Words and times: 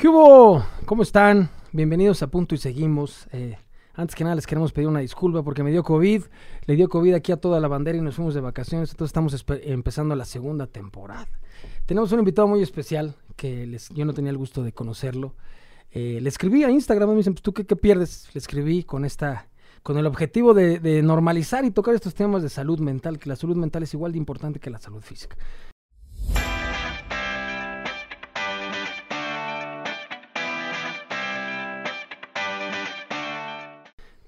¿Qué 0.00 0.08
hubo? 0.08 0.64
¿Cómo 0.86 1.02
están? 1.02 1.50
Bienvenidos 1.72 2.22
a 2.22 2.28
Punto 2.28 2.54
y 2.54 2.58
Seguimos. 2.58 3.28
Eh, 3.32 3.58
antes 3.92 4.16
que 4.16 4.24
nada 4.24 4.34
les 4.34 4.46
queremos 4.46 4.72
pedir 4.72 4.88
una 4.88 5.00
disculpa 5.00 5.42
porque 5.42 5.62
me 5.62 5.70
dio 5.70 5.82
COVID, 5.82 6.22
le 6.64 6.74
dio 6.74 6.88
COVID 6.88 7.12
aquí 7.12 7.32
a 7.32 7.36
toda 7.36 7.60
la 7.60 7.68
bandera 7.68 7.98
y 7.98 8.00
nos 8.00 8.14
fuimos 8.14 8.32
de 8.32 8.40
vacaciones, 8.40 8.92
entonces 8.92 9.10
estamos 9.10 9.44
empezando 9.62 10.16
la 10.16 10.24
segunda 10.24 10.66
temporada. 10.66 11.28
Tenemos 11.84 12.10
un 12.12 12.20
invitado 12.20 12.48
muy 12.48 12.62
especial 12.62 13.14
que 13.36 13.76
yo 13.90 14.06
no 14.06 14.14
tenía 14.14 14.30
el 14.30 14.38
gusto 14.38 14.62
de 14.62 14.72
conocerlo. 14.72 15.34
Eh, 15.90 16.18
le 16.22 16.30
escribí 16.30 16.64
a 16.64 16.70
Instagram, 16.70 17.10
me 17.10 17.16
dicen, 17.16 17.34
pues 17.34 17.42
tú 17.42 17.52
qué, 17.52 17.76
pierdes? 17.76 18.30
Le 18.32 18.38
escribí 18.38 18.84
con 18.84 19.04
esta 19.04 19.48
con 19.82 19.98
el 19.98 20.06
objetivo 20.06 20.54
de, 20.54 21.02
normalizar 21.02 21.66
y 21.66 21.72
tocar 21.72 21.94
estos 21.94 22.14
temas 22.14 22.42
de 22.42 22.48
salud 22.48 22.80
mental, 22.80 23.18
que 23.18 23.28
la 23.28 23.36
salud 23.36 23.56
mental 23.56 23.82
es 23.82 23.92
igual 23.92 24.12
de 24.12 24.18
importante 24.18 24.60
que 24.60 24.70
la 24.70 24.78
salud 24.78 25.02
física. 25.02 25.36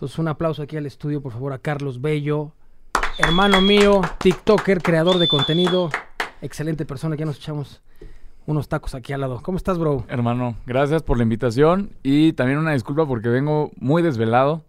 Entonces, 0.03 0.19
un 0.19 0.27
aplauso 0.27 0.65
aquí 0.65 0.77
al 0.77 0.85
estudio, 0.85 1.23
por 1.23 1.31
favor, 1.31 1.53
a 1.53 1.61
Carlos 1.61 2.01
Bello, 2.01 2.51
hermano 3.19 3.61
mío, 3.61 4.01
TikToker, 4.19 4.83
creador 4.83 5.19
de 5.19 5.29
contenido, 5.29 5.91
excelente 6.41 6.85
persona. 6.85 7.15
Ya 7.15 7.25
nos 7.25 7.37
echamos 7.37 7.83
unos 8.45 8.67
tacos 8.67 8.97
aquí 8.97 9.13
al 9.13 9.21
lado. 9.21 9.41
¿Cómo 9.45 9.59
estás, 9.59 9.79
bro? 9.79 10.05
Hermano, 10.09 10.57
gracias 10.67 11.05
por 11.05 11.19
la 11.19 11.23
invitación 11.23 11.93
y 12.03 12.33
también 12.33 12.59
una 12.59 12.73
disculpa 12.73 13.07
porque 13.07 13.29
vengo 13.29 13.71
muy 13.77 14.03
desvelado. 14.03 14.65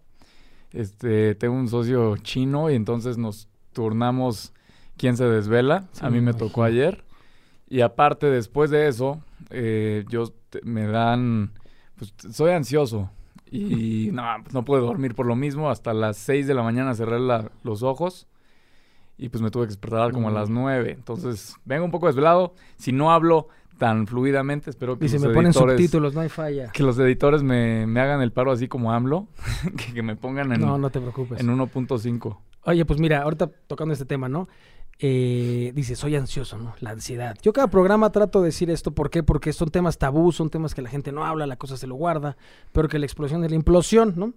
Este, 0.70 1.34
tengo 1.34 1.56
un 1.56 1.66
socio 1.66 2.16
chino 2.18 2.70
y 2.70 2.76
entonces 2.76 3.18
nos 3.18 3.48
turnamos 3.72 4.52
quién 4.96 5.16
se 5.16 5.24
desvela. 5.24 5.88
a 6.00 6.10
mí 6.10 6.20
me, 6.20 6.32
tocó 6.34 6.62
ayer. 6.62 7.02
Y 7.68 7.80
aparte, 7.80 8.30
después 8.30 8.70
de 8.70 8.86
eso, 8.86 9.20
eh, 9.50 10.04
yo 10.08 10.32
me 10.62 10.86
dan, 10.86 11.50
pues 11.96 12.14
soy 12.30 12.52
ansioso. 12.52 13.10
Y 13.54 14.10
no, 14.12 14.22
pues 14.42 14.52
no 14.52 14.64
pude 14.64 14.80
dormir 14.80 15.14
por 15.14 15.26
lo 15.26 15.36
mismo. 15.36 15.70
Hasta 15.70 15.94
las 15.94 16.16
6 16.18 16.46
de 16.46 16.54
la 16.54 16.62
mañana 16.62 16.94
cerré 16.94 17.18
los 17.62 17.82
ojos. 17.82 18.26
Y 19.16 19.28
pues 19.28 19.42
me 19.42 19.50
tuve 19.50 19.64
que 19.64 19.68
despertar 19.68 20.12
como 20.12 20.28
a 20.28 20.32
las 20.32 20.50
9. 20.50 20.90
Entonces, 20.90 21.56
vengo 21.64 21.84
un 21.84 21.92
poco 21.92 22.08
desvelado. 22.08 22.54
Si 22.76 22.90
no 22.90 23.12
hablo 23.12 23.48
tan 23.78 24.06
fluidamente, 24.06 24.70
espero 24.70 24.98
que 24.98 25.06
y 25.06 25.08
los 25.08 25.22
me 25.22 25.28
ponen 25.30 25.52
subtítulos, 25.52 26.14
no 26.14 26.20
hay 26.20 26.28
falla. 26.28 26.70
Que 26.72 26.82
los 26.82 26.98
editores 26.98 27.42
me, 27.42 27.82
hagan 28.00 28.22
el 28.22 28.32
paro 28.32 28.50
así 28.50 28.66
como 28.66 28.92
AMLO. 28.92 29.28
que, 29.94 30.02
me 30.02 30.16
pongan 30.16 30.52
en, 30.52 30.60
no, 30.60 30.78
no 30.78 30.90
te 30.90 31.00
preocupes. 31.00 31.40
en 31.40 31.46
1.5. 31.48 32.36
Oye, 32.66 32.84
pues 32.84 32.98
mira, 32.98 33.22
ahorita 33.22 33.50
tocando 33.66 33.92
este 33.92 34.04
tema, 34.04 34.28
¿no? 34.28 34.48
Eh, 34.98 35.72
dice, 35.74 35.96
soy 35.96 36.16
ansioso, 36.16 36.58
¿no? 36.58 36.74
La 36.80 36.90
ansiedad. 36.90 37.36
Yo 37.42 37.52
cada 37.52 37.68
programa 37.68 38.10
trato 38.12 38.40
de 38.40 38.46
decir 38.46 38.70
esto, 38.70 38.92
¿por 38.92 39.10
qué? 39.10 39.22
Porque 39.22 39.52
son 39.52 39.70
temas 39.70 39.98
tabú, 39.98 40.32
son 40.32 40.50
temas 40.50 40.74
que 40.74 40.82
la 40.82 40.90
gente 40.90 41.12
no 41.12 41.24
habla, 41.24 41.46
la 41.46 41.56
cosa 41.56 41.76
se 41.76 41.86
lo 41.86 41.96
guarda, 41.96 42.36
pero 42.72 42.88
que 42.88 42.98
la 42.98 43.06
explosión 43.06 43.44
es 43.44 43.50
la 43.50 43.56
implosión, 43.56 44.14
¿no? 44.16 44.34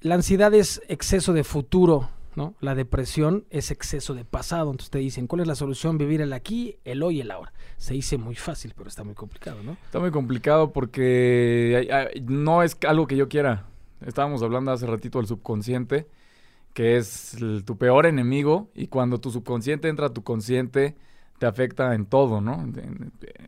La 0.00 0.14
ansiedad 0.14 0.52
es 0.54 0.82
exceso 0.88 1.32
de 1.32 1.44
futuro, 1.44 2.10
¿no? 2.36 2.54
La 2.60 2.74
depresión 2.74 3.46
es 3.50 3.70
exceso 3.70 4.14
de 4.14 4.24
pasado. 4.24 4.70
Entonces 4.70 4.90
te 4.90 4.98
dicen, 4.98 5.26
¿cuál 5.26 5.40
es 5.40 5.46
la 5.46 5.54
solución? 5.54 5.98
Vivir 5.98 6.20
el 6.20 6.32
aquí, 6.32 6.76
el 6.84 7.02
hoy 7.02 7.20
el 7.20 7.30
ahora. 7.30 7.52
Se 7.76 7.94
dice 7.94 8.18
muy 8.18 8.34
fácil, 8.34 8.74
pero 8.76 8.88
está 8.88 9.02
muy 9.02 9.14
complicado, 9.14 9.62
¿no? 9.62 9.76
Está 9.84 9.98
muy 9.98 10.10
complicado 10.10 10.72
porque 10.72 11.88
no 12.26 12.62
es 12.62 12.76
algo 12.86 13.06
que 13.06 13.16
yo 13.16 13.28
quiera. 13.28 13.66
Estábamos 14.04 14.42
hablando 14.42 14.70
hace 14.70 14.86
ratito 14.86 15.18
del 15.18 15.26
subconsciente 15.26 16.06
que 16.74 16.96
es 16.96 17.36
tu 17.64 17.78
peor 17.78 18.04
enemigo 18.04 18.70
y 18.74 18.88
cuando 18.88 19.18
tu 19.18 19.30
subconsciente 19.30 19.88
entra 19.88 20.06
a 20.06 20.12
tu 20.12 20.22
consciente 20.22 20.96
te 21.38 21.46
afecta 21.46 21.94
en 21.94 22.06
todo, 22.06 22.40
¿no? 22.40 22.64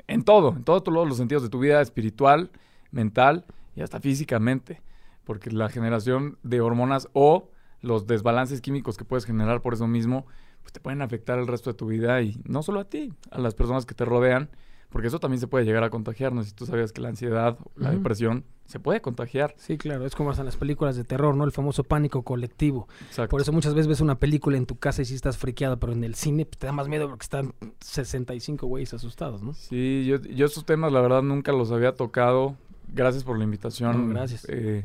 En, 0.08 0.24
todo, 0.24 0.56
en 0.56 0.64
todos 0.64 0.88
los 0.88 1.16
sentidos 1.18 1.42
de 1.42 1.48
tu 1.48 1.58
vida 1.58 1.80
espiritual, 1.80 2.50
mental 2.91 3.44
y 3.74 3.83
hasta 3.83 4.00
físicamente, 4.00 4.80
porque 5.24 5.50
la 5.50 5.68
generación 5.68 6.39
de 6.42 6.61
hormonas 6.61 7.08
o 7.12 7.51
los 7.80 8.06
desbalances 8.06 8.61
químicos 8.61 8.96
que 8.96 9.05
puedes 9.05 9.24
generar 9.24 9.61
por 9.61 9.74
eso 9.74 9.86
mismo, 9.86 10.27
pues 10.62 10.72
te 10.72 10.80
pueden 10.80 11.02
afectar 11.02 11.39
el 11.39 11.46
resto 11.46 11.70
de 11.70 11.77
tu 11.77 11.86
vida 11.86 12.22
y 12.22 12.40
no 12.45 12.62
solo 12.62 12.80
a 12.80 12.89
ti, 12.89 13.12
a 13.30 13.39
las 13.39 13.55
personas 13.55 13.86
que 13.86 13.95
te 13.95 14.05
rodean 14.05 14.51
porque 14.90 15.08
eso 15.08 15.18
también 15.20 15.40
se 15.40 15.46
puede 15.46 15.64
llegar 15.64 15.84
a 15.84 15.90
contagiarnos. 15.90 16.46
Si 16.46 16.52
tú 16.52 16.67
sabías 16.67 16.92
que 16.92 17.01
la 17.01 17.08
ansiedad, 17.08 17.58
la 17.74 17.90
depresión, 17.90 18.45
se 18.66 18.80
puede 18.80 19.00
contagiar. 19.00 19.54
Sí, 19.58 19.78
claro, 19.78 20.04
es 20.06 20.14
como 20.14 20.30
hasta 20.30 20.42
en 20.42 20.46
las 20.46 20.56
películas 20.56 20.96
de 20.96 21.04
terror, 21.04 21.34
¿no? 21.34 21.44
El 21.44 21.52
famoso 21.52 21.84
pánico 21.84 22.22
colectivo. 22.22 22.88
Exacto. 23.06 23.30
Por 23.30 23.40
eso 23.40 23.52
muchas 23.52 23.74
veces 23.74 23.86
ves 23.86 24.00
una 24.00 24.18
película 24.18 24.56
en 24.56 24.66
tu 24.66 24.77
casa 24.77 25.02
y 25.02 25.04
sí 25.04 25.14
estás 25.14 25.38
friqueado, 25.38 25.78
pero 25.78 25.92
en 25.92 26.04
el 26.04 26.14
cine 26.14 26.44
pues, 26.44 26.58
te 26.58 26.66
da 26.66 26.72
más 26.72 26.88
miedo 26.88 27.08
porque 27.08 27.24
están 27.24 27.54
65 27.80 28.66
güeyes 28.66 28.92
asustados, 28.92 29.42
¿no? 29.42 29.54
Sí, 29.54 30.04
yo, 30.06 30.20
yo 30.20 30.46
estos 30.46 30.66
temas 30.66 30.92
la 30.92 31.00
verdad 31.00 31.22
nunca 31.22 31.52
los 31.52 31.70
había 31.70 31.94
tocado. 31.94 32.56
Gracias 32.88 33.24
por 33.24 33.38
la 33.38 33.44
invitación. 33.44 34.10
gracias. 34.10 34.46
Eh, 34.48 34.84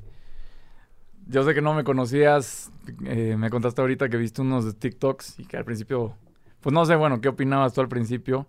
yo 1.27 1.43
sé 1.43 1.53
que 1.53 1.61
no 1.61 1.73
me 1.73 1.83
conocías, 1.83 2.71
eh, 3.05 3.35
me 3.37 3.49
contaste 3.49 3.81
ahorita 3.81 4.09
que 4.09 4.17
viste 4.17 4.41
unos 4.41 4.65
de 4.65 4.73
TikToks 4.73 5.39
y 5.39 5.45
que 5.45 5.57
al 5.57 5.65
principio, 5.65 6.15
pues 6.61 6.73
no 6.73 6.85
sé, 6.85 6.95
bueno, 6.95 7.21
¿qué 7.21 7.29
opinabas 7.29 7.73
tú 7.73 7.81
al 7.81 7.87
principio? 7.87 8.47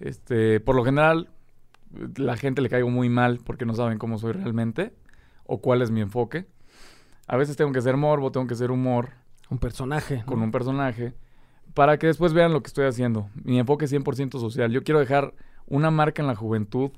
Este, 0.00 0.60
por 0.60 0.74
lo 0.74 0.84
general, 0.84 1.28
la 2.16 2.36
gente 2.36 2.62
le 2.62 2.68
caigo 2.68 2.90
muy 2.90 3.08
mal 3.08 3.40
porque 3.44 3.64
no 3.64 3.74
saben 3.74 3.98
cómo 3.98 4.18
soy 4.18 4.32
realmente 4.32 4.92
o 5.44 5.60
cuál 5.60 5.82
es 5.82 5.90
mi 5.90 6.00
enfoque. 6.00 6.46
A 7.26 7.36
veces 7.36 7.56
tengo 7.56 7.72
que 7.72 7.82
ser 7.82 7.96
morbo, 7.96 8.32
tengo 8.32 8.46
que 8.46 8.54
ser 8.54 8.70
humor. 8.70 9.10
Un 9.50 9.58
personaje. 9.58 10.22
Con 10.26 10.42
un 10.42 10.50
personaje. 10.50 11.14
Para 11.74 11.98
que 11.98 12.06
después 12.06 12.32
vean 12.32 12.52
lo 12.52 12.62
que 12.62 12.68
estoy 12.68 12.86
haciendo. 12.86 13.30
Mi 13.34 13.58
enfoque 13.58 13.86
es 13.86 13.92
100% 13.92 14.38
social. 14.38 14.70
Yo 14.70 14.82
quiero 14.82 15.00
dejar 15.00 15.34
una 15.66 15.90
marca 15.90 16.22
en 16.22 16.28
la 16.28 16.34
juventud 16.34 16.90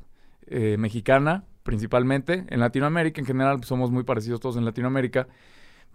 eh, 0.46 0.76
mexicana, 0.78 1.44
principalmente. 1.62 2.44
En 2.48 2.60
Latinoamérica, 2.60 3.20
en 3.20 3.26
general, 3.26 3.56
pues, 3.58 3.68
somos 3.68 3.90
muy 3.90 4.04
parecidos 4.04 4.40
todos 4.40 4.56
en 4.56 4.64
Latinoamérica. 4.64 5.28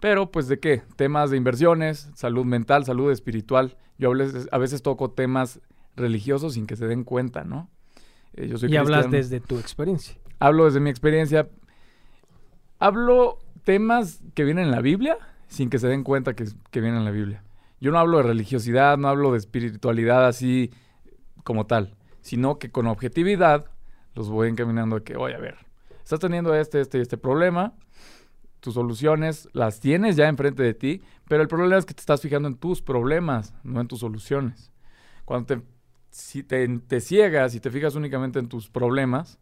Pero, 0.00 0.30
pues, 0.30 0.48
¿de 0.48 0.60
qué? 0.60 0.82
Temas 0.96 1.30
de 1.30 1.36
inversiones, 1.36 2.10
salud 2.14 2.44
mental, 2.44 2.84
salud 2.84 3.10
espiritual. 3.10 3.76
Yo 3.98 4.10
a 4.12 4.14
veces, 4.14 4.48
a 4.52 4.58
veces 4.58 4.82
toco 4.82 5.10
temas 5.10 5.60
religiosos 5.96 6.54
sin 6.54 6.66
que 6.66 6.76
se 6.76 6.86
den 6.86 7.04
cuenta, 7.04 7.44
¿no? 7.44 7.70
Eh, 8.36 8.48
yo 8.48 8.58
soy 8.58 8.72
y 8.72 8.76
hablas 8.76 9.10
desde 9.10 9.40
tu 9.40 9.58
experiencia. 9.58 10.16
Hablo 10.38 10.66
desde 10.66 10.80
mi 10.80 10.90
experiencia. 10.90 11.48
Hablo 12.78 13.38
temas 13.64 14.22
que 14.34 14.44
vienen 14.44 14.66
en 14.66 14.70
la 14.70 14.80
Biblia 14.80 15.18
sin 15.48 15.70
que 15.70 15.78
se 15.78 15.88
den 15.88 16.04
cuenta 16.04 16.34
que, 16.34 16.44
que 16.70 16.80
vienen 16.80 17.00
en 17.00 17.04
la 17.04 17.10
Biblia. 17.10 17.42
Yo 17.80 17.90
no 17.92 17.98
hablo 17.98 18.18
de 18.18 18.24
religiosidad, 18.24 18.96
no 18.98 19.08
hablo 19.08 19.32
de 19.32 19.38
espiritualidad 19.38 20.26
así 20.26 20.70
como 21.44 21.66
tal, 21.66 21.94
sino 22.20 22.58
que 22.58 22.70
con 22.70 22.86
objetividad 22.86 23.66
los 24.14 24.28
voy 24.28 24.48
encaminando 24.48 24.96
a 24.96 25.04
que, 25.04 25.16
oye, 25.16 25.34
a 25.34 25.38
ver, 25.38 25.56
estás 26.02 26.20
teniendo 26.20 26.54
este, 26.54 26.80
este 26.80 26.98
y 26.98 27.02
este 27.02 27.18
problema, 27.18 27.74
tus 28.60 28.74
soluciones 28.74 29.48
las 29.52 29.78
tienes 29.78 30.16
ya 30.16 30.26
enfrente 30.28 30.62
de 30.62 30.74
ti, 30.74 31.02
pero 31.28 31.42
el 31.42 31.48
problema 31.48 31.76
es 31.76 31.84
que 31.84 31.94
te 31.94 32.00
estás 32.00 32.20
fijando 32.22 32.48
en 32.48 32.56
tus 32.56 32.82
problemas, 32.82 33.54
no 33.62 33.80
en 33.80 33.88
tus 33.88 34.00
soluciones. 34.00 34.72
Cuando 35.24 35.46
te 35.46 35.62
si 36.16 36.42
te, 36.42 36.66
te, 36.78 37.00
ciegas 37.02 37.54
y 37.54 37.60
te 37.60 37.70
fijas 37.70 37.94
únicamente 37.94 38.38
en 38.38 38.48
tus 38.48 38.70
problemas, 38.70 39.38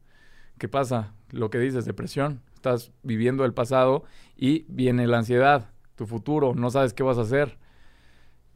¿qué 0.59 0.67
pasa? 0.67 1.13
Lo 1.31 1.49
que 1.49 1.61
dices, 1.61 1.85
depresión. 1.85 2.41
Estás 2.57 2.91
viviendo 3.05 3.45
el 3.45 3.55
pasado 3.55 4.03
y 4.37 4.65
viene 4.67 5.07
la 5.07 5.19
ansiedad, 5.19 5.71
tu 5.95 6.05
futuro, 6.07 6.53
no 6.57 6.71
sabes 6.71 6.93
qué 6.93 7.05
vas 7.05 7.17
a 7.19 7.21
hacer. 7.21 7.59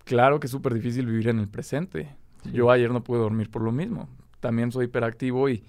Claro 0.02 0.40
que 0.40 0.48
es 0.48 0.50
súper 0.50 0.74
difícil 0.74 1.06
vivir 1.06 1.28
en 1.28 1.38
el 1.38 1.48
presente. 1.48 2.16
Yo 2.52 2.72
ayer 2.72 2.90
no 2.90 3.04
pude 3.04 3.20
dormir 3.20 3.52
por 3.52 3.62
lo 3.62 3.70
mismo. 3.70 4.08
También 4.40 4.72
soy 4.72 4.86
hiperactivo 4.86 5.48
y 5.48 5.62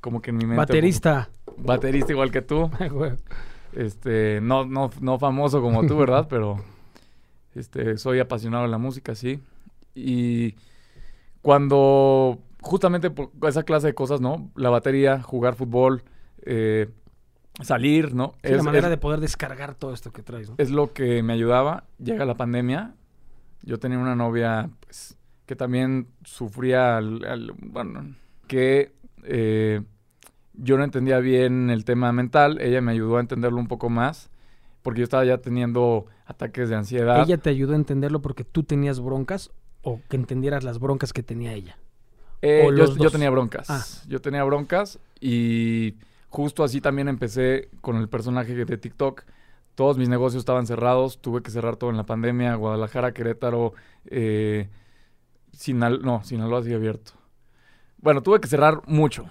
como 0.00 0.22
que 0.22 0.30
en 0.30 0.36
mi 0.36 0.44
mente... 0.44 0.58
Baterista. 0.58 1.30
Baterista 1.56 2.12
igual 2.12 2.30
que 2.30 2.42
tú. 2.42 2.70
este, 3.72 4.40
no, 4.40 4.64
no, 4.64 4.90
no 5.00 5.18
famoso 5.18 5.60
como 5.60 5.84
tú, 5.84 5.96
¿verdad? 5.98 6.28
Pero 6.30 6.62
este, 7.56 7.98
soy 7.98 8.20
apasionado 8.20 8.62
de 8.62 8.70
la 8.70 8.78
música, 8.78 9.16
sí. 9.16 9.40
Y 9.96 10.54
cuando 11.42 12.38
justamente 12.62 13.10
por 13.10 13.30
esa 13.48 13.64
clase 13.64 13.88
de 13.88 13.94
cosas, 13.94 14.20
¿no? 14.20 14.50
La 14.54 14.70
batería, 14.70 15.20
jugar 15.20 15.56
fútbol, 15.56 16.04
eh, 16.42 16.88
salir, 17.60 18.14
¿no? 18.14 18.34
es 18.42 18.56
la 18.56 18.62
manera 18.62 18.88
de 18.88 18.96
poder 18.96 19.20
descargar 19.20 19.74
todo 19.74 19.92
esto 19.92 20.12
que 20.12 20.22
traes, 20.22 20.48
¿no? 20.48 20.54
Es 20.58 20.70
lo 20.70 20.92
que 20.92 21.22
me 21.22 21.34
ayudaba. 21.34 21.84
Llega 21.98 22.24
la 22.24 22.34
pandemia. 22.34 22.94
Yo 23.62 23.78
tenía 23.78 23.98
una 23.98 24.16
novia, 24.16 24.70
pues, 24.80 25.18
que 25.44 25.54
también 25.54 26.08
sufría, 26.24 27.00
bueno, 27.58 28.14
que 28.46 28.92
eh, 29.24 29.82
yo 30.54 30.76
no 30.78 30.84
entendía 30.84 31.18
bien 31.18 31.70
el 31.70 31.84
tema 31.84 32.12
mental. 32.12 32.60
Ella 32.60 32.80
me 32.80 32.92
ayudó 32.92 33.18
a 33.18 33.20
entenderlo 33.20 33.58
un 33.58 33.68
poco 33.68 33.90
más. 33.90 34.30
Porque 34.82 34.98
yo 34.98 35.04
estaba 35.04 35.24
ya 35.24 35.38
teniendo 35.38 36.06
ataques 36.26 36.68
de 36.68 36.74
ansiedad. 36.74 37.22
¿Ella 37.22 37.38
te 37.38 37.50
ayudó 37.50 37.74
a 37.74 37.76
entenderlo 37.76 38.20
porque 38.20 38.42
tú 38.42 38.64
tenías 38.64 38.98
broncas 38.98 39.52
o 39.82 40.00
que 40.08 40.16
entendieras 40.16 40.64
las 40.64 40.78
broncas 40.78 41.12
que 41.12 41.22
tenía 41.22 41.52
ella? 41.52 41.76
Eh, 42.40 42.66
yo, 42.76 43.10
tenía 43.10 43.30
broncas. 43.30 43.70
Ah. 43.70 43.84
Yo 44.08 44.20
tenía 44.20 44.42
broncas 44.42 44.98
y 45.20 45.94
justo 46.28 46.64
así 46.64 46.80
también 46.80 47.08
empecé 47.08 47.68
con 47.80 47.96
el 47.96 48.08
personaje 48.08 48.54
de 48.54 48.76
TikTok. 48.76 49.22
Todos 49.74 49.96
mis 49.96 50.08
negocios 50.08 50.40
estaban 50.40 50.66
cerrados, 50.66 51.20
tuve 51.20 51.42
que 51.42 51.50
cerrar 51.50 51.76
todo 51.76 51.90
en 51.90 51.96
la 51.96 52.04
pandemia, 52.04 52.54
Guadalajara, 52.56 53.12
Querétaro, 53.12 53.74
eh, 54.06 54.68
Sinal 55.52 56.02
no, 56.02 56.24
Sinaloa 56.24 56.62
sigue 56.62 56.74
abierto. 56.74 57.12
Bueno, 57.98 58.22
tuve 58.22 58.40
que 58.40 58.48
cerrar 58.48 58.82
mucho. 58.86 59.30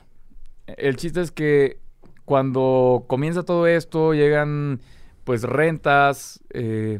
El 0.65 0.95
chiste 0.95 1.21
es 1.21 1.31
que 1.31 1.79
cuando 2.25 3.05
comienza 3.07 3.43
todo 3.43 3.67
esto, 3.67 4.13
llegan 4.13 4.79
pues 5.23 5.43
rentas, 5.43 6.41
eh, 6.51 6.99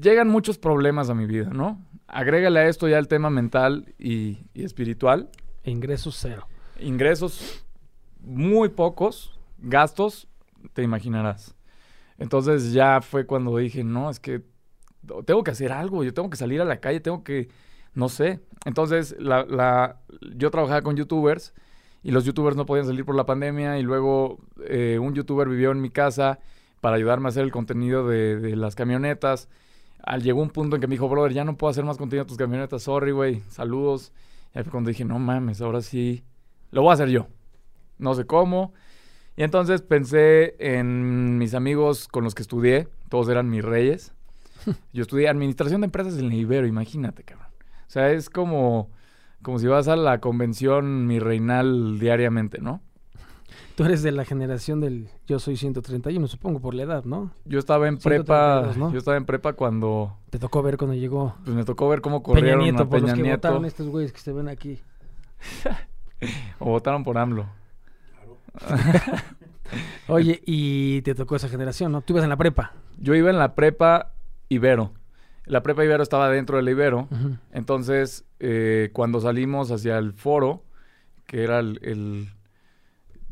llegan 0.00 0.28
muchos 0.28 0.58
problemas 0.58 1.10
a 1.10 1.14
mi 1.14 1.26
vida, 1.26 1.50
¿no? 1.50 1.84
Agrégale 2.06 2.60
a 2.60 2.68
esto 2.68 2.88
ya 2.88 2.98
el 2.98 3.08
tema 3.08 3.30
mental 3.30 3.94
y, 3.98 4.38
y 4.54 4.64
espiritual. 4.64 5.30
Ingresos 5.64 6.16
cero. 6.20 6.46
Ingresos 6.78 7.64
muy 8.20 8.68
pocos, 8.70 9.38
gastos, 9.58 10.28
te 10.72 10.82
imaginarás. 10.82 11.54
Entonces 12.18 12.72
ya 12.72 13.00
fue 13.00 13.26
cuando 13.26 13.56
dije, 13.56 13.84
no, 13.84 14.10
es 14.10 14.20
que 14.20 14.42
tengo 15.26 15.44
que 15.44 15.50
hacer 15.50 15.72
algo, 15.72 16.04
yo 16.04 16.14
tengo 16.14 16.30
que 16.30 16.36
salir 16.36 16.60
a 16.60 16.64
la 16.64 16.80
calle, 16.80 17.00
tengo 17.00 17.24
que, 17.24 17.48
no 17.94 18.08
sé. 18.08 18.40
Entonces 18.64 19.16
la, 19.18 19.44
la, 19.44 20.00
yo 20.36 20.50
trabajaba 20.50 20.82
con 20.82 20.96
youtubers 20.96 21.54
y 22.02 22.10
los 22.10 22.24
youtubers 22.24 22.56
no 22.56 22.66
podían 22.66 22.86
salir 22.86 23.04
por 23.04 23.14
la 23.14 23.26
pandemia 23.26 23.78
y 23.78 23.82
luego 23.82 24.38
eh, 24.66 24.98
un 25.00 25.14
youtuber 25.14 25.48
vivió 25.48 25.70
en 25.72 25.80
mi 25.80 25.90
casa 25.90 26.38
para 26.84 26.96
ayudarme 26.96 27.28
a 27.28 27.30
hacer 27.30 27.44
el 27.44 27.50
contenido 27.50 28.06
de, 28.06 28.38
de 28.38 28.56
las 28.56 28.74
camionetas. 28.74 29.48
Al, 30.02 30.22
llegó 30.22 30.42
un 30.42 30.50
punto 30.50 30.76
en 30.76 30.82
que 30.82 30.86
me 30.86 30.96
dijo, 30.96 31.08
brother, 31.08 31.32
ya 31.32 31.42
no 31.42 31.56
puedo 31.56 31.70
hacer 31.70 31.82
más 31.82 31.96
contenido 31.96 32.24
de 32.24 32.28
tus 32.28 32.36
camionetas, 32.36 32.82
sorry, 32.82 33.10
güey, 33.10 33.40
saludos. 33.48 34.12
Y 34.54 34.58
ahí 34.58 34.64
fue 34.64 34.70
cuando 34.70 34.88
dije, 34.88 35.02
no 35.02 35.18
mames, 35.18 35.62
ahora 35.62 35.80
sí, 35.80 36.24
lo 36.72 36.82
voy 36.82 36.90
a 36.90 36.92
hacer 36.92 37.08
yo. 37.08 37.26
No 37.96 38.12
sé 38.14 38.26
cómo. 38.26 38.74
Y 39.34 39.44
entonces 39.44 39.80
pensé 39.80 40.56
en 40.58 41.38
mis 41.38 41.54
amigos 41.54 42.06
con 42.06 42.22
los 42.22 42.34
que 42.34 42.42
estudié, 42.42 42.86
todos 43.08 43.30
eran 43.30 43.48
mis 43.48 43.64
reyes. 43.64 44.12
Yo 44.92 45.00
estudié 45.00 45.30
administración 45.30 45.80
de 45.80 45.86
empresas 45.86 46.18
en 46.18 46.26
el 46.26 46.34
Ibero, 46.34 46.66
imagínate, 46.66 47.24
cabrón. 47.24 47.48
O 47.86 47.90
sea, 47.90 48.10
es 48.12 48.28
como, 48.28 48.90
como 49.40 49.58
si 49.58 49.68
vas 49.68 49.88
a 49.88 49.96
la 49.96 50.20
convención 50.20 51.06
mi 51.06 51.18
reinal 51.18 51.98
diariamente, 51.98 52.60
¿no? 52.60 52.82
Tú 53.74 53.84
eres 53.84 54.02
de 54.02 54.12
la 54.12 54.24
generación 54.24 54.80
del 54.80 55.08
yo 55.26 55.38
soy 55.38 55.56
131, 55.56 56.26
supongo 56.28 56.60
por 56.60 56.74
la 56.74 56.84
edad, 56.84 57.04
¿no? 57.04 57.32
Yo 57.44 57.58
estaba 57.58 57.88
en 57.88 57.98
prepa, 57.98 58.72
¿no? 58.76 58.92
yo 58.92 58.98
estaba 58.98 59.16
en 59.16 59.24
prepa 59.24 59.54
cuando 59.54 60.16
te 60.30 60.38
tocó 60.38 60.62
ver 60.62 60.76
cuando 60.76 60.94
llegó 60.94 61.34
Pues 61.44 61.56
me 61.56 61.64
tocó 61.64 61.88
ver 61.88 62.00
cómo 62.00 62.22
corrieron 62.22 62.60
Peña 62.60 62.70
Nieto, 62.70 62.82
a 62.84 62.88
Peña 62.88 63.00
por 63.00 63.00
los 63.02 63.12
que 63.14 63.22
Nieto. 63.22 63.48
votaron 63.48 63.64
estos 63.64 63.88
güeyes 63.88 64.12
que 64.12 64.20
se 64.20 64.32
ven 64.32 64.48
aquí. 64.48 64.80
o 66.58 66.66
votaron 66.66 67.04
por 67.04 67.18
AMLO. 67.18 67.46
Oye, 70.08 70.40
y 70.44 71.02
te 71.02 71.14
tocó 71.14 71.36
esa 71.36 71.48
generación, 71.48 71.92
¿no? 71.92 72.00
Tú 72.00 72.12
ibas 72.12 72.24
en 72.24 72.30
la 72.30 72.36
prepa. 72.36 72.72
Yo 72.98 73.14
iba 73.14 73.30
en 73.30 73.38
la 73.38 73.54
prepa 73.54 74.12
Ibero. 74.48 74.92
La 75.46 75.62
prepa 75.62 75.84
Ibero 75.84 76.02
estaba 76.02 76.28
dentro 76.30 76.56
del 76.56 76.68
Ibero. 76.68 77.08
Entonces, 77.52 78.24
eh, 78.40 78.90
cuando 78.92 79.20
salimos 79.20 79.70
hacia 79.70 79.98
el 79.98 80.12
foro, 80.12 80.62
que 81.26 81.42
era 81.42 81.58
el, 81.58 81.80
el 81.82 82.28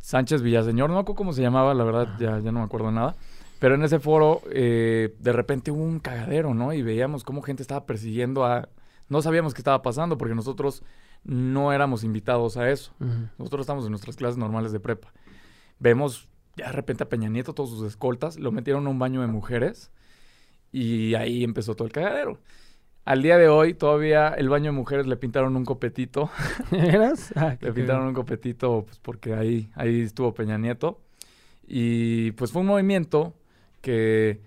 Sánchez 0.03 0.43
Villaseñor, 0.43 0.91
no 0.91 0.97
me 0.97 1.01
acuerdo 1.01 1.17
cómo 1.17 1.33
se 1.33 1.43
llamaba, 1.43 1.73
la 1.75 1.85
verdad, 1.85 2.09
ya, 2.19 2.41
ya 2.41 2.53
no 2.53 2.59
me 2.59 2.65
acuerdo 2.65 2.91
nada. 2.91 3.15
Pero 3.61 3.77
en 3.77 3.85
ese 3.85 4.01
foro, 4.01 4.43
eh, 4.51 5.15
de 5.21 5.33
repente 5.33 5.71
hubo 5.71 5.85
un 5.85 6.01
cagadero, 6.01 6.53
¿no? 6.53 6.73
Y 6.73 6.83
veíamos 6.83 7.23
cómo 7.23 7.41
gente 7.41 7.63
estaba 7.63 7.87
persiguiendo 7.87 8.45
a... 8.45 8.69
No 9.09 9.23
sabíamos 9.23 9.55
qué 9.55 9.61
estaba 9.61 9.81
pasando 9.81 10.19
porque 10.19 10.35
nosotros 10.35 10.83
no 11.23 11.73
éramos 11.73 12.03
invitados 12.03 12.57
a 12.57 12.69
eso. 12.69 12.93
Nosotros 13.39 13.61
estamos 13.61 13.85
en 13.85 13.93
nuestras 13.93 14.17
clases 14.17 14.37
normales 14.37 14.73
de 14.73 14.81
prepa. 14.81 15.13
Vemos 15.79 16.29
ya 16.57 16.67
de 16.67 16.73
repente 16.73 17.05
a 17.05 17.09
Peña 17.09 17.29
Nieto, 17.29 17.55
todos 17.55 17.71
sus 17.71 17.87
escoltas, 17.87 18.41
lo 18.41 18.51
metieron 18.51 18.87
a 18.89 18.91
un 18.91 18.99
baño 18.99 19.21
de 19.21 19.29
mujeres 19.29 19.93
y 20.73 21.15
ahí 21.15 21.45
empezó 21.45 21.77
todo 21.77 21.87
el 21.87 21.93
cagadero. 21.93 22.41
Al 23.05 23.21
día 23.23 23.37
de 23.37 23.49
hoy, 23.49 23.75
todavía 23.75 24.29
el 24.29 24.49
baño 24.49 24.67
de 24.67 24.77
mujeres 24.77 25.07
le 25.07 25.17
pintaron 25.17 25.57
un 25.57 25.65
copetito. 25.65 26.31
¿Eras? 26.71 27.33
Ah, 27.37 27.57
le 27.61 27.73
pintaron 27.73 28.07
un 28.07 28.15
copetito 28.15 28.85
pues, 28.87 28.99
porque 29.01 29.35
ahí, 29.35 29.71
ahí 29.75 30.03
estuvo 30.03 30.33
Peña 30.35 30.57
Nieto. 30.59 31.01
Y 31.67 32.33
pues 32.33 32.53
fue 32.53 32.61
un 32.63 32.69
movimiento 32.69 33.35
que 33.81 34.41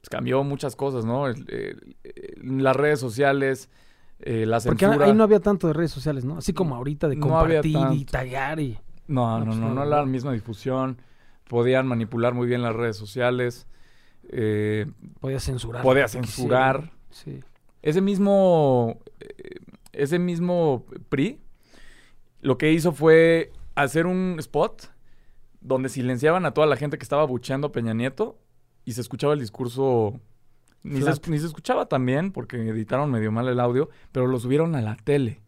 pues, 0.00 0.08
cambió 0.08 0.42
muchas 0.44 0.74
cosas, 0.76 1.04
¿no? 1.04 1.26
El- 1.28 1.44
el- 1.50 1.96
el- 2.04 2.62
las 2.64 2.76
redes 2.76 2.98
sociales, 3.00 3.68
eh, 4.20 4.46
la 4.46 4.60
Porque 4.60 4.86
censura. 4.86 5.06
ahí 5.06 5.12
no 5.14 5.24
había 5.24 5.40
tanto 5.40 5.66
de 5.66 5.72
redes 5.74 5.90
sociales, 5.90 6.24
¿no? 6.24 6.38
Así 6.38 6.52
como 6.54 6.76
ahorita 6.76 7.08
de 7.08 7.16
No 7.16 7.26
compartir 7.28 7.66
y 7.66 7.72
tanto. 7.72 8.12
taggear 8.12 8.60
y... 8.60 8.78
No, 9.06 9.38
No, 9.38 9.38
no, 9.40 9.44
pues 9.46 9.56
no, 9.58 9.68
no, 9.68 9.74
no, 9.74 9.84
no. 9.84 9.90
la 9.90 10.04
misma 10.06 10.32
difusión. 10.32 10.98
Podían 11.48 11.86
manipular 11.86 12.34
muy 12.34 12.46
bien 12.46 12.62
las 12.62 12.74
redes 12.74 12.96
sociales. 12.96 13.66
Eh, 14.30 14.86
Podía 15.20 15.40
censurar. 15.40 15.82
podía 15.82 16.08
censurar. 16.08 16.90
Sí. 17.10 17.40
Ese 17.88 18.02
mismo, 18.02 19.00
eh, 19.18 19.60
ese 19.92 20.18
mismo 20.18 20.84
PRI 21.08 21.40
lo 22.42 22.58
que 22.58 22.70
hizo 22.70 22.92
fue 22.92 23.50
hacer 23.76 24.04
un 24.04 24.36
spot 24.40 24.92
donde 25.62 25.88
silenciaban 25.88 26.44
a 26.44 26.52
toda 26.52 26.66
la 26.66 26.76
gente 26.76 26.98
que 26.98 27.02
estaba 27.02 27.24
bucheando 27.24 27.68
a 27.68 27.72
Peña 27.72 27.94
Nieto 27.94 28.38
y 28.84 28.92
se 28.92 29.00
escuchaba 29.00 29.32
el 29.32 29.40
discurso. 29.40 30.20
Ni 30.82 31.00
se, 31.00 31.30
ni 31.30 31.38
se 31.38 31.46
escuchaba 31.46 31.86
tan 31.86 32.04
bien 32.04 32.30
porque 32.30 32.56
editaron 32.68 33.10
medio 33.10 33.32
mal 33.32 33.48
el 33.48 33.58
audio, 33.58 33.88
pero 34.12 34.26
lo 34.26 34.38
subieron 34.38 34.74
a 34.74 34.82
la 34.82 34.96
tele. 34.96 35.40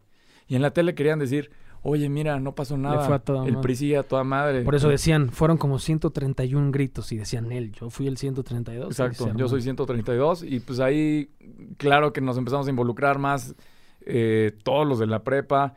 Y 0.49 0.57
en 0.57 0.63
la 0.63 0.71
tele 0.73 0.95
querían 0.95 1.19
decir, 1.19 1.51
oye, 1.83 2.09
mira, 2.09 2.39
no 2.41 2.55
pasó 2.55 2.77
nada. 2.77 3.05
fue 3.07 3.15
a 3.15 3.19
toda 3.19 3.45
el 3.47 3.53
madre. 3.53 3.63
PRI 3.63 3.77
sigue 3.77 3.97
a 3.97 4.03
toda 4.03 4.25
madre. 4.25 4.63
Por 4.63 4.75
eso 4.75 4.89
decían, 4.89 5.31
fueron 5.31 5.57
como 5.57 5.79
131 5.79 6.71
gritos 6.71 7.13
y 7.13 7.17
decían 7.17 7.51
él, 7.53 7.73
yo 7.73 7.91
fui 7.91 8.07
el 8.07 8.17
132. 8.17 8.87
y 8.87 8.91
Exacto, 8.91 9.33
yo 9.37 9.49
soy 9.49 9.63
132 9.63 10.43
y 10.43 10.61
pues 10.61 10.81
ahí, 10.81 11.31
claro 11.77 12.13
que 12.13 12.21
nos 12.21 12.37
empezamos 12.37 12.67
a 12.67 12.71
involucrar 12.71 13.19
más 13.19 13.55
eh, 14.03 14.53
todos 14.63 14.87
los 14.87 14.99
de 14.99 15.07
la 15.07 15.23
prepa. 15.23 15.75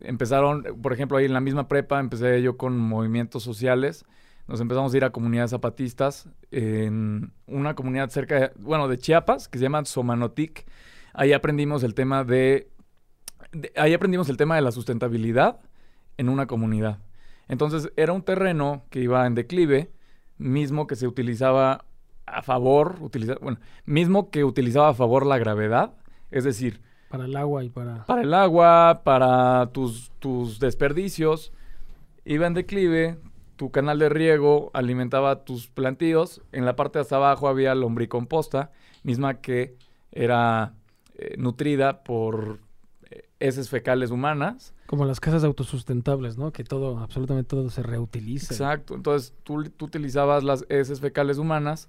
Empezaron, 0.00 0.62
por 0.82 0.92
ejemplo, 0.92 1.16
ahí 1.16 1.24
en 1.24 1.32
la 1.32 1.40
misma 1.40 1.68
prepa 1.68 2.00
empecé 2.00 2.42
yo 2.42 2.56
con 2.56 2.78
movimientos 2.78 3.42
sociales. 3.42 4.04
Nos 4.46 4.60
empezamos 4.60 4.94
a 4.94 4.96
ir 4.96 5.04
a 5.04 5.10
comunidades 5.10 5.50
zapatistas 5.50 6.28
en 6.52 7.32
una 7.46 7.74
comunidad 7.74 8.10
cerca, 8.10 8.38
de, 8.38 8.52
bueno, 8.58 8.86
de 8.86 8.98
Chiapas, 8.98 9.48
que 9.48 9.58
se 9.58 9.64
llama 9.64 9.84
Somanotic. 9.84 10.66
Ahí 11.14 11.32
aprendimos 11.32 11.82
el 11.82 11.94
tema 11.94 12.22
de, 12.22 12.68
de- 13.52 13.72
ahí 13.76 13.94
aprendimos 13.94 14.28
el 14.28 14.36
tema 14.36 14.56
de 14.56 14.62
la 14.62 14.72
sustentabilidad 14.72 15.60
en 16.16 16.28
una 16.28 16.46
comunidad. 16.46 16.98
Entonces 17.48 17.92
era 17.96 18.12
un 18.12 18.22
terreno 18.22 18.84
que 18.90 19.00
iba 19.00 19.26
en 19.26 19.34
declive, 19.34 19.90
mismo 20.38 20.86
que 20.86 20.96
se 20.96 21.06
utilizaba 21.06 21.84
a 22.26 22.42
favor, 22.42 22.96
utiliza, 23.00 23.36
bueno, 23.40 23.58
mismo 23.84 24.30
que 24.30 24.44
utilizaba 24.44 24.88
a 24.88 24.94
favor 24.94 25.24
la 25.26 25.38
gravedad, 25.38 25.94
es 26.30 26.44
decir, 26.44 26.80
Para 27.08 27.24
el 27.26 27.36
agua 27.36 27.62
y 27.62 27.70
para... 27.70 28.04
para 28.04 28.22
el 28.22 28.34
agua, 28.34 29.02
para 29.04 29.70
tus, 29.72 30.10
tus 30.18 30.58
desperdicios, 30.58 31.52
iba 32.24 32.46
en 32.48 32.54
declive, 32.54 33.16
tu 33.54 33.70
canal 33.70 33.98
de 34.00 34.08
riego 34.08 34.70
alimentaba 34.74 35.44
tus 35.44 35.68
plantíos, 35.68 36.42
en 36.50 36.64
la 36.64 36.74
parte 36.74 36.98
de 36.98 37.02
hasta 37.02 37.16
abajo 37.16 37.48
había 37.48 37.74
lombricomposta, 37.76 38.72
misma 39.04 39.34
que 39.40 39.76
era 40.10 40.74
eh, 41.14 41.36
nutrida 41.38 42.02
por 42.02 42.58
heces 43.40 43.68
fecales 43.68 44.10
humanas. 44.10 44.74
Como 44.86 45.04
las 45.04 45.20
casas 45.20 45.44
autosustentables, 45.44 46.38
¿no? 46.38 46.52
Que 46.52 46.64
todo, 46.64 46.98
absolutamente 46.98 47.48
todo 47.48 47.68
se 47.70 47.82
reutiliza. 47.82 48.54
Exacto. 48.54 48.94
Entonces 48.94 49.34
tú, 49.42 49.64
tú 49.70 49.86
utilizabas 49.86 50.44
las 50.44 50.64
heces 50.68 51.00
fecales 51.00 51.38
humanas, 51.38 51.88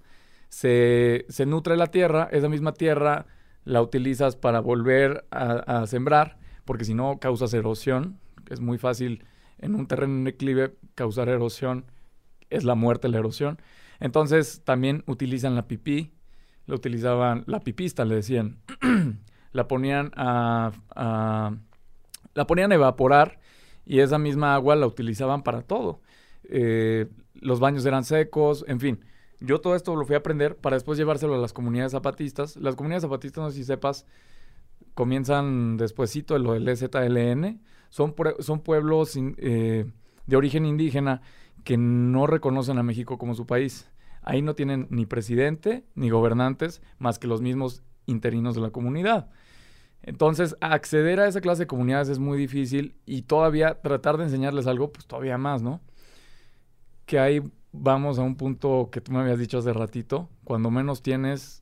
se, 0.50 1.26
se 1.30 1.46
nutre 1.46 1.78
la 1.78 1.88
tierra, 1.88 2.30
esa 2.32 2.50
misma 2.50 2.74
tierra 2.74 3.26
la 3.64 3.82
utilizas 3.82 4.36
para 4.36 4.60
volver 4.62 5.26
a, 5.30 5.82
a 5.82 5.88
sembrar, 5.88 6.38
porque 6.66 6.86
si 6.86 6.94
no 6.94 7.20
causas 7.20 7.54
erosión, 7.54 8.20
es 8.50 8.62
muy 8.62 8.78
fácil 8.78 9.26
en 9.58 9.76
un 9.76 9.88
terreno 9.88 10.14
en 10.14 10.24
declive 10.24 10.76
causar 10.96 11.30
erosión, 11.30 11.86
es 12.50 12.64
la 12.64 12.76
muerte 12.76 13.10
la 13.10 13.18
erosión. 13.20 13.60
Entonces 14.00 14.62
también 14.64 15.04
utilizan 15.08 15.56
la 15.56 15.68
pipí, 15.68 16.14
la 16.66 16.76
utilizaban, 16.76 17.44
la 17.48 17.60
pipista 17.60 18.06
le 18.06 18.16
decían, 18.16 18.60
la 19.58 19.68
ponían 19.68 20.12
a, 20.16 20.72
la 22.36 22.48
ponían 22.48 22.72
a 22.72 22.76
evaporar 22.76 23.40
y 23.86 24.00
esa 24.00 24.20
misma 24.20 24.54
agua 24.54 24.76
la 24.76 24.86
utilizaban 24.86 25.42
para 25.42 25.64
todo. 25.64 26.00
Eh, 26.44 27.08
los 27.34 27.60
baños 27.60 27.84
eran 27.86 28.04
secos, 28.04 28.64
en 28.68 28.80
fin. 28.80 29.00
Yo 29.40 29.60
todo 29.60 29.76
esto 29.76 29.96
lo 29.96 30.06
fui 30.06 30.16
a 30.16 30.20
aprender 30.20 30.58
para 30.58 30.76
después 30.76 30.98
llevárselo 30.98 31.34
a 31.34 31.40
las 31.40 31.54
comunidades 31.54 31.94
zapatistas. 31.94 32.56
Las 32.58 32.76
comunidades 32.76 33.02
zapatistas, 33.02 33.44
no 33.44 33.50
sé 33.50 33.58
si 33.58 33.64
sepas, 33.64 34.06
comienzan 34.94 35.78
despuesito 35.78 36.36
de 36.36 36.40
lo 36.42 36.54
del 36.54 36.68
EZLN. 36.68 37.60
Son, 37.90 38.14
son 38.40 38.60
pueblos 38.62 39.18
eh, 39.18 39.86
de 40.28 40.36
origen 40.36 40.68
indígena 40.68 41.22
que 41.64 41.78
no 41.78 42.28
reconocen 42.28 42.78
a 42.78 42.84
México 42.84 43.18
como 43.18 43.34
su 43.34 43.48
país. 43.48 43.90
Ahí 44.22 44.44
no 44.44 44.54
tienen 44.54 44.86
ni 44.92 45.08
presidente 45.08 45.84
ni 45.96 46.12
gobernantes 46.12 46.84
más 47.00 47.18
que 47.18 47.28
los 47.28 47.42
mismos 47.42 47.82
interinos 48.06 48.56
de 48.56 48.62
la 48.62 48.70
comunidad. 48.70 49.30
Entonces, 50.08 50.56
acceder 50.62 51.20
a 51.20 51.28
esa 51.28 51.42
clase 51.42 51.64
de 51.64 51.68
comunidades 51.68 52.08
es 52.08 52.18
muy 52.18 52.38
difícil 52.38 52.96
y 53.06 53.24
todavía 53.24 53.82
tratar 53.82 54.16
de 54.16 54.24
enseñarles 54.24 54.66
algo, 54.66 54.90
pues 54.90 55.06
todavía 55.06 55.38
más, 55.38 55.62
¿no? 55.62 55.82
Que 57.06 57.20
ahí 57.20 57.44
vamos 57.74 58.18
a 58.18 58.22
un 58.22 58.38
punto 58.38 58.88
que 58.90 59.02
tú 59.02 59.12
me 59.12 59.20
habías 59.20 59.38
dicho 59.38 59.58
hace 59.58 59.74
ratito, 59.74 60.30
cuando 60.46 60.72
menos 60.72 61.02
tienes, 61.02 61.62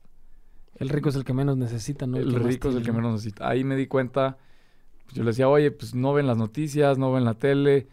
El 0.76 0.90
rico 0.90 1.08
es 1.08 1.16
el 1.16 1.24
que 1.24 1.32
menos 1.32 1.56
necesita, 1.56 2.06
¿no? 2.06 2.18
el 2.18 2.32
rico 2.36 2.68
es 2.68 2.76
el 2.76 2.84
que 2.84 2.92
menos 2.92 3.14
necesita. 3.14 3.48
Ahí 3.48 3.64
me 3.64 3.74
di 3.74 3.88
cuenta 3.88 4.38
Yo 5.12 5.24
le 5.24 5.30
decía, 5.30 5.48
oye, 5.48 5.72
pues 5.72 5.96
no 5.96 6.12
ven 6.12 6.28
las 6.28 6.38
noticias, 6.38 6.98
no 6.98 7.10
ven 7.10 7.24
la 7.24 7.34
tele. 7.34 7.88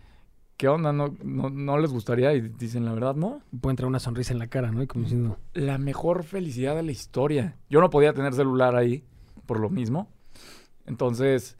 ¿Qué 0.55 0.67
onda? 0.67 0.93
¿No, 0.93 1.15
no, 1.23 1.49
no 1.49 1.79
les 1.79 1.91
gustaría? 1.91 2.31
Y 2.35 2.41
dicen, 2.41 2.85
la 2.85 2.93
verdad, 2.93 3.15
no. 3.15 3.41
Puede 3.59 3.71
entrar 3.71 3.87
una 3.87 3.99
sonrisa 3.99 4.33
en 4.33 4.39
la 4.39 4.47
cara, 4.47 4.71
¿no? 4.71 4.83
Y 4.83 4.87
como 4.87 5.05
diciendo... 5.05 5.39
La 5.53 5.79
mejor 5.79 6.23
felicidad 6.23 6.75
de 6.75 6.83
la 6.83 6.91
historia. 6.91 7.57
Yo 7.71 7.81
no 7.81 7.89
podía 7.89 8.13
tener 8.13 8.35
celular 8.35 8.75
ahí 8.75 9.03
por 9.47 9.59
lo 9.59 9.71
mismo. 9.71 10.12
Entonces, 10.85 11.57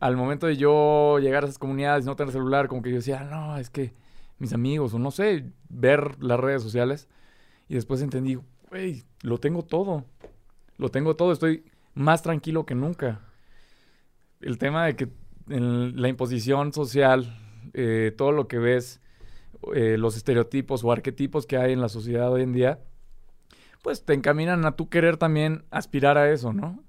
al 0.00 0.16
momento 0.16 0.46
de 0.46 0.56
yo 0.56 1.18
llegar 1.18 1.44
a 1.44 1.46
esas 1.46 1.58
comunidades 1.58 2.04
y 2.04 2.06
no 2.06 2.16
tener 2.16 2.32
celular, 2.32 2.68
como 2.68 2.82
que 2.82 2.90
yo 2.90 2.96
decía, 2.96 3.24
no, 3.24 3.56
es 3.56 3.70
que 3.70 3.92
mis 4.38 4.52
amigos, 4.52 4.94
o 4.94 4.98
no 4.98 5.10
sé, 5.10 5.52
ver 5.68 6.22
las 6.22 6.38
redes 6.38 6.62
sociales. 6.62 7.08
Y 7.68 7.74
después 7.74 8.02
entendí, 8.02 8.38
güey, 8.70 9.04
lo 9.22 9.38
tengo 9.38 9.62
todo. 9.62 10.04
Lo 10.76 10.90
tengo 10.90 11.16
todo, 11.16 11.32
estoy 11.32 11.64
más 11.94 12.22
tranquilo 12.22 12.66
que 12.66 12.74
nunca. 12.74 13.20
El 14.40 14.58
tema 14.58 14.84
de 14.84 14.96
que 14.96 15.08
en 15.48 16.00
la 16.00 16.08
imposición 16.08 16.72
social, 16.72 17.38
eh, 17.72 18.12
todo 18.16 18.32
lo 18.32 18.46
que 18.48 18.58
ves, 18.58 19.00
eh, 19.74 19.96
los 19.96 20.16
estereotipos 20.16 20.84
o 20.84 20.92
arquetipos 20.92 21.46
que 21.46 21.56
hay 21.56 21.72
en 21.72 21.80
la 21.80 21.88
sociedad 21.88 22.30
hoy 22.30 22.42
en 22.42 22.52
día, 22.52 22.80
pues 23.82 24.04
te 24.04 24.12
encaminan 24.12 24.64
a 24.66 24.72
tú 24.72 24.88
querer 24.88 25.16
también 25.16 25.64
aspirar 25.70 26.18
a 26.18 26.30
eso, 26.30 26.52
¿no? 26.52 26.84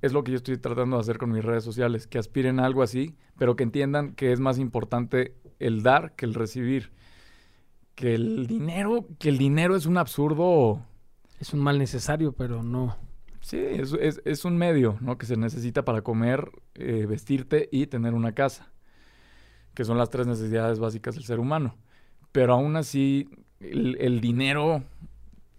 Es 0.00 0.12
lo 0.12 0.22
que 0.22 0.32
yo 0.32 0.36
estoy 0.36 0.58
tratando 0.58 0.96
de 0.96 1.00
hacer 1.00 1.18
con 1.18 1.30
mis 1.30 1.44
redes 1.44 1.64
sociales, 1.64 2.06
que 2.06 2.18
aspiren 2.18 2.60
a 2.60 2.66
algo 2.66 2.82
así, 2.82 3.16
pero 3.36 3.56
que 3.56 3.64
entiendan 3.64 4.14
que 4.14 4.32
es 4.32 4.40
más 4.40 4.58
importante 4.58 5.34
el 5.58 5.82
dar 5.82 6.14
que 6.14 6.26
el 6.26 6.34
recibir. 6.34 6.92
Que 7.94 8.14
el 8.14 8.46
dinero, 8.46 9.06
que 9.18 9.28
el 9.28 9.38
dinero 9.38 9.74
es 9.74 9.86
un 9.86 9.98
absurdo. 9.98 10.80
Es 11.40 11.52
un 11.52 11.60
mal 11.60 11.78
necesario, 11.78 12.32
pero 12.32 12.62
no. 12.62 12.96
Sí, 13.40 13.58
es, 13.58 13.92
es, 14.00 14.20
es 14.24 14.44
un 14.44 14.56
medio, 14.56 14.98
¿no? 15.00 15.18
Que 15.18 15.26
se 15.26 15.36
necesita 15.36 15.84
para 15.84 16.02
comer, 16.02 16.50
eh, 16.74 17.06
vestirte 17.06 17.68
y 17.72 17.86
tener 17.86 18.14
una 18.14 18.32
casa. 18.32 18.70
Que 19.74 19.84
son 19.84 19.98
las 19.98 20.10
tres 20.10 20.26
necesidades 20.26 20.78
básicas 20.78 21.16
del 21.16 21.24
ser 21.24 21.40
humano. 21.40 21.76
Pero 22.30 22.54
aún 22.54 22.76
así, 22.76 23.28
el, 23.58 23.96
el 24.00 24.20
dinero, 24.20 24.84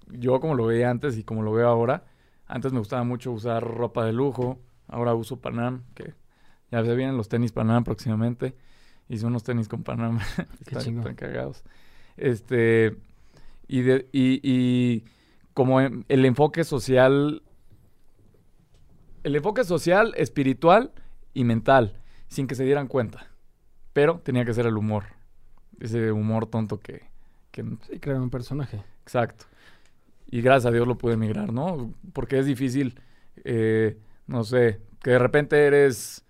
yo 0.08 0.40
como 0.40 0.56
lo 0.56 0.66
veía 0.66 0.90
antes 0.90 1.18
y 1.18 1.24
como 1.24 1.42
lo 1.42 1.52
veo 1.52 1.68
ahora, 1.68 2.06
antes 2.50 2.74
me 2.74 2.80
gustaba 2.80 3.04
mucho 3.04 3.32
usar 3.32 3.64
ropa 3.64 4.04
de 4.06 4.12
lujo, 4.12 4.60
ahora 4.88 5.14
uso 5.14 5.40
Panam, 5.40 5.84
que 5.94 6.16
ya 6.72 6.84
se 6.84 6.96
vienen 6.96 7.16
los 7.16 7.30
tenis 7.30 7.52
Panam 7.52 7.84
próximamente. 7.84 8.56
Hice 9.08 9.26
unos 9.26 9.44
tenis 9.44 9.68
con 9.68 9.84
Panam, 9.84 10.20
están, 10.66 10.98
están 10.98 11.16
cagados. 11.16 11.64
Este, 12.18 12.98
y, 13.68 13.82
de, 13.82 14.10
y, 14.12 14.40
y 14.44 15.06
como 15.54 15.80
el 15.80 16.26
enfoque 16.26 16.64
social, 16.64 17.44
el 19.24 19.36
enfoque 19.36 19.64
social, 19.64 20.14
espiritual 20.18 20.92
y 21.34 21.44
mental, 21.44 22.02
sin 22.28 22.48
que 22.48 22.56
se 22.56 22.64
dieran 22.64 22.88
cuenta. 22.88 23.28
Pero 23.94 24.22
tenía 24.24 24.44
que 24.44 24.54
ser 24.56 24.66
el 24.66 24.78
humor, 24.78 25.06
ese 25.80 26.12
humor 26.12 26.48
tonto 26.48 26.80
que... 26.80 27.04
que 27.52 27.64
sí, 27.88 28.00
crear 28.00 28.20
un 28.20 28.30
personaje. 28.32 28.84
Exacto. 29.04 29.46
Y 30.32 30.42
gracias 30.42 30.68
a 30.68 30.72
Dios 30.72 30.88
lo 30.88 30.98
pude 30.98 31.14
emigrar, 31.14 31.52
¿no? 31.52 31.94
Porque 32.14 32.38
es 32.38 32.46
difícil, 32.46 33.00
eh, 33.44 33.98
no 34.28 34.44
sé, 34.44 34.82
que 35.02 35.12
de 35.12 35.20
repente 35.20 35.66
eres 35.66 36.26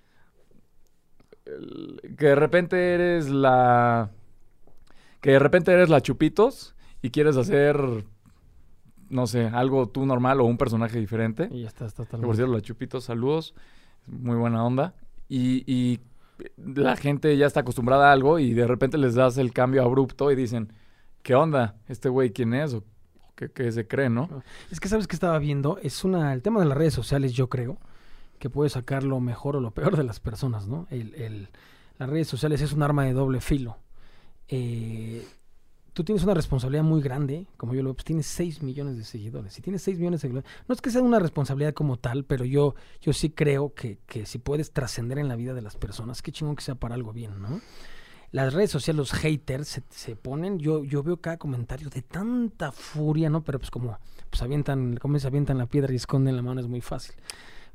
que 2.17 2.27
de 2.27 2.35
repente 2.35 2.93
eres 2.93 3.29
la 3.29 4.11
que 5.19 5.31
de 5.31 5.39
repente 5.39 5.71
eres 5.71 5.89
la 5.89 6.01
Chupitos 6.01 6.75
y 7.01 7.09
quieres 7.09 7.37
hacer 7.37 8.05
no 9.09 9.25
sé, 9.27 9.47
algo 9.47 9.89
tú 9.89 10.05
normal 10.05 10.39
o 10.39 10.45
un 10.45 10.57
personaje 10.57 10.99
diferente. 10.99 11.49
Y 11.51 11.61
ya 11.61 11.67
está, 11.67 11.87
está 11.87 12.05
Por 12.05 12.35
cierto, 12.35 12.53
la 12.53 12.61
Chupitos, 12.61 13.05
saludos. 13.05 13.55
Muy 14.05 14.37
buena 14.37 14.63
onda. 14.63 14.93
Y, 15.27 15.63
y, 15.71 15.99
la 16.57 16.95
gente 16.95 17.35
ya 17.35 17.47
está 17.47 17.61
acostumbrada 17.61 18.09
a 18.09 18.13
algo 18.13 18.39
y 18.39 18.53
de 18.53 18.65
repente 18.65 18.97
les 18.97 19.15
das 19.15 19.37
el 19.37 19.51
cambio 19.51 19.83
abrupto 19.83 20.31
y 20.31 20.35
dicen, 20.35 20.71
¿qué 21.21 21.35
onda? 21.35 21.75
¿Este 21.87 22.07
güey 22.07 22.31
quién 22.31 22.53
es? 22.53 22.73
¿O 22.73 22.83
qué 23.47 23.71
se 23.71 23.87
cree, 23.87 24.09
no? 24.09 24.43
Es 24.69 24.81
que 24.81 24.89
sabes 24.89 25.07
que 25.07 25.15
estaba 25.15 25.39
viendo, 25.39 25.77
es 25.81 26.03
una, 26.03 26.33
el 26.33 26.41
tema 26.41 26.59
de 26.59 26.65
las 26.65 26.77
redes 26.77 26.93
sociales, 26.93 27.31
yo 27.31 27.47
creo, 27.47 27.77
que 28.39 28.49
puede 28.49 28.69
sacar 28.69 29.03
lo 29.03 29.21
mejor 29.21 29.55
o 29.55 29.61
lo 29.61 29.71
peor 29.71 29.95
de 29.95 30.03
las 30.03 30.19
personas, 30.19 30.67
¿no? 30.67 30.87
El, 30.89 31.15
el, 31.15 31.49
las 31.97 32.09
redes 32.09 32.27
sociales 32.27 32.61
es 32.61 32.73
un 32.73 32.83
arma 32.83 33.05
de 33.05 33.13
doble 33.13 33.39
filo. 33.39 33.77
Eh, 34.47 35.25
tú 35.93 36.03
tienes 36.03 36.23
una 36.23 36.33
responsabilidad 36.33 36.83
muy 36.83 37.01
grande, 37.01 37.47
como 37.57 37.73
yo 37.73 37.81
lo 37.81 37.89
veo, 37.89 37.95
pues 37.95 38.05
tienes 38.05 38.25
6 38.27 38.63
millones 38.63 38.97
de 38.97 39.03
seguidores. 39.03 39.53
Si 39.53 39.61
tienes 39.61 39.81
6 39.83 39.97
millones 39.99 40.19
de 40.19 40.27
seguidores, 40.27 40.49
no 40.67 40.73
es 40.73 40.81
que 40.81 40.91
sea 40.91 41.01
una 41.01 41.19
responsabilidad 41.19 41.73
como 41.73 41.97
tal, 41.97 42.25
pero 42.25 42.45
yo, 42.45 42.75
yo 43.01 43.13
sí 43.13 43.29
creo 43.29 43.73
que, 43.73 43.99
que 44.05 44.25
si 44.25 44.39
puedes 44.39 44.71
trascender 44.71 45.19
en 45.19 45.27
la 45.27 45.35
vida 45.35 45.53
de 45.53 45.61
las 45.61 45.75
personas, 45.75 46.21
qué 46.21 46.31
chingón 46.31 46.55
que 46.55 46.63
sea 46.63 46.75
para 46.75 46.95
algo 46.95 47.13
bien, 47.13 47.41
¿no? 47.41 47.61
Las 48.31 48.53
redes 48.53 48.71
sociales, 48.71 48.97
los 48.97 49.11
haters 49.11 49.67
se, 49.67 49.83
se 49.89 50.15
ponen, 50.15 50.59
yo, 50.59 50.83
yo 50.83 51.01
veo 51.01 51.17
cada 51.17 51.37
comentario 51.37 51.89
de 51.89 52.01
tanta 52.01 52.71
furia, 52.71 53.29
¿no? 53.29 53.43
Pero 53.43 53.59
pues 53.59 53.71
como 53.71 53.97
pues 54.29 54.41
avientan, 54.43 54.97
como 54.97 55.17
se 55.17 55.27
avientan 55.27 55.57
la 55.57 55.65
piedra 55.65 55.91
y 55.91 55.95
esconden 55.95 56.35
la 56.35 56.41
mano, 56.43 56.61
es 56.61 56.67
muy 56.67 56.81
fácil 56.81 57.15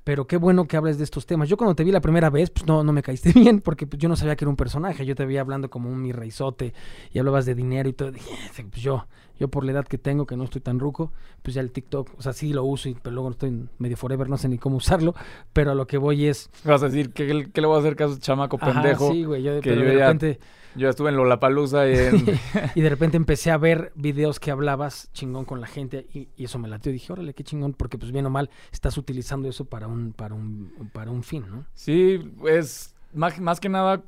pero 0.04 0.26
qué 0.26 0.36
bueno 0.36 0.66
que 0.66 0.76
hables 0.76 0.98
de 0.98 1.04
estos 1.04 1.24
temas. 1.26 1.48
Yo 1.48 1.56
cuando 1.56 1.74
te 1.74 1.82
vi 1.82 1.90
la 1.90 2.00
primera 2.02 2.28
vez, 2.30 2.50
pues 2.50 2.66
no, 2.66 2.84
no 2.84 2.92
me 2.92 3.02
caíste 3.02 3.32
bien, 3.34 3.60
porque 3.60 3.86
pues, 3.86 4.00
yo 4.00 4.08
no 4.08 4.16
sabía 4.16 4.36
que 4.36 4.44
era 4.44 4.50
un 4.50 4.56
personaje. 4.56 5.04
Yo 5.06 5.14
te 5.14 5.24
veía 5.24 5.40
hablando 5.40 5.70
como 5.70 5.88
un 5.90 6.00
mi 6.02 6.12
reizote 6.12 6.74
y 7.12 7.18
hablabas 7.18 7.46
de 7.46 7.54
dinero 7.54 7.88
y 7.88 7.94
todo. 7.94 8.12
Dije, 8.12 8.30
pues 8.70 8.82
yo, 8.82 9.06
yo 9.40 9.48
por 9.48 9.64
la 9.64 9.72
edad 9.72 9.86
que 9.86 9.96
tengo, 9.98 10.26
que 10.26 10.36
no 10.36 10.44
estoy 10.44 10.60
tan 10.60 10.78
ruco, 10.78 11.10
pues 11.42 11.54
ya 11.54 11.60
el 11.62 11.70
TikTok, 11.72 12.10
o 12.18 12.22
sea, 12.22 12.32
sí 12.34 12.52
lo 12.52 12.64
uso, 12.64 12.88
y, 12.88 12.94
pero 12.94 13.14
luego 13.14 13.30
estoy 13.30 13.66
medio 13.78 13.96
forever, 13.96 14.28
no 14.28 14.36
sé 14.36 14.48
ni 14.48 14.58
cómo 14.58 14.76
usarlo, 14.78 15.14
pero 15.52 15.70
a 15.70 15.74
lo 15.74 15.86
que 15.86 15.96
voy 15.98 16.26
es... 16.26 16.50
Vas 16.64 16.82
a 16.82 16.86
decir, 16.86 17.12
¿qué, 17.12 17.48
qué 17.52 17.60
le 17.60 17.66
voy 17.66 17.76
a 17.76 17.80
hacer 17.80 17.96
caso 17.96 18.18
chamaco 18.18 18.58
Ajá, 18.60 18.72
pendejo? 18.82 19.10
Sí, 19.10 19.24
güey, 19.24 19.42
yo, 19.42 19.60
que 19.60 19.70
pero 19.70 19.82
yo 19.82 19.88
de 19.88 19.96
ya- 19.96 20.06
repente... 20.06 20.38
Yo 20.76 20.88
estuve 20.88 21.10
en 21.10 21.16
Lollapalooza 21.16 21.88
y 21.88 21.96
en... 21.96 22.40
y 22.74 22.80
de 22.80 22.88
repente 22.88 23.16
empecé 23.16 23.50
a 23.50 23.58
ver 23.58 23.92
videos 23.94 24.40
que 24.40 24.50
hablabas 24.50 25.10
chingón 25.12 25.44
con 25.44 25.60
la 25.60 25.66
gente 25.66 26.06
y, 26.12 26.28
y 26.36 26.44
eso 26.44 26.58
me 26.58 26.68
latió. 26.68 26.90
Dije, 26.90 27.12
órale, 27.12 27.34
qué 27.34 27.44
chingón, 27.44 27.74
porque 27.74 27.98
pues 27.98 28.10
bien 28.12 28.26
o 28.26 28.30
mal 28.30 28.50
estás 28.72 28.98
utilizando 28.98 29.48
eso 29.48 29.64
para 29.66 29.86
un, 29.86 30.12
para 30.12 30.34
un, 30.34 30.90
para 30.92 31.10
un 31.10 31.22
fin, 31.22 31.44
¿no? 31.48 31.64
Sí, 31.74 32.32
es 32.48 32.94
más, 33.14 33.38
más 33.40 33.60
que 33.60 33.68
nada, 33.68 34.02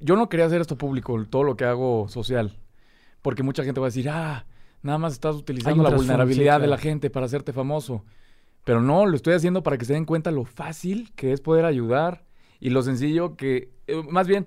yo 0.00 0.16
no 0.16 0.28
quería 0.28 0.46
hacer 0.46 0.60
esto 0.60 0.76
público, 0.76 1.24
todo 1.28 1.42
lo 1.42 1.56
que 1.56 1.64
hago 1.64 2.08
social, 2.08 2.56
porque 3.20 3.42
mucha 3.42 3.64
gente 3.64 3.80
va 3.80 3.86
a 3.86 3.90
decir, 3.90 4.08
ah, 4.08 4.46
nada 4.82 4.98
más 4.98 5.12
estás 5.12 5.36
utilizando 5.36 5.82
la 5.82 5.90
vulnerabilidad 5.90 6.56
sí, 6.56 6.62
de 6.62 6.68
la 6.68 6.78
gente 6.78 7.10
para 7.10 7.26
hacerte 7.26 7.52
famoso. 7.52 8.04
Pero 8.64 8.80
no, 8.80 9.06
lo 9.06 9.16
estoy 9.16 9.34
haciendo 9.34 9.62
para 9.64 9.76
que 9.76 9.84
se 9.84 9.92
den 9.92 10.04
cuenta 10.04 10.30
lo 10.30 10.44
fácil 10.44 11.12
que 11.16 11.32
es 11.32 11.40
poder 11.40 11.64
ayudar 11.64 12.24
y 12.60 12.70
lo 12.70 12.82
sencillo 12.82 13.36
que, 13.36 13.72
eh, 13.88 14.02
más 14.08 14.28
bien, 14.28 14.46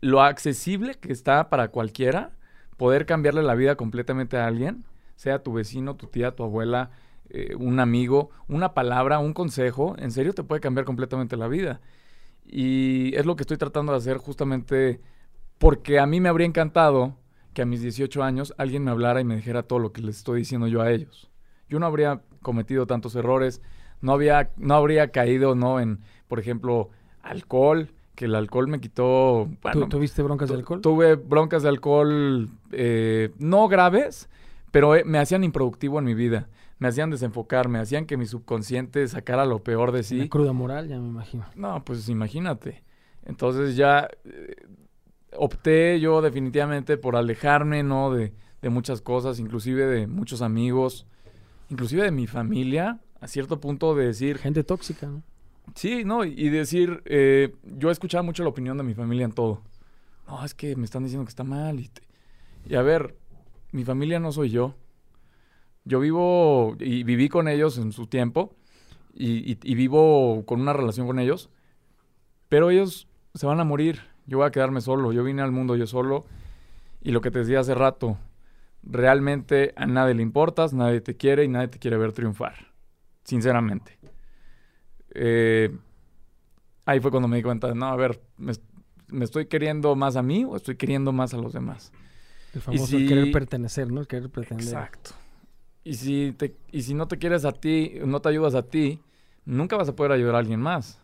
lo 0.00 0.22
accesible 0.22 0.94
que 0.94 1.12
está 1.12 1.50
para 1.50 1.68
cualquiera 1.68 2.32
poder 2.76 3.04
cambiarle 3.04 3.42
la 3.42 3.54
vida 3.54 3.76
completamente 3.76 4.38
a 4.38 4.46
alguien, 4.46 4.84
sea 5.16 5.42
tu 5.42 5.52
vecino, 5.52 5.96
tu 5.96 6.06
tía, 6.06 6.34
tu 6.34 6.44
abuela, 6.44 6.90
eh, 7.28 7.54
un 7.54 7.78
amigo, 7.78 8.30
una 8.48 8.72
palabra, 8.72 9.18
un 9.18 9.34
consejo, 9.34 9.94
en 9.98 10.10
serio 10.10 10.32
te 10.32 10.42
puede 10.42 10.62
cambiar 10.62 10.86
completamente 10.86 11.36
la 11.36 11.46
vida. 11.46 11.80
Y 12.46 13.14
es 13.16 13.26
lo 13.26 13.36
que 13.36 13.42
estoy 13.42 13.58
tratando 13.58 13.92
de 13.92 13.98
hacer 13.98 14.16
justamente 14.16 15.00
porque 15.58 15.98
a 15.98 16.06
mí 16.06 16.20
me 16.20 16.30
habría 16.30 16.46
encantado 16.46 17.18
que 17.52 17.62
a 17.62 17.66
mis 17.66 17.82
18 17.82 18.22
años 18.22 18.54
alguien 18.56 18.82
me 18.82 18.90
hablara 18.90 19.20
y 19.20 19.24
me 19.24 19.36
dijera 19.36 19.62
todo 19.62 19.78
lo 19.78 19.92
que 19.92 20.00
les 20.00 20.16
estoy 20.16 20.40
diciendo 20.40 20.66
yo 20.66 20.80
a 20.80 20.90
ellos. 20.90 21.30
Yo 21.68 21.78
no 21.78 21.86
habría 21.86 22.22
cometido 22.40 22.86
tantos 22.86 23.14
errores, 23.14 23.60
no, 24.00 24.12
había, 24.12 24.52
no 24.56 24.74
habría 24.74 25.10
caído 25.10 25.54
no 25.54 25.80
en, 25.80 26.00
por 26.28 26.40
ejemplo, 26.40 26.88
alcohol, 27.22 27.92
que 28.14 28.26
el 28.26 28.34
alcohol 28.34 28.68
me 28.68 28.80
quitó... 28.80 29.48
bueno, 29.62 29.80
¿Tú, 29.82 29.88
¿Tuviste 29.88 30.22
broncas 30.22 30.48
de 30.48 30.56
alcohol? 30.56 30.80
Tuve 30.80 31.14
broncas 31.14 31.62
de 31.62 31.68
alcohol 31.68 32.48
eh, 32.72 33.32
no 33.38 33.68
graves, 33.68 34.28
pero 34.70 34.94
eh, 34.94 35.04
me 35.04 35.18
hacían 35.18 35.44
improductivo 35.44 35.98
en 35.98 36.04
mi 36.04 36.14
vida. 36.14 36.48
Me 36.78 36.88
hacían 36.88 37.10
desenfocar, 37.10 37.68
me 37.68 37.78
hacían 37.78 38.06
que 38.06 38.16
mi 38.16 38.26
subconsciente 38.26 39.06
sacara 39.08 39.44
lo 39.44 39.62
peor 39.62 39.92
de 39.92 40.02
sí. 40.02 40.28
cruda 40.28 40.52
moral, 40.52 40.88
ya 40.88 40.98
me 40.98 41.08
imagino. 41.08 41.44
No, 41.54 41.84
pues 41.84 42.08
imagínate. 42.08 42.82
Entonces 43.24 43.76
ya 43.76 44.08
eh, 44.24 44.56
opté 45.36 46.00
yo 46.00 46.22
definitivamente 46.22 46.96
por 46.96 47.16
alejarme, 47.16 47.82
¿no? 47.82 48.12
De, 48.12 48.32
de 48.62 48.68
muchas 48.70 49.02
cosas, 49.02 49.38
inclusive 49.38 49.86
de 49.86 50.06
muchos 50.06 50.42
amigos, 50.42 51.06
inclusive 51.68 52.02
de 52.02 52.10
mi 52.10 52.26
familia, 52.26 53.00
a 53.20 53.28
cierto 53.28 53.60
punto 53.60 53.94
de 53.94 54.06
decir, 54.06 54.38
Gente 54.38 54.64
tóxica, 54.64 55.06
¿no? 55.06 55.22
Sí, 55.74 56.04
no, 56.04 56.24
y 56.24 56.48
decir, 56.48 57.02
eh, 57.04 57.54
yo 57.64 57.88
he 57.88 57.92
escuchado 57.92 58.24
mucho 58.24 58.42
la 58.42 58.48
opinión 58.50 58.76
de 58.76 58.82
mi 58.84 58.94
familia 58.94 59.24
en 59.24 59.32
todo. 59.32 59.62
No, 60.26 60.44
es 60.44 60.54
que 60.54 60.76
me 60.76 60.84
están 60.84 61.02
diciendo 61.04 61.24
que 61.24 61.30
está 61.30 61.44
mal. 61.44 61.80
Y, 61.80 61.90
y 62.66 62.74
a 62.74 62.82
ver, 62.82 63.16
mi 63.72 63.84
familia 63.84 64.20
no 64.20 64.32
soy 64.32 64.50
yo. 64.50 64.74
Yo 65.84 66.00
vivo 66.00 66.76
y 66.78 67.04
viví 67.04 67.28
con 67.28 67.48
ellos 67.48 67.78
en 67.78 67.92
su 67.92 68.06
tiempo 68.06 68.54
y- 69.14 69.58
y 69.62 69.74
vivo 69.74 70.44
con 70.46 70.60
una 70.60 70.72
relación 70.72 71.06
con 71.06 71.18
ellos, 71.18 71.50
pero 72.48 72.70
ellos 72.70 73.08
se 73.34 73.46
van 73.46 73.60
a 73.60 73.64
morir. 73.64 74.00
Yo 74.26 74.38
voy 74.38 74.46
a 74.46 74.50
quedarme 74.50 74.80
solo. 74.80 75.12
Yo 75.12 75.24
vine 75.24 75.42
al 75.42 75.52
mundo 75.52 75.76
yo 75.76 75.86
solo. 75.86 76.24
Y 77.02 77.12
lo 77.12 77.20
que 77.20 77.30
te 77.30 77.40
decía 77.40 77.60
hace 77.60 77.74
rato, 77.74 78.18
realmente 78.82 79.72
a 79.76 79.86
nadie 79.86 80.14
le 80.14 80.22
importas, 80.22 80.74
nadie 80.74 81.00
te 81.00 81.16
quiere 81.16 81.44
y 81.44 81.48
nadie 81.48 81.68
te 81.68 81.78
quiere 81.78 81.96
ver 81.98 82.12
triunfar. 82.12 82.72
Sinceramente. 83.24 83.98
Eh, 85.14 85.76
ahí 86.86 87.00
fue 87.00 87.10
cuando 87.10 87.28
me 87.28 87.36
di 87.36 87.42
cuenta 87.42 87.74
no, 87.74 87.86
a 87.86 87.96
ver, 87.96 88.20
me, 88.36 88.52
me 89.08 89.24
estoy 89.24 89.46
queriendo 89.46 89.94
más 89.96 90.16
a 90.16 90.22
mí 90.22 90.44
o 90.44 90.56
estoy 90.56 90.76
queriendo 90.76 91.12
más 91.12 91.34
a 91.34 91.38
los 91.38 91.52
demás. 91.52 91.92
El 92.54 92.60
famoso 92.60 92.86
si- 92.86 93.06
querer 93.06 93.32
pertenecer, 93.32 93.92
¿no? 93.92 94.00
El 94.00 94.06
querer 94.06 94.30
pretender. 94.30 94.66
Exacto. 94.66 95.10
Y 95.84 95.94
si, 95.94 96.32
te, 96.36 96.56
y 96.72 96.82
si 96.82 96.94
no 96.94 97.08
te 97.08 97.18
quieres 97.18 97.44
a 97.44 97.52
ti, 97.52 97.94
no 98.04 98.20
te 98.20 98.28
ayudas 98.28 98.54
a 98.54 98.62
ti, 98.62 99.00
nunca 99.44 99.76
vas 99.76 99.88
a 99.88 99.96
poder 99.96 100.12
ayudar 100.12 100.34
a 100.34 100.38
alguien 100.38 100.60
más. 100.60 101.00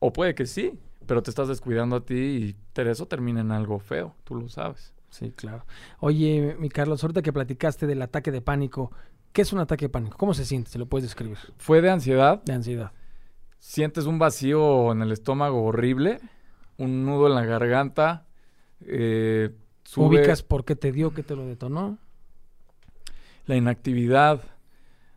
O 0.00 0.12
puede 0.12 0.34
que 0.34 0.46
sí, 0.46 0.78
pero 1.06 1.22
te 1.22 1.30
estás 1.30 1.48
descuidando 1.48 1.96
a 1.96 2.04
ti 2.04 2.14
y 2.14 2.56
eso 2.82 3.06
termina 3.06 3.40
en 3.40 3.50
algo 3.52 3.78
feo, 3.78 4.14
tú 4.24 4.34
lo 4.34 4.48
sabes. 4.48 4.92
Sí, 5.10 5.32
claro. 5.34 5.64
Oye, 6.00 6.56
mi 6.58 6.68
Carlos, 6.68 7.02
ahorita 7.02 7.22
que 7.22 7.32
platicaste 7.32 7.86
del 7.86 8.02
ataque 8.02 8.30
de 8.30 8.40
pánico, 8.40 8.92
¿qué 9.32 9.42
es 9.42 9.52
un 9.52 9.58
ataque 9.58 9.86
de 9.86 9.88
pánico? 9.88 10.16
¿Cómo 10.18 10.34
se 10.34 10.44
siente? 10.44 10.70
¿Se 10.70 10.78
lo 10.78 10.86
puedes 10.86 11.04
describir? 11.04 11.38
Fue 11.56 11.80
de 11.80 11.90
ansiedad, 11.90 12.42
De 12.44 12.52
ansiedad. 12.52 12.92
Sientes 13.58 14.06
un 14.06 14.18
vacío 14.18 14.92
en 14.92 15.02
el 15.02 15.12
estómago 15.12 15.64
horrible, 15.64 16.20
un 16.76 17.04
nudo 17.04 17.28
en 17.28 17.34
la 17.34 17.44
garganta, 17.44 18.26
eh, 18.80 19.50
sube 19.84 20.18
¿Ubicas 20.18 20.42
por 20.42 20.64
qué 20.64 20.76
te 20.76 20.92
dio, 20.92 21.12
qué 21.12 21.22
te 21.22 21.36
lo 21.36 21.46
detonó? 21.46 21.98
la 23.48 23.56
inactividad. 23.56 24.40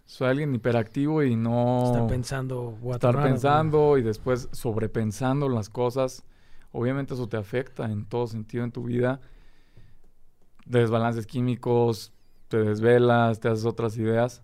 Soy 0.05 0.29
alguien 0.29 0.55
hiperactivo 0.55 1.21
y 1.23 1.35
no... 1.35 1.85
Estar 1.85 2.07
pensando, 2.07 2.77
estar 2.91 3.21
pensando 3.21 3.97
y 3.97 4.01
después 4.01 4.49
sobrepensando 4.51 5.47
las 5.47 5.69
cosas. 5.69 6.23
Obviamente 6.71 7.13
eso 7.13 7.27
te 7.27 7.37
afecta 7.37 7.85
en 7.85 8.05
todo 8.05 8.27
sentido 8.27 8.63
en 8.63 8.71
tu 8.71 8.83
vida. 8.83 9.21
Desbalances 10.65 11.27
químicos, 11.27 12.13
te 12.47 12.57
desvelas, 12.57 13.39
te 13.39 13.49
haces 13.49 13.65
otras 13.65 13.97
ideas. 13.97 14.41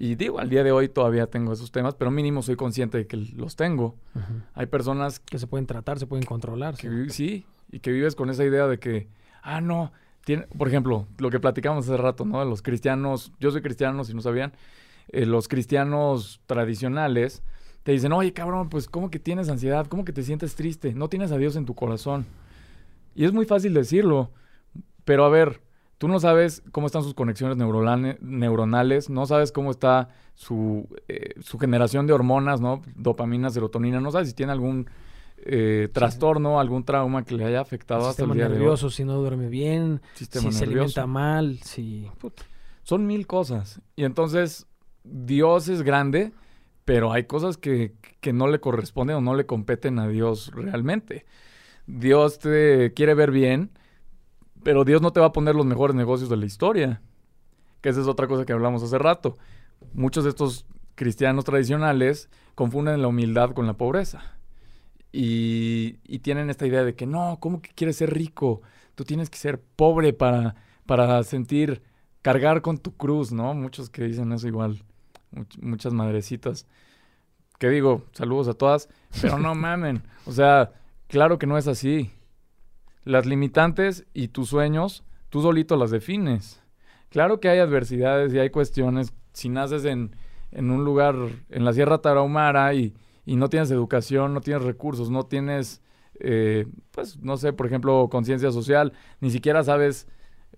Y 0.00 0.14
digo, 0.14 0.38
al 0.38 0.48
día 0.48 0.62
de 0.62 0.70
hoy 0.70 0.88
todavía 0.88 1.26
tengo 1.26 1.52
esos 1.52 1.72
temas, 1.72 1.94
pero 1.96 2.12
mínimo 2.12 2.40
soy 2.40 2.54
consciente 2.54 2.98
de 2.98 3.06
que 3.08 3.16
los 3.16 3.56
tengo. 3.56 3.96
Hay 4.54 4.66
personas 4.66 5.18
Que 5.18 5.40
se 5.40 5.48
pueden 5.48 5.66
tratar, 5.66 5.98
se 5.98 6.06
pueden 6.06 6.24
controlar. 6.24 6.76
que 6.76 7.10
sí. 7.10 7.44
y 7.72 7.80
que 7.80 7.90
vives 7.90 8.14
con 8.14 8.30
esa 8.30 8.44
idea 8.44 8.68
de 8.68 8.78
que, 8.78 9.08
ah, 9.42 9.60
no, 9.60 9.92
tiene, 10.24 10.44
por 10.56 10.68
ejemplo, 10.68 11.08
lo 11.18 11.30
que 11.30 11.40
platicamos 11.40 11.84
hace 11.88 11.96
rato, 11.96 12.24
¿no? 12.24 12.38
De 12.38 12.46
los 12.46 12.62
cristianos, 12.62 13.32
yo 13.40 13.50
soy 13.50 13.60
cristiano, 13.60 14.04
si 14.04 14.14
no 14.14 14.20
sabían, 14.22 14.52
eh, 15.08 15.26
los 15.26 15.48
cristianos 15.48 16.40
tradicionales 16.46 17.42
te 17.82 17.92
dicen, 17.92 18.12
oye, 18.12 18.32
cabrón, 18.32 18.68
pues, 18.68 18.86
¿cómo 18.88 19.10
que 19.10 19.18
tienes 19.18 19.48
ansiedad? 19.48 19.86
¿Cómo 19.88 20.04
que 20.04 20.12
te 20.12 20.22
sientes 20.22 20.54
triste? 20.54 20.94
No 20.94 21.08
tienes 21.08 21.32
a 21.32 21.38
Dios 21.38 21.56
en 21.56 21.64
tu 21.64 21.74
corazón. 21.74 22.24
Y 23.16 23.24
es 23.24 23.32
muy 23.32 23.46
fácil 23.46 23.74
decirlo, 23.74 24.30
pero 25.04 25.24
a 25.24 25.28
ver, 25.28 25.60
tú 25.98 26.08
no 26.08 26.20
sabes 26.20 26.62
cómo 26.72 26.86
están 26.86 27.02
sus 27.02 27.14
conexiones 27.14 27.56
neuronales, 27.56 29.10
no 29.10 29.26
sabes 29.26 29.52
cómo 29.52 29.70
está 29.70 30.08
su, 30.34 30.88
eh, 31.08 31.34
su 31.40 31.58
generación 31.58 32.06
de 32.06 32.12
hormonas, 32.12 32.60
¿no? 32.60 32.82
Dopamina, 32.94 33.50
serotonina, 33.50 34.00
no 34.00 34.10
sabes 34.10 34.28
si 34.28 34.34
tiene 34.34 34.52
algún 34.52 34.88
eh, 35.38 35.88
trastorno, 35.92 36.60
algún 36.60 36.84
trauma 36.84 37.24
que 37.24 37.34
le 37.34 37.44
haya 37.44 37.56
El 37.58 37.62
afectado 37.62 38.08
hasta 38.08 38.24
el 38.24 38.32
día 38.32 38.44
de 38.44 38.52
hoy. 38.52 38.58
nervioso, 38.58 38.90
si 38.90 39.04
no 39.04 39.14
duerme 39.14 39.48
bien, 39.48 40.00
Sistema 40.14 40.50
si 40.50 40.58
se 40.58 40.66
nervioso. 40.66 41.00
alimenta 41.00 41.06
mal, 41.06 41.58
si... 41.62 42.08
Puta. 42.18 42.44
Son 42.82 43.06
mil 43.06 43.26
cosas. 43.26 43.80
Y 43.96 44.04
entonces, 44.04 44.66
Dios 45.04 45.68
es 45.68 45.82
grande, 45.82 46.32
pero 46.84 47.12
hay 47.12 47.24
cosas 47.24 47.56
que, 47.56 47.94
que 48.20 48.32
no 48.32 48.48
le 48.48 48.60
corresponden 48.60 49.16
o 49.16 49.20
no 49.20 49.34
le 49.34 49.46
competen 49.46 49.98
a 49.98 50.08
Dios 50.08 50.52
realmente. 50.54 51.26
Dios 51.86 52.38
te 52.38 52.92
quiere 52.94 53.14
ver 53.14 53.30
bien, 53.30 53.70
pero 54.62 54.84
Dios 54.84 55.00
no 55.02 55.12
te 55.12 55.20
va 55.20 55.26
a 55.26 55.32
poner 55.32 55.54
los 55.54 55.66
mejores 55.66 55.94
negocios 55.96 56.28
de 56.30 56.36
la 56.36 56.46
historia. 56.46 57.00
Que 57.80 57.90
esa 57.90 58.00
es 58.00 58.06
otra 58.06 58.26
cosa 58.26 58.44
que 58.44 58.52
hablamos 58.52 58.82
hace 58.82 58.98
rato. 58.98 59.36
Muchos 59.92 60.24
de 60.24 60.30
estos 60.30 60.66
cristianos 60.94 61.44
tradicionales 61.44 62.28
confunden 62.54 63.00
la 63.02 63.08
humildad 63.08 63.50
con 63.52 63.66
la 63.66 63.74
pobreza. 63.74 64.22
Y, 65.12 65.98
y 66.04 66.18
tienen 66.20 66.50
esta 66.50 66.66
idea 66.66 66.84
de 66.84 66.94
que 66.94 67.06
no, 67.06 67.38
¿cómo 67.40 67.62
que 67.62 67.70
quieres 67.74 67.96
ser 67.96 68.12
rico? 68.12 68.62
Tú 68.94 69.04
tienes 69.04 69.30
que 69.30 69.38
ser 69.38 69.60
pobre 69.60 70.12
para, 70.12 70.56
para 70.86 71.22
sentir, 71.22 71.82
cargar 72.22 72.60
con 72.62 72.78
tu 72.78 72.96
cruz, 72.96 73.32
¿no? 73.32 73.54
Muchos 73.54 73.88
que 73.90 74.04
dicen 74.04 74.32
eso 74.32 74.48
igual, 74.48 74.82
much- 75.32 75.58
muchas 75.62 75.92
madrecitas. 75.94 76.66
Que 77.58 77.68
digo, 77.70 78.04
saludos 78.12 78.48
a 78.48 78.54
todas, 78.54 78.88
pero 79.22 79.38
no 79.38 79.54
mamen. 79.54 80.02
O 80.26 80.32
sea, 80.32 80.72
claro 81.08 81.38
que 81.38 81.46
no 81.46 81.56
es 81.56 81.68
así. 81.68 82.10
Las 83.08 83.24
limitantes 83.24 84.04
y 84.12 84.28
tus 84.28 84.50
sueños, 84.50 85.02
tú 85.30 85.40
solito 85.40 85.78
las 85.78 85.90
defines. 85.90 86.62
Claro 87.08 87.40
que 87.40 87.48
hay 87.48 87.58
adversidades 87.58 88.34
y 88.34 88.38
hay 88.38 88.50
cuestiones. 88.50 89.14
Si 89.32 89.48
naces 89.48 89.86
en, 89.86 90.14
en 90.52 90.70
un 90.70 90.84
lugar, 90.84 91.16
en 91.48 91.64
la 91.64 91.72
Sierra 91.72 92.02
Tarahumara 92.02 92.74
y, 92.74 92.92
y 93.24 93.36
no 93.36 93.48
tienes 93.48 93.70
educación, 93.70 94.34
no 94.34 94.42
tienes 94.42 94.62
recursos, 94.62 95.08
no 95.08 95.24
tienes, 95.24 95.80
eh, 96.20 96.66
pues, 96.90 97.18
no 97.20 97.38
sé, 97.38 97.54
por 97.54 97.64
ejemplo, 97.66 98.10
conciencia 98.10 98.50
social, 98.50 98.92
ni 99.20 99.30
siquiera 99.30 99.64
sabes, 99.64 100.06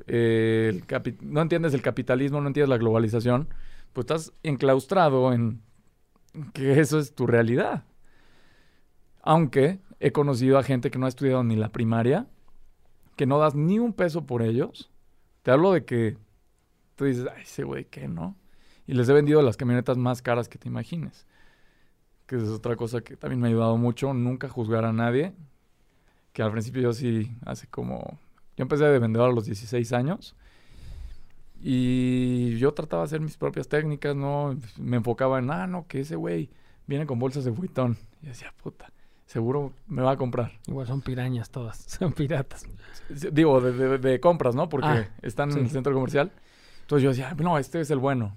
eh, 0.08 0.82
no 1.20 1.42
entiendes 1.42 1.72
el 1.72 1.82
capitalismo, 1.82 2.40
no 2.40 2.48
entiendes 2.48 2.70
la 2.70 2.78
globalización, 2.78 3.46
pues 3.92 4.06
estás 4.06 4.32
enclaustrado 4.42 5.32
en 5.32 5.62
que 6.52 6.80
eso 6.80 6.98
es 6.98 7.14
tu 7.14 7.28
realidad. 7.28 7.84
Aunque 9.22 9.78
he 10.00 10.10
conocido 10.10 10.58
a 10.58 10.64
gente 10.64 10.90
que 10.90 10.98
no 10.98 11.06
ha 11.06 11.10
estudiado 11.10 11.44
ni 11.44 11.54
la 11.54 11.68
primaria, 11.68 12.26
que 13.20 13.26
no 13.26 13.38
das 13.38 13.54
ni 13.54 13.78
un 13.78 13.92
peso 13.92 14.24
por 14.24 14.40
ellos. 14.40 14.88
Te 15.42 15.50
hablo 15.50 15.72
de 15.72 15.84
que 15.84 16.16
tú 16.96 17.04
dices, 17.04 17.26
ay, 17.30 17.42
ese 17.42 17.64
güey, 17.64 17.84
¿qué 17.84 18.08
no? 18.08 18.34
Y 18.86 18.94
les 18.94 19.10
he 19.10 19.12
vendido 19.12 19.42
las 19.42 19.58
camionetas 19.58 19.98
más 19.98 20.22
caras 20.22 20.48
que 20.48 20.56
te 20.56 20.68
imagines. 20.68 21.26
Que 22.24 22.36
es 22.36 22.44
otra 22.44 22.76
cosa 22.76 23.02
que 23.02 23.18
también 23.18 23.38
me 23.38 23.48
ha 23.48 23.50
ayudado 23.50 23.76
mucho, 23.76 24.14
nunca 24.14 24.48
juzgar 24.48 24.86
a 24.86 24.94
nadie. 24.94 25.34
Que 26.32 26.42
al 26.42 26.50
principio 26.50 26.80
yo 26.80 26.94
sí, 26.94 27.36
hace 27.44 27.66
como... 27.66 28.18
Yo 28.56 28.62
empecé 28.62 28.84
de 28.84 28.98
vendedor 28.98 29.28
a 29.28 29.34
los 29.34 29.44
16 29.44 29.92
años. 29.92 30.34
Y 31.60 32.56
yo 32.56 32.72
trataba 32.72 33.02
de 33.02 33.08
hacer 33.08 33.20
mis 33.20 33.36
propias 33.36 33.68
técnicas, 33.68 34.16
¿no? 34.16 34.58
Me 34.78 34.96
enfocaba 34.96 35.40
en, 35.40 35.50
ah, 35.50 35.66
no, 35.66 35.86
que 35.86 36.00
ese 36.00 36.16
güey 36.16 36.48
viene 36.86 37.04
con 37.04 37.18
bolsas 37.18 37.44
de 37.44 37.50
buitón. 37.50 37.98
Y 38.22 38.28
decía, 38.28 38.54
puta, 38.62 38.90
seguro 39.30 39.72
me 39.86 40.02
va 40.02 40.12
a 40.12 40.16
comprar. 40.16 40.58
Igual 40.66 40.88
son 40.88 41.02
pirañas 41.02 41.50
todas, 41.50 41.76
son 41.86 42.12
piratas. 42.12 42.66
Digo, 43.08 43.60
de, 43.60 43.72
de- 43.72 43.98
de 43.98 44.20
compras, 44.20 44.54
¿no? 44.56 44.68
Porque 44.68 44.88
Ah, 44.88 45.08
están 45.22 45.52
sí. 45.52 45.58
en 45.58 45.66
el 45.66 45.70
centro 45.70 45.92
comercial. 45.94 46.32
Entonces 46.82 47.04
yo 47.04 47.10
decía, 47.10 47.34
no, 47.38 47.56
este 47.56 47.80
es 47.80 47.90
el 47.92 47.98
bueno. 48.00 48.34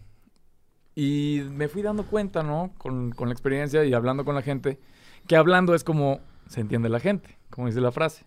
Y 0.95 1.41
me 1.49 1.67
fui 1.67 1.81
dando 1.81 2.05
cuenta, 2.05 2.43
¿no? 2.43 2.71
Con, 2.77 3.11
con 3.13 3.27
la 3.29 3.33
experiencia 3.33 3.83
y 3.83 3.93
hablando 3.95 4.23
con 4.23 4.35
la 4.35 4.43
gente, 4.43 4.79
que 5.27 5.35
hablando 5.35 5.73
es 5.73 5.83
como 5.83 6.19
se 6.47 6.61
entiende 6.61 6.89
la 6.89 6.99
gente, 6.99 7.37
como 7.49 7.65
dice 7.65 7.81
la 7.81 7.91
frase. 7.91 8.25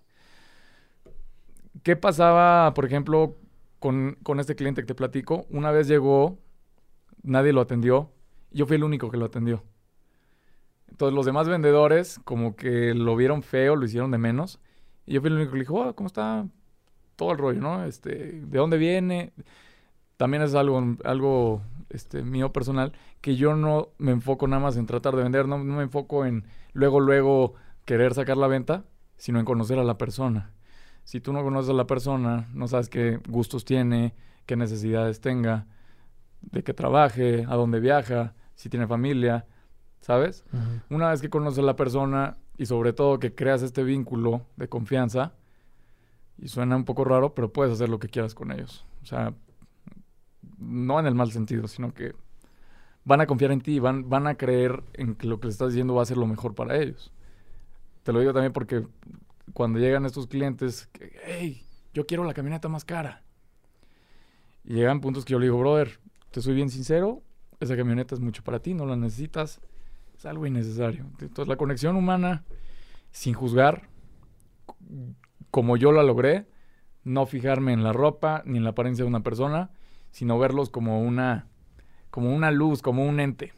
¿Qué 1.84 1.94
pasaba, 1.94 2.74
por 2.74 2.84
ejemplo, 2.84 3.36
con, 3.78 4.16
con 4.24 4.40
este 4.40 4.56
cliente 4.56 4.82
que 4.82 4.86
te 4.88 4.94
platico? 4.96 5.46
Una 5.50 5.70
vez 5.70 5.86
llegó, 5.86 6.38
nadie 7.22 7.52
lo 7.52 7.60
atendió, 7.60 8.10
yo 8.50 8.66
fui 8.66 8.74
el 8.76 8.82
único 8.84 9.10
que 9.10 9.18
lo 9.18 9.26
atendió. 9.26 9.62
Entonces 10.88 11.14
los 11.14 11.26
demás 11.26 11.48
vendedores 11.48 12.20
como 12.24 12.56
que 12.56 12.94
lo 12.94 13.16
vieron 13.16 13.42
feo, 13.42 13.76
lo 13.76 13.84
hicieron 13.84 14.10
de 14.10 14.18
menos. 14.18 14.60
Y 15.06 15.14
yo 15.14 15.20
fui 15.20 15.28
el 15.28 15.36
único 15.36 15.52
que 15.52 15.58
le 15.58 15.62
dijo, 15.64 15.74
"Oh, 15.74 15.94
¿cómo 15.94 16.06
está 16.06 16.46
todo 17.16 17.32
el 17.32 17.38
rollo, 17.38 17.60
no? 17.60 17.84
Este, 17.84 18.10
¿de 18.42 18.58
dónde 18.58 18.78
viene? 18.78 19.32
También 20.16 20.42
es 20.42 20.54
algo, 20.54 20.96
algo 21.04 21.62
este, 21.90 22.22
mío 22.22 22.52
personal, 22.52 22.92
que 23.20 23.36
yo 23.36 23.54
no 23.54 23.90
me 23.98 24.12
enfoco 24.12 24.46
nada 24.46 24.62
más 24.62 24.76
en 24.76 24.86
tratar 24.86 25.16
de 25.16 25.22
vender, 25.22 25.48
no, 25.48 25.58
no 25.58 25.76
me 25.76 25.82
enfoco 25.82 26.24
en 26.24 26.44
luego, 26.72 27.00
luego 27.00 27.54
querer 27.84 28.14
sacar 28.14 28.36
la 28.36 28.46
venta, 28.46 28.84
sino 29.16 29.38
en 29.38 29.44
conocer 29.44 29.78
a 29.78 29.84
la 29.84 29.98
persona. 29.98 30.52
Si 31.04 31.20
tú 31.20 31.32
no 31.32 31.42
conoces 31.42 31.70
a 31.70 31.74
la 31.74 31.86
persona, 31.86 32.48
no 32.52 32.68
sabes 32.68 32.88
qué 32.88 33.20
gustos 33.28 33.64
tiene, 33.64 34.14
qué 34.46 34.56
necesidades 34.56 35.20
tenga, 35.20 35.66
de 36.42 36.62
qué 36.62 36.74
trabaje, 36.74 37.44
a 37.48 37.54
dónde 37.54 37.80
viaja, 37.80 38.34
si 38.54 38.68
tiene 38.68 38.86
familia, 38.86 39.46
¿sabes? 40.00 40.44
Una 40.90 41.10
vez 41.10 41.20
que 41.20 41.30
conoces 41.30 41.58
a 41.58 41.62
la 41.62 41.76
persona 41.76 42.36
y 42.56 42.66
sobre 42.66 42.92
todo 42.92 43.18
que 43.18 43.34
creas 43.34 43.62
este 43.62 43.82
vínculo 43.82 44.46
de 44.56 44.68
confianza, 44.68 45.34
y 46.38 46.48
suena 46.48 46.76
un 46.76 46.84
poco 46.84 47.04
raro, 47.04 47.34
pero 47.34 47.52
puedes 47.52 47.72
hacer 47.72 47.88
lo 47.88 47.98
que 47.98 48.08
quieras 48.08 48.34
con 48.34 48.52
ellos. 48.52 48.84
O 49.02 49.06
sea, 49.06 49.34
no 50.58 51.00
en 51.00 51.06
el 51.06 51.14
mal 51.14 51.32
sentido, 51.32 51.66
sino 51.66 51.94
que 51.94 52.14
van 53.04 53.20
a 53.20 53.26
confiar 53.26 53.52
en 53.52 53.60
ti, 53.60 53.78
van, 53.78 54.08
van 54.08 54.26
a 54.26 54.36
creer 54.36 54.82
en 54.94 55.14
que 55.14 55.26
lo 55.26 55.40
que 55.40 55.46
les 55.46 55.54
estás 55.54 55.68
diciendo 55.68 55.94
va 55.94 56.02
a 56.02 56.06
ser 56.06 56.16
lo 56.16 56.26
mejor 56.26 56.54
para 56.54 56.76
ellos. 56.76 57.12
Te 58.02 58.12
lo 58.12 58.20
digo 58.20 58.32
también 58.32 58.52
porque 58.52 58.86
cuando 59.52 59.78
llegan 59.78 60.04
estos 60.04 60.26
clientes, 60.26 60.88
que, 60.92 61.16
hey, 61.24 61.64
yo 61.94 62.06
quiero 62.06 62.24
la 62.24 62.34
camioneta 62.34 62.68
más 62.68 62.84
cara. 62.84 63.22
Y 64.64 64.74
llegan 64.74 65.00
puntos 65.00 65.24
que 65.24 65.32
yo 65.32 65.38
le 65.38 65.46
digo, 65.46 65.58
brother, 65.58 65.98
te 66.32 66.42
soy 66.42 66.54
bien 66.54 66.68
sincero, 66.68 67.22
esa 67.60 67.76
camioneta 67.76 68.14
es 68.14 68.20
mucho 68.20 68.42
para 68.42 68.58
ti, 68.58 68.74
no 68.74 68.84
la 68.84 68.96
necesitas, 68.96 69.60
es 70.16 70.26
algo 70.26 70.46
innecesario. 70.46 71.04
Entonces 71.20 71.48
la 71.48 71.56
conexión 71.56 71.96
humana, 71.96 72.44
sin 73.10 73.34
juzgar, 73.34 73.88
como 75.50 75.76
yo 75.76 75.92
la 75.92 76.02
logré, 76.02 76.46
no 77.04 77.26
fijarme 77.26 77.72
en 77.72 77.84
la 77.84 77.92
ropa 77.92 78.42
ni 78.44 78.58
en 78.58 78.64
la 78.64 78.70
apariencia 78.70 79.04
de 79.04 79.08
una 79.08 79.22
persona, 79.22 79.70
sino 80.10 80.38
verlos 80.38 80.70
como 80.70 81.00
una, 81.00 81.46
como 82.10 82.34
una 82.34 82.50
luz, 82.50 82.82
como 82.82 83.04
un 83.06 83.20
ente. 83.20 83.52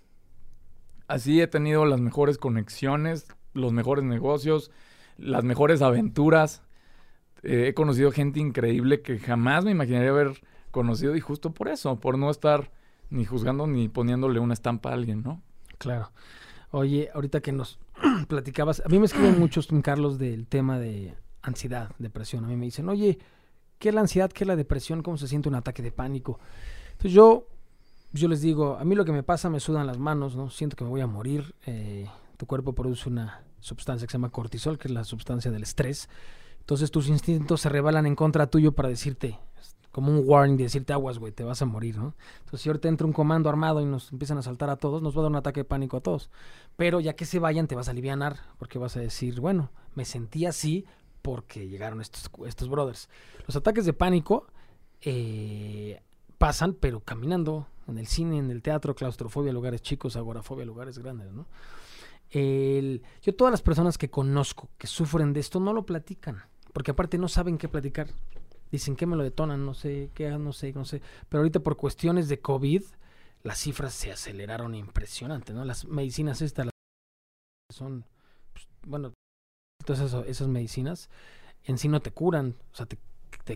Así 1.07 1.40
he 1.40 1.47
tenido 1.47 1.87
las 1.87 2.01
mejores 2.01 2.37
conexiones, 2.37 3.27
los 3.55 3.73
mejores 3.73 4.05
negocios, 4.05 4.71
las 5.16 5.44
mejores 5.44 5.81
aventuras. 5.81 6.62
Eh, 7.42 7.68
he 7.68 7.75
conocido 7.75 8.12
gente 8.12 8.40
increíble 8.40 9.01
que 9.01 9.18
jamás 9.18 9.64
me 9.64 9.71
imaginaría 9.71 10.11
haber 10.11 10.42
conocido 10.71 11.16
y 11.16 11.21
justo 11.21 11.55
por 11.55 11.68
eso, 11.68 11.99
por 11.99 12.18
no 12.18 12.31
estar 12.31 12.71
ni 13.11 13.25
juzgando 13.25 13.66
ni 13.66 13.88
poniéndole 13.88 14.38
una 14.40 14.55
estampa 14.55 14.90
a 14.90 14.94
alguien, 14.94 15.23
¿no? 15.23 15.40
Claro. 15.79 16.11
Oye, 16.71 17.11
ahorita 17.15 17.41
que 17.41 17.53
nos 17.53 17.79
platicabas, 18.29 18.83
a 18.85 18.89
mí 18.89 18.99
me 18.99 19.07
escriben 19.07 19.39
muchos, 19.41 19.69
Carlos, 19.83 20.19
del 20.19 20.47
tema 20.47 20.79
de 20.79 21.15
ansiedad, 21.43 21.91
depresión. 21.99 22.45
A 22.45 22.49
mí 22.49 22.57
me 22.57 22.67
dicen, 22.67 22.89
oye, 22.89 23.19
¿qué 23.79 23.89
es 23.89 23.95
la 23.95 24.03
ansiedad? 24.03 24.31
¿Qué 24.31 24.45
es 24.45 24.49
la 24.49 24.57
depresión? 24.57 25.03
¿Cómo 25.03 25.17
se 25.17 25.29
siente 25.29 25.49
un 25.49 25.55
ataque 25.55 25.83
de 25.83 25.93
pánico? 25.93 26.39
Entonces 26.93 27.13
yo, 27.13 27.47
yo 28.13 28.29
les 28.29 28.41
digo, 28.41 28.77
a 28.77 28.85
mí 28.85 28.95
lo 28.95 29.05
que 29.05 29.13
me 29.13 29.23
pasa, 29.23 29.49
me 29.49 29.61
sudan 29.61 29.87
las 29.87 29.99
manos, 29.99 30.37
¿no? 30.37 30.51
Siento 30.51 30.77
que 30.77 30.85
me 30.85 30.91
voy 30.91 31.01
a 31.01 31.07
morir. 31.07 31.55
Eh, 31.67 32.07
tu 32.37 32.47
cuerpo 32.47 32.75
produce 32.75 33.09
una 33.09 33.43
sustancia 33.61 34.07
que 34.07 34.13
se 34.13 34.19
llama 34.19 34.31
cortisol, 34.31 34.79
que 34.79 34.89
es 34.89 34.95
la 34.95 35.05
sustancia 35.05 35.51
del 35.51 35.63
estrés. 35.63 36.09
Entonces 36.61 36.91
tus 36.91 37.09
instintos 37.09 37.63
se 37.63 37.69
rebalan 37.69 38.07
en 38.07 38.15
contra 38.15 38.47
tuyo 38.49 38.73
para 38.73 38.91
decirte, 38.91 39.39
como 39.99 40.13
un 40.13 40.23
warning 40.25 40.57
de 40.57 40.63
decirte 40.63 40.93
aguas, 40.93 41.19
güey, 41.19 41.33
te 41.33 41.43
vas 41.43 41.61
a 41.61 41.65
morir, 41.67 41.97
¿no? 41.97 42.15
Entonces, 42.39 42.61
si 42.61 42.69
ahorita 42.69 42.89
entra 42.89 43.05
un 43.05 43.13
comando 43.13 43.49
armado 43.49 43.81
y 43.81 43.85
nos 43.85 44.13
empiezan 44.13 44.39
a 44.39 44.43
saltar 44.43 44.71
a 44.71 44.77
todos, 44.77 45.03
nos 45.03 45.17
va 45.17 45.19
a 45.19 45.23
dar 45.23 45.33
un 45.33 45.37
ataque 45.39 45.59
de 45.59 45.65
pánico 45.65 45.97
a 45.97 46.01
todos. 46.01 46.31
Pero 46.77 47.01
ya 47.01 47.17
que 47.17 47.25
se 47.25 47.41
vayan, 47.41 47.67
te 47.67 47.75
vas 47.75 47.89
a 47.89 47.91
alivianar, 47.91 48.37
porque 48.61 48.79
vas 48.79 48.97
a 48.97 49.01
decir, 49.01 49.41
bueno, 49.41 49.73
me 49.97 50.05
sentí 50.05 50.47
así 50.47 50.87
porque 51.21 51.67
llegaron 51.67 52.01
estos, 52.01 52.31
estos 52.47 52.69
brothers. 52.69 53.09
Los 53.49 53.57
ataques 53.57 53.87
de 53.87 53.93
pánico 53.93 54.47
eh, 55.01 56.01
pasan, 56.39 56.75
pero 56.75 57.01
caminando, 57.01 57.67
en 57.89 57.99
el 57.99 58.07
cine, 58.07 58.39
en 58.39 58.53
el 58.53 58.63
teatro, 58.63 58.95
claustrofobia, 58.95 59.53
lugares 59.53 59.83
chicos, 59.83 60.15
agorafobia, 60.15 60.65
lugares 60.65 60.97
grandes, 61.01 61.33
¿no? 61.33 61.49
El, 62.31 63.03
yo 63.21 63.35
todas 63.35 63.51
las 63.51 63.63
personas 63.63 63.99
que 63.99 64.11
conozco 64.11 64.69
que 64.79 64.87
sufren 64.87 65.33
de 65.33 65.41
esto 65.41 65.59
no 65.59 65.73
lo 65.73 65.85
platican, 65.85 66.45
porque 66.73 66.93
aparte 66.93 67.19
no 67.19 67.27
saben 67.27 67.59
qué 67.59 67.69
platicar. 67.69 68.07
Dicen 68.71 68.97
que 68.97 69.07
me 69.07 69.17
lo 69.17 69.23
detonan, 69.23 69.65
no 69.65 69.75
sé 69.75 70.11
qué, 70.15 70.31
no 70.31 70.53
sé, 70.53 70.73
no 70.73 70.85
sé. 70.85 71.01
Pero 71.29 71.41
ahorita 71.41 71.61
por 71.61 71.77
cuestiones 71.77 72.29
de 72.29 72.41
COVID, 72.41 72.83
las 73.43 73.59
cifras 73.59 73.95
se 73.95 74.13
aceleraron 74.13 74.75
impresionante, 74.75 75.53
¿no? 75.53 75.65
Las 75.65 75.85
medicinas 75.87 76.43
estas 76.43 76.69
son, 77.73 78.05
pues, 78.53 78.69
bueno, 78.87 79.13
todas 79.85 80.27
esas, 80.27 80.49
medicinas 80.49 81.09
en 81.65 81.79
sí 81.79 81.89
no 81.89 82.01
te 82.01 82.11
curan, 82.11 82.57
o 82.73 82.77
sea, 82.77 82.87
te, 82.87 82.99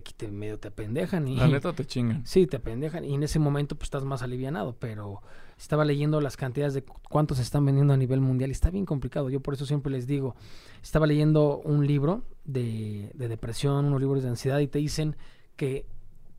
te, 0.01 0.29
medio 0.29 0.59
te 0.59 0.69
apendejan 0.69 1.29
y... 1.29 1.37
La 1.37 1.49
neta 1.49 1.73
te 1.73 1.85
chingan. 1.85 2.23
Sí, 2.27 2.47
te 2.47 2.57
apendejan 2.57 3.05
y 3.05 3.15
en 3.15 3.23
ese 3.23 3.39
momento 3.39 3.77
pues 3.77 3.87
estás 3.87 4.05
más 4.05 4.23
alivianado, 4.23 4.75
pero 4.79 5.23
estaba 5.59 5.85
leyendo 5.85 6.21
las 6.21 6.37
cantidades 6.37 6.75
de 6.75 6.83
cuántos 6.83 7.37
se 7.37 7.43
están 7.43 7.65
vendiendo 7.65 7.93
a 7.93 7.97
nivel 7.97 8.21
mundial 8.21 8.51
y 8.51 8.53
está 8.53 8.71
bien 8.71 8.87
complicado. 8.87 9.31
Yo 9.31 9.41
por 9.41 9.55
eso 9.55 9.67
siempre 9.67 9.93
les 9.93 10.07
digo, 10.07 10.35
estaba 10.83 11.07
leyendo 11.07 11.59
un 11.59 11.87
libro 11.87 12.25
de, 12.45 13.11
depresión, 13.15 13.87
unos 13.87 14.01
libros 14.01 14.23
de 14.23 14.31
ansiedad 14.31 14.59
y 14.59 14.67
te 14.67 14.79
dicen 14.79 15.17
que 15.57 15.87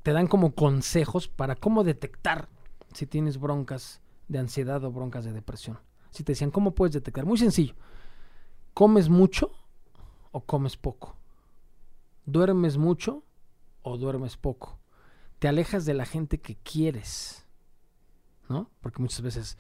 te 0.01 0.11
dan 0.11 0.27
como 0.27 0.53
consejos 0.53 1.27
para 1.27 1.55
cómo 1.55 1.83
detectar 1.83 2.49
si 2.93 3.05
tienes 3.05 3.39
broncas 3.39 4.01
de 4.27 4.39
ansiedad 4.39 4.83
o 4.83 4.91
broncas 4.91 5.25
de 5.25 5.33
depresión. 5.33 5.79
Si 6.11 6.23
te 6.23 6.33
decían, 6.33 6.51
¿cómo 6.51 6.75
puedes 6.75 6.93
detectar? 6.93 7.25
Muy 7.25 7.37
sencillo. 7.37 7.75
¿Comes 8.73 9.09
mucho 9.09 9.51
o 10.31 10.41
comes 10.41 10.77
poco? 10.77 11.15
¿Duermes 12.25 12.77
mucho 12.77 13.23
o 13.83 13.97
duermes 13.97 14.37
poco? 14.37 14.79
¿Te 15.39 15.47
alejas 15.47 15.85
de 15.85 15.93
la 15.93 16.05
gente 16.05 16.39
que 16.39 16.55
quieres? 16.55 17.43
¿no? 18.49 18.69
Porque 18.81 19.01
muchas 19.01 19.21
veces 19.21 19.57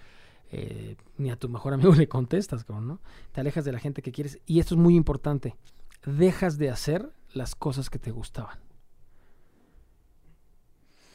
eh, 0.51 0.95
ni 1.17 1.31
a 1.31 1.35
tu 1.35 1.49
mejor 1.49 1.73
amigo 1.73 1.93
le 1.95 2.07
contestas, 2.07 2.67
¿no? 2.69 2.99
Te 3.31 3.41
alejas 3.41 3.65
de 3.65 3.71
la 3.71 3.79
gente 3.79 4.01
que 4.01 4.11
quieres. 4.11 4.39
Y 4.45 4.59
esto 4.59 4.75
es 4.75 4.79
muy 4.79 4.95
importante. 4.95 5.55
Dejas 6.05 6.57
de 6.57 6.69
hacer 6.69 7.11
las 7.33 7.55
cosas 7.55 7.89
que 7.89 7.99
te 7.99 8.11
gustaban. 8.11 8.59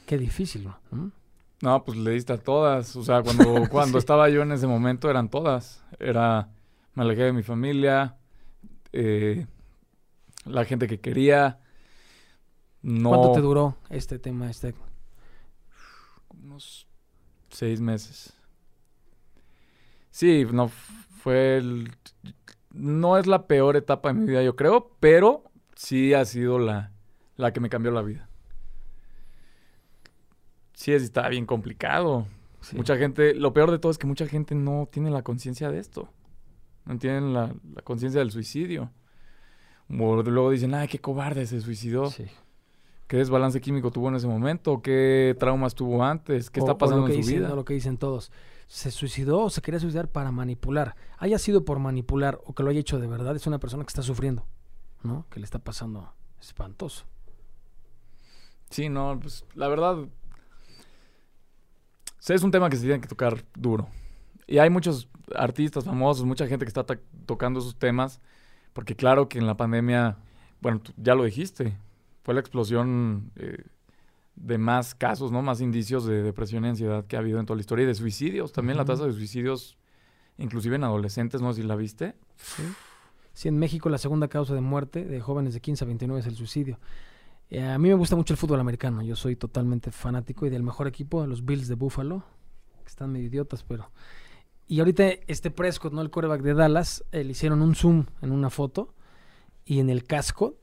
Qué 0.07 0.17
difícil, 0.17 0.65
¿no? 0.65 1.13
No, 1.61 1.85
pues 1.85 1.99
le 1.99 2.13
diste 2.13 2.33
a 2.33 2.39
todas. 2.39 2.97
O 2.97 3.05
sea, 3.05 3.23
cuando, 3.23 3.69
cuando 3.71 3.99
estaba 3.99 4.29
yo 4.31 4.43
en 4.43 4.53
ese 4.53 4.67
momento 4.67 5.11
eran 5.11 5.29
todas. 5.29 5.85
Era, 5.99 6.51
me 6.95 7.03
alejé 7.03 7.25
de 7.25 7.33
mi 7.33 7.43
familia, 7.43 8.17
eh, 8.93 9.47
la 10.47 10.65
gente 10.65 10.87
que 10.87 11.01
quería. 11.01 11.61
No... 12.83 13.11
¿Cuánto 13.11 13.33
te 13.33 13.41
duró 13.41 13.77
este 13.91 14.19
tema? 14.19 14.51
Este? 14.51 14.75
Unos 16.29 16.89
Seis 17.51 17.81
meses. 17.81 18.35
Sí, 20.11 20.47
no 20.53 20.69
fue 20.69 21.59
el, 21.59 21.91
no 22.71 23.19
es 23.19 23.27
la 23.27 23.47
peor 23.47 23.77
etapa 23.77 24.09
de 24.09 24.15
mi 24.15 24.27
vida, 24.27 24.43
yo 24.43 24.57
creo, 24.57 24.97
pero 25.01 25.45
sí 25.75 26.15
ha 26.15 26.25
sido 26.25 26.59
la, 26.59 26.93
la 27.37 27.53
que 27.53 27.61
me 27.61 27.69
cambió 27.69 27.91
la 27.91 28.03
vida. 28.03 28.29
Sí, 30.73 30.93
está 30.93 31.29
bien 31.29 31.47
complicado. 31.47 32.27
Mucha 32.73 32.97
gente, 32.97 33.35
lo 33.35 33.53
peor 33.53 33.71
de 33.71 33.79
todo 33.79 33.91
es 33.91 33.99
que 33.99 34.07
mucha 34.07 34.27
gente 34.27 34.55
no 34.55 34.89
tiene 34.91 35.11
la 35.11 35.23
conciencia 35.23 35.71
de 35.71 35.79
esto. 35.79 36.09
No 36.85 36.99
tienen 36.99 37.33
la, 37.33 37.55
conciencia 37.85 38.21
del 38.21 38.31
suicidio. 38.31 38.91
luego 39.89 40.51
dicen, 40.51 40.75
ay, 40.75 40.89
qué 40.89 40.99
cobarde 40.99 41.47
se 41.47 41.61
suicidó. 41.61 42.11
Sí 42.11 42.27
qué 43.09 43.17
desbalance 43.17 43.61
químico 43.61 43.91
tuvo 43.91 44.11
en 44.11 44.17
ese 44.17 44.29
momento, 44.29 44.83
qué 44.83 45.35
traumas 45.41 45.75
tuvo 45.75 46.05
antes, 46.05 46.51
qué 46.51 46.61
está 46.61 46.77
pasando 46.79 47.09
en 47.09 47.23
su 47.23 47.29
vida. 47.29 47.49
lo 47.55 47.65
que 47.65 47.75
dicen 47.75 47.97
todos. 47.97 48.31
Se 48.67 48.91
suicidó 48.91 49.41
o 49.41 49.51
se 49.51 49.63
quería 49.63 49.81
suicidar 49.81 50.09
para 50.09 50.31
manipular. 50.31 50.95
Haya 51.17 51.39
sido 51.39 51.65
por 51.65 51.79
manipular 51.79 52.39
o 52.45 52.55
que 52.55 52.63
lo 52.63 52.69
haya 52.69 52.81
hecho 52.81 53.01
de 53.01 53.07
verdad, 53.07 53.35
es 53.35 53.47
una 53.47 53.59
persona 53.59 53.83
que 53.83 53.89
está 53.89 54.03
sufriendo, 54.03 54.47
¿no? 55.03 55.27
Que 55.31 55.41
le 55.41 55.45
está 55.45 55.59
pasando 55.59 56.13
espantoso. 56.39 57.07
Sí, 58.69 58.91
no, 58.91 59.19
pues 59.19 59.47
la 59.55 59.69
verdad. 59.69 59.97
es 62.29 62.43
un 62.43 62.51
tema 62.51 62.69
que 62.69 62.77
se 62.77 62.83
tiene 62.83 63.01
que 63.01 63.09
tocar 63.09 63.43
duro. 63.55 63.89
Y 64.47 64.59
hay 64.59 64.69
muchos 64.69 65.09
artistas 65.35 65.85
famosos, 65.85 66.27
mucha 66.27 66.47
gente 66.47 66.67
que 66.67 66.71
está 66.71 66.85
tocando 67.25 67.61
esos 67.61 67.77
temas. 67.77 68.21
Porque 68.75 68.95
claro 68.95 69.31
que 69.31 69.39
en 69.39 69.47
la 69.47 69.57
pandemia, 69.57 70.19
bueno, 70.61 70.83
ya 70.99 71.15
lo 71.15 71.25
dijiste, 71.25 71.79
fue 72.29 72.35
la 72.35 72.41
explosión 72.41 73.33
eh, 73.37 73.65
de 74.37 74.59
más 74.59 74.95
casos, 74.95 75.33
¿no? 75.33 75.41
Más 75.41 75.63
indicios 75.63 76.05
de 76.05 76.23
depresión 76.23 76.63
y 76.67 76.69
ansiedad 76.69 77.07
que 77.07 77.17
ha 77.17 77.21
habido 77.21 77.41
en 77.41 77.47
toda 77.47 77.57
la 77.57 77.63
historia. 77.63 77.85
Y 77.85 77.87
de 77.87 77.95
suicidios, 77.95 78.53
también 78.53 78.77
la 78.77 78.85
tasa 78.85 79.07
de 79.07 79.15
suicidios, 79.15 79.79
inclusive 80.37 80.77
en 80.77 80.85
adolescentes, 80.85 81.41
no 81.41 81.55
sé 81.55 81.63
si 81.63 81.67
la 81.67 81.75
viste. 81.75 82.17
Sí. 82.37 82.65
sí. 83.33 83.49
en 83.49 83.59
México 83.59 83.89
la 83.89 83.97
segunda 83.97 84.29
causa 84.29 84.53
de 84.53 84.61
muerte 84.61 85.07
de 85.07 85.23
jóvenes 85.23 85.55
de 85.55 85.61
15 85.61 85.85
a 85.85 85.87
29 85.87 86.21
es 86.21 86.27
el 86.27 86.37
suicidio. 86.37 86.79
Eh, 87.49 87.65
a 87.65 87.79
mí 87.79 87.89
me 87.89 87.95
gusta 87.95 88.15
mucho 88.15 88.35
el 88.35 88.37
fútbol 88.37 88.61
americano. 88.61 89.01
Yo 89.01 89.17
soy 89.17 89.35
totalmente 89.35 89.91
fanático 89.91 90.45
y 90.45 90.51
del 90.51 90.63
mejor 90.63 90.87
equipo, 90.87 91.27
los 91.27 91.47
Bills 91.47 91.67
de 91.67 91.77
Buffalo, 91.77 92.25
que 92.83 92.89
están 92.89 93.11
medio 93.11 93.29
idiotas, 93.29 93.65
pero... 93.65 93.91
Y 94.67 94.81
ahorita 94.81 95.05
este 95.29 95.51
Prescott, 95.51 95.95
¿no? 95.95 96.03
El 96.03 96.11
quarterback 96.11 96.43
de 96.43 96.53
Dallas, 96.53 97.07
eh, 97.11 97.25
le 97.25 97.31
hicieron 97.31 97.63
un 97.63 97.75
zoom 97.75 98.05
en 98.21 98.33
una 98.33 98.51
foto 98.51 98.95
y 99.65 99.81
en 99.81 99.89
el 99.89 100.05
casco 100.05 100.59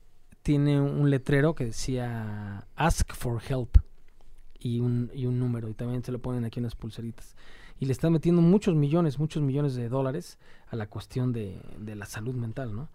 tiene 0.46 0.80
un 0.80 1.10
letrero 1.10 1.56
que 1.56 1.66
decía 1.66 2.68
Ask 2.76 3.16
for 3.16 3.42
Help 3.50 3.80
y 4.60 4.80
un, 4.80 5.10
y 5.12 5.26
un 5.26 5.40
número, 5.40 5.68
y 5.70 5.74
también 5.74 6.04
se 6.04 6.12
lo 6.12 6.20
ponen 6.20 6.46
aquí 6.46 6.60
en 6.60 6.66
las 6.66 6.76
pulseritas. 6.76 7.36
Y 7.80 7.88
le 7.88 7.92
están 7.92 8.14
metiendo 8.14 8.44
muchos 8.44 8.76
millones, 8.76 9.18
muchos 9.18 9.42
millones 9.42 9.74
de 9.74 9.90
dólares 9.90 10.38
a 10.70 10.76
la 10.76 10.86
cuestión 10.86 11.34
de, 11.34 11.60
la 11.80 12.06
salud 12.06 12.36
mental, 12.36 12.76
¿no? 12.76 12.90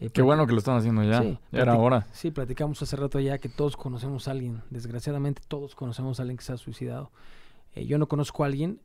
Eh, 0.00 0.08
Qué 0.08 0.22
bueno 0.22 0.46
que 0.46 0.54
lo 0.54 0.60
están 0.60 0.78
haciendo 0.78 1.04
ya. 1.04 1.20
Sí, 1.20 1.38
era 1.52 1.76
hora. 1.76 2.06
Sí, 2.12 2.30
platicamos 2.30 2.80
hace 2.80 2.96
rato 2.96 3.20
ya 3.20 3.36
que 3.36 3.50
todos 3.50 3.76
conocemos 3.76 4.26
a 4.26 4.30
alguien. 4.30 4.62
Desgraciadamente 4.70 5.42
todos 5.46 5.74
conocemos 5.74 6.20
a 6.20 6.22
alguien 6.22 6.38
que 6.38 6.44
se 6.44 6.54
ha 6.54 6.56
suicidado. 6.56 7.10
Eh, 7.74 7.84
yo 7.84 7.98
no 7.98 8.08
conozco 8.08 8.44
a 8.44 8.46
alguien 8.46 8.80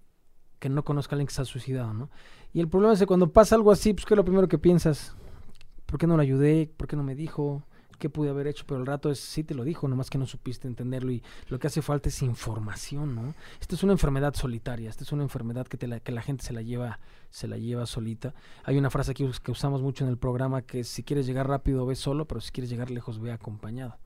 que 0.60 0.67
no 0.67 0.84
conozca 0.84 1.13
a 1.13 1.15
alguien 1.15 1.28
que 1.28 1.34
se 1.34 1.41
ha 1.41 1.45
suicidado, 1.45 1.93
¿no? 1.93 2.10
Y 2.52 2.60
el 2.60 2.67
problema 2.67 2.93
es 2.93 3.00
que 3.00 3.06
cuando 3.06 3.32
pasa 3.32 3.56
algo 3.56 3.71
así, 3.71 3.93
pues 3.93 4.06
¿qué 4.06 4.13
es 4.13 4.17
lo 4.17 4.26
primero 4.26 4.50
que 4.50 4.58
piensas? 4.58 5.15
¿Por 5.86 5.97
qué 5.97 6.06
no 6.06 6.17
lo 6.17 6.21
ayudé? 6.21 6.69
¿Por 6.76 6.89
qué 6.89 6.97
no 6.97 7.04
me 7.04 7.15
dijo? 7.15 7.63
Qué 7.97 8.10
pude 8.10 8.29
haber 8.29 8.47
hecho, 8.47 8.65
pero 8.67 8.79
el 8.79 8.86
rato 8.86 9.12
es, 9.12 9.19
sí 9.19 9.43
te 9.43 9.53
lo 9.53 9.63
dijo, 9.63 9.88
nomás 9.88 10.10
que 10.10 10.17
no 10.17 10.25
supiste 10.25 10.67
entenderlo 10.67 11.12
y 11.12 11.23
lo 11.49 11.60
que 11.60 11.67
hace 11.67 11.81
falta 11.81 12.10
es 12.10 12.21
información, 12.21 13.15
¿no? 13.15 13.33
Esta 13.60 13.75
es 13.75 13.83
una 13.83 13.93
enfermedad 13.93 14.33
solitaria, 14.36 14.89
esta 14.89 15.03
es 15.03 15.12
una 15.12 15.23
enfermedad 15.23 15.67
que, 15.67 15.77
te 15.77 15.88
la, 15.88 15.99
que 15.99 16.12
la 16.12 16.21
gente 16.21 16.43
se 16.43 16.53
la 16.53 16.62
lleva 16.62 16.99
se 17.29 17.47
la 17.47 17.57
lleva 17.57 17.86
solita. 17.86 18.33
Hay 18.63 18.77
una 18.77 18.89
frase 18.89 19.12
aquí 19.12 19.29
que 19.43 19.51
usamos 19.51 19.81
mucho 19.81 20.03
en 20.03 20.10
el 20.10 20.17
programa 20.17 20.62
que 20.62 20.83
si 20.83 21.03
quieres 21.03 21.25
llegar 21.25 21.47
rápido 21.47 21.86
ve 21.86 21.95
solo, 21.95 22.25
pero 22.25 22.41
si 22.41 22.51
quieres 22.51 22.69
llegar 22.69 22.89
lejos 22.89 23.19
ve 23.19 23.31
acompañado. 23.31 23.97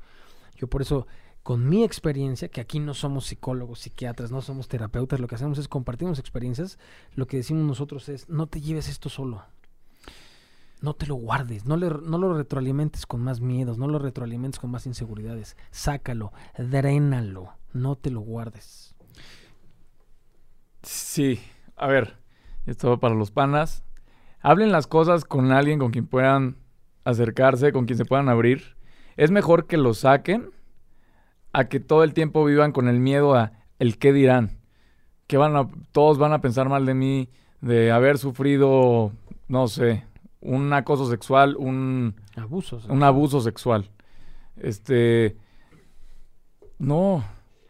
Yo 0.55 0.67
por 0.67 0.81
eso 0.81 1.07
con 1.43 1.67
mi 1.67 1.83
experiencia, 1.83 2.49
que 2.49 2.61
aquí 2.61 2.79
no 2.79 2.93
somos 2.93 3.25
psicólogos, 3.25 3.79
psiquiatras, 3.79 4.31
no 4.31 4.41
somos 4.41 4.67
terapeutas, 4.67 5.19
lo 5.19 5.27
que 5.27 5.35
hacemos 5.35 5.57
es 5.57 5.67
compartimos 5.67 6.19
experiencias, 6.19 6.77
lo 7.15 7.25
que 7.25 7.37
decimos 7.37 7.63
nosotros 7.63 8.09
es, 8.09 8.29
no 8.29 8.47
te 8.47 8.61
lleves 8.61 8.87
esto 8.87 9.09
solo, 9.09 9.43
no 10.81 10.95
te 10.95 11.05
lo 11.05 11.15
guardes, 11.15 11.65
no, 11.65 11.77
lo 11.77 12.33
retroalimentes 12.33 13.05
con 13.05 13.21
más 13.21 13.39
miedos, 13.39 13.77
no 13.77 13.87
lo 13.87 13.99
retroalimentes 13.99 14.59
con 14.59 14.71
más 14.71 14.87
inseguridades. 14.87 15.55
Sácalo, 15.69 16.33
drénalo, 16.57 17.53
no 17.71 17.95
te 17.95 18.09
lo 18.09 18.21
guardes. 18.21 18.95
Sí, 20.81 21.39
a 21.75 21.87
ver, 21.87 22.17
esto 22.65 22.89
va 22.89 22.97
para 22.97 23.13
los 23.13 23.29
panas. 23.29 23.83
Hablen 24.41 24.71
las 24.71 24.87
cosas 24.87 25.23
con 25.23 25.51
alguien 25.51 25.77
con 25.77 25.91
quien 25.91 26.07
puedan 26.07 26.57
acercarse, 27.03 27.71
con 27.71 27.85
quien 27.85 27.97
se 27.97 28.05
puedan 28.05 28.27
abrir. 28.27 28.75
Es 29.17 29.29
mejor 29.29 29.67
que 29.67 29.77
lo 29.77 29.93
saquen 29.93 30.49
a 31.53 31.65
que 31.65 31.79
todo 31.79 32.03
el 32.03 32.15
tiempo 32.15 32.43
vivan 32.43 32.71
con 32.71 32.87
el 32.87 32.99
miedo 32.99 33.35
a 33.35 33.51
el 33.77 33.99
qué 33.99 34.13
dirán. 34.13 34.57
Que 35.27 35.37
van 35.37 35.55
a, 35.55 35.69
todos 35.91 36.17
van 36.17 36.33
a 36.33 36.41
pensar 36.41 36.69
mal 36.69 36.87
de 36.87 36.95
mí, 36.95 37.29
de 37.61 37.91
haber 37.91 38.17
sufrido, 38.17 39.11
no 39.47 39.67
sé, 39.67 40.05
un 40.41 40.73
acoso 40.73 41.09
sexual, 41.09 41.55
un 41.57 42.15
Abuso. 42.35 42.81
un 42.89 43.03
abuso 43.03 43.41
sexual. 43.41 43.89
Este. 44.57 45.37
No. 46.79 47.23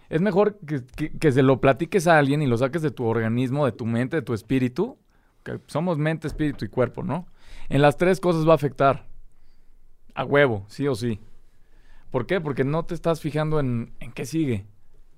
Es 0.09 0.21
mejor 0.21 0.57
que, 0.65 0.83
que- 0.95 1.11
que 1.17 1.31
se 1.31 1.41
lo 1.43 1.61
platiques 1.61 2.07
a 2.07 2.17
alguien 2.17 2.41
y 2.41 2.47
lo 2.47 2.57
saques 2.57 2.81
de 2.81 2.91
tu 2.91 3.05
organismo, 3.05 3.65
de 3.65 3.71
tu 3.71 3.85
mente, 3.85 4.17
de 4.17 4.21
tu 4.21 4.33
espíritu. 4.33 4.97
Que 5.43 5.59
somos 5.67 5.97
mente, 5.97 6.27
espíritu 6.27 6.65
y 6.65 6.67
cuerpo, 6.67 7.01
¿no? 7.03 7.27
En 7.69 7.81
las 7.81 7.97
tres 7.97 8.19
cosas 8.19 8.47
va 8.47 8.51
a 8.51 8.55
afectar. 8.55 9.07
A 10.13 10.25
huevo, 10.25 10.65
sí 10.67 10.87
o 10.87 10.95
sí. 10.95 11.19
¿Por 12.11 12.25
qué? 12.25 12.41
Porque 12.41 12.63
no 12.65 12.83
te 12.85 12.93
estás 12.93 13.21
fijando 13.21 13.59
en, 13.59 13.93
en 14.01 14.11
qué 14.11 14.25
sigue. 14.25 14.65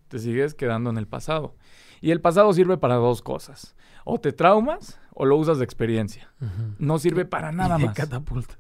Te 0.08 0.20
sigues 0.20 0.54
quedando 0.54 0.92
en 0.92 0.98
el 0.98 1.08
pasado. 1.08 1.56
Y 2.04 2.12
el 2.12 2.20
pasado 2.20 2.52
sirve 2.52 2.78
para 2.78 2.96
dos 2.96 3.22
cosas. 3.22 3.78
O 4.04 4.20
te 4.20 4.34
traumas 4.34 5.00
o 5.14 5.24
lo 5.24 5.38
usas 5.38 5.58
de 5.60 5.64
experiencia. 5.64 6.30
No 6.78 7.00
sirve 7.00 7.24
para 7.24 7.54
nada 7.54 7.78
Y 7.80 7.86
más. 7.86 7.96
catapulta. 7.96 8.60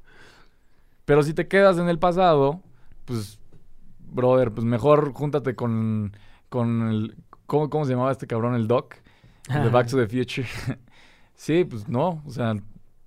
Pero 1.03 1.23
si 1.23 1.33
te 1.33 1.49
quedas 1.49 1.77
en 1.77 1.89
el 1.89 1.99
pasado, 1.99 2.61
pues, 3.03 3.41
brother, 3.99 4.53
pues 4.53 4.63
mejor 4.63 5.11
júntate 5.11 5.55
con, 5.55 6.15
con 6.47 6.87
el... 6.87 7.17
¿cómo, 7.45 7.69
cómo 7.69 7.83
se 7.83 7.91
llamaba 7.91 8.13
este 8.13 8.27
cabrón? 8.27 8.55
El 8.55 8.69
Doc. 8.69 8.95
el 9.49 9.63
De 9.63 9.69
Back 9.69 9.89
to 9.89 9.97
the 9.97 10.07
Future. 10.07 10.47
sí, 11.35 11.65
pues 11.65 11.89
no. 11.89 12.23
O 12.25 12.29
sea, 12.31 12.55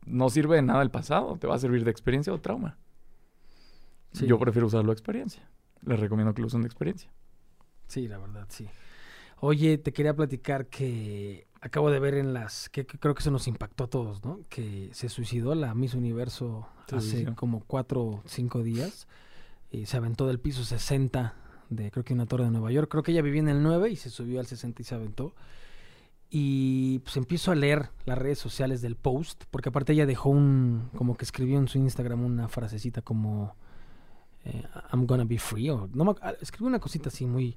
no 0.05 0.29
sirve 0.29 0.57
de 0.57 0.63
nada 0.63 0.83
el 0.83 0.91
pasado. 0.91 1.39
Te 1.39 1.47
va 1.47 1.55
a 1.55 1.59
servir 1.59 1.83
de 1.83 1.91
experiencia 1.91 2.31
o 2.35 2.39
trauma. 2.43 2.77
Sí. 4.13 4.27
Yo 4.27 4.39
prefiero 4.39 4.67
usarlo 4.67 4.89
de 4.89 4.97
experiencia. 4.99 5.49
Les 5.81 5.99
recomiendo 5.99 6.35
que 6.35 6.43
lo 6.43 6.49
usen 6.49 6.61
de 6.61 6.67
experiencia. 6.67 7.11
Sí, 7.87 8.07
la 8.07 8.19
verdad, 8.19 8.45
sí. 8.51 8.69
Oye, 9.41 9.79
te 9.79 9.93
quería 9.93 10.15
platicar 10.15 10.67
que 10.67 11.47
acabo 11.61 11.91
de 11.91 11.99
ver 11.99 12.15
en 12.15 12.33
las, 12.33 12.69
que, 12.69 12.87
que 12.87 12.99
creo 12.99 13.15
que 13.15 13.21
eso 13.21 13.31
nos 13.31 13.49
impactó 13.49 13.85
a 13.85 13.87
todos, 13.89 14.25
¿no? 14.25 14.41
Que 14.49 14.91
se 14.93 15.09
suicidó 15.09 15.55
la 15.55 15.75
Miss 15.75 15.95
Universo 15.95 16.69
Se 16.89 16.97
hace 16.97 17.35
como 17.35 17.61
cuatro 17.61 18.03
o 18.03 18.23
cinco 18.27 18.63
días. 18.63 19.07
Y 19.71 19.87
se 19.87 19.97
aventó 19.97 20.27
del 20.27 20.39
piso 20.39 20.65
60 20.65 21.35
de, 21.71 21.91
creo 21.91 22.05
que 22.05 22.15
una 22.15 22.27
torre 22.27 22.45
de 22.45 22.51
Nueva 22.51 22.71
York. 22.71 22.89
Creo 22.91 23.03
que 23.03 23.13
ella 23.13 23.23
vivía 23.23 23.41
en 23.41 23.49
el 23.49 23.63
9 23.63 23.91
y 23.91 23.97
se 23.97 24.11
subió 24.11 24.41
al 24.41 24.47
60 24.47 24.81
y 24.81 24.85
se 24.85 24.95
aventó. 24.95 25.35
Y 26.31 27.01
pues 27.01 27.17
empiezo 27.17 27.53
a 27.53 27.55
leer 27.55 27.91
las 28.05 28.19
redes 28.19 28.39
sociales 28.39 28.83
del 28.83 28.97
post, 28.97 29.45
porque 29.51 29.69
aparte 29.69 29.93
ella 29.93 30.07
dejó 30.07 30.31
un, 30.31 30.91
como 30.97 31.17
que 31.17 31.25
escribió 31.25 31.59
en 31.59 31.69
su 31.69 31.79
Instagram 31.79 32.25
una 32.25 32.49
frasecita 32.49 33.01
como 33.01 33.55
eh, 34.45 34.65
I'm 34.93 35.07
gonna 35.07 35.25
be 35.25 35.39
free, 35.39 35.71
o 35.71 35.89
no 35.93 36.17
ah, 36.21 36.35
escribió 36.41 36.69
una 36.69 36.81
cosita 36.81 37.09
así 37.09 37.27
muy... 37.27 37.57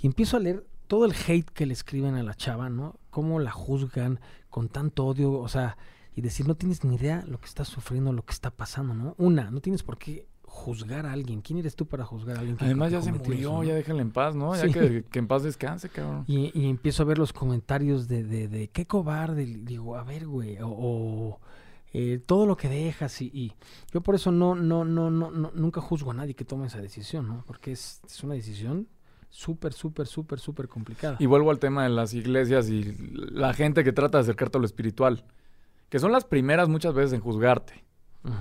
Y 0.00 0.06
empiezo 0.06 0.36
a 0.36 0.40
leer 0.40 0.66
todo 0.86 1.04
el 1.04 1.12
hate 1.12 1.48
que 1.50 1.66
le 1.66 1.72
escriben 1.72 2.14
a 2.14 2.22
la 2.22 2.34
chava, 2.34 2.68
¿no? 2.68 2.96
Cómo 3.10 3.38
la 3.38 3.50
juzgan 3.50 4.20
con 4.48 4.68
tanto 4.68 5.06
odio, 5.06 5.32
o 5.32 5.48
sea, 5.48 5.76
y 6.14 6.20
decir, 6.22 6.48
no 6.48 6.56
tienes 6.56 6.82
ni 6.84 6.96
idea 6.96 7.24
lo 7.26 7.38
que 7.38 7.46
está 7.46 7.64
sufriendo, 7.64 8.12
lo 8.12 8.24
que 8.24 8.32
está 8.32 8.50
pasando, 8.50 8.94
¿no? 8.94 9.14
Una, 9.18 9.50
no 9.50 9.60
tienes 9.60 9.82
por 9.82 9.98
qué 9.98 10.26
juzgar 10.42 11.06
a 11.06 11.12
alguien. 11.12 11.42
¿Quién 11.42 11.60
eres 11.60 11.76
tú 11.76 11.86
para 11.86 12.04
juzgar 12.04 12.36
a 12.36 12.40
alguien? 12.40 12.56
que- 12.56 12.64
Además 12.64 12.90
ya 12.90 13.00
se 13.02 13.12
murió, 13.12 13.34
eso, 13.50 13.52
no? 13.58 13.62
ya 13.64 13.74
déjenla 13.74 14.02
en 14.02 14.10
paz, 14.10 14.34
¿no? 14.34 14.56
Ya 14.56 14.68
que, 14.68 15.04
que 15.04 15.18
en 15.20 15.28
paz 15.28 15.44
descanse, 15.44 15.88
cabrón. 15.88 16.24
Y, 16.26 16.50
y 16.58 16.68
empiezo 16.68 17.04
a 17.04 17.06
ver 17.06 17.18
los 17.18 17.32
comentarios 17.32 18.08
de, 18.08 18.24
de, 18.24 18.48
de 18.48 18.68
qué 18.68 18.86
cobarde. 18.86 19.44
Digo, 19.46 19.94
a 19.96 20.02
ver, 20.02 20.26
güey, 20.26 20.58
o, 20.60 20.68
o, 20.68 21.40
eh, 21.92 22.20
todo 22.26 22.46
lo 22.46 22.56
que 22.56 22.68
dejas. 22.68 23.22
Y, 23.22 23.26
y 23.32 23.52
yo 23.92 24.00
por 24.00 24.16
eso 24.16 24.32
no, 24.32 24.56
no, 24.56 24.84
no, 24.84 25.08
no, 25.08 25.30
no, 25.30 25.52
nunca 25.54 25.80
juzgo 25.80 26.10
a 26.10 26.14
nadie 26.14 26.34
que 26.34 26.44
tome 26.44 26.66
esa 26.66 26.80
decisión, 26.80 27.28
¿no? 27.28 27.44
Porque 27.46 27.70
es, 27.70 28.00
es 28.04 28.24
una 28.24 28.34
decisión 28.34 28.88
súper, 29.30 29.72
súper, 29.72 30.06
súper, 30.06 30.38
súper 30.40 30.68
complicada. 30.68 31.16
Y 31.18 31.26
vuelvo 31.26 31.50
al 31.50 31.58
tema 31.58 31.84
de 31.84 31.88
las 31.90 32.12
iglesias 32.14 32.68
y 32.68 32.94
la 33.30 33.54
gente 33.54 33.82
que 33.84 33.92
trata 33.92 34.18
de 34.18 34.22
acercarte 34.22 34.58
a 34.58 34.60
lo 34.60 34.66
espiritual. 34.66 35.24
Que 35.88 35.98
son 35.98 36.12
las 36.12 36.24
primeras 36.24 36.68
muchas 36.68 36.92
veces 36.94 37.12
en 37.14 37.20
juzgarte. 37.20 37.84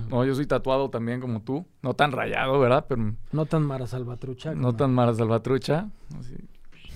No, 0.09 0.25
yo 0.25 0.35
soy 0.35 0.45
tatuado 0.45 0.89
también 0.89 1.21
como 1.21 1.41
tú. 1.41 1.65
No 1.81 1.93
tan 1.93 2.11
rayado, 2.11 2.59
¿verdad? 2.59 2.85
Pero 2.89 3.15
No 3.31 3.45
tan 3.45 3.63
Mara 3.63 3.87
Salvatrucha. 3.87 4.53
no 4.53 4.61
como- 4.67 4.75
tan 4.75 4.93
mala 4.93 5.13
salvatrucha. 5.13 5.89
así. 6.19 6.35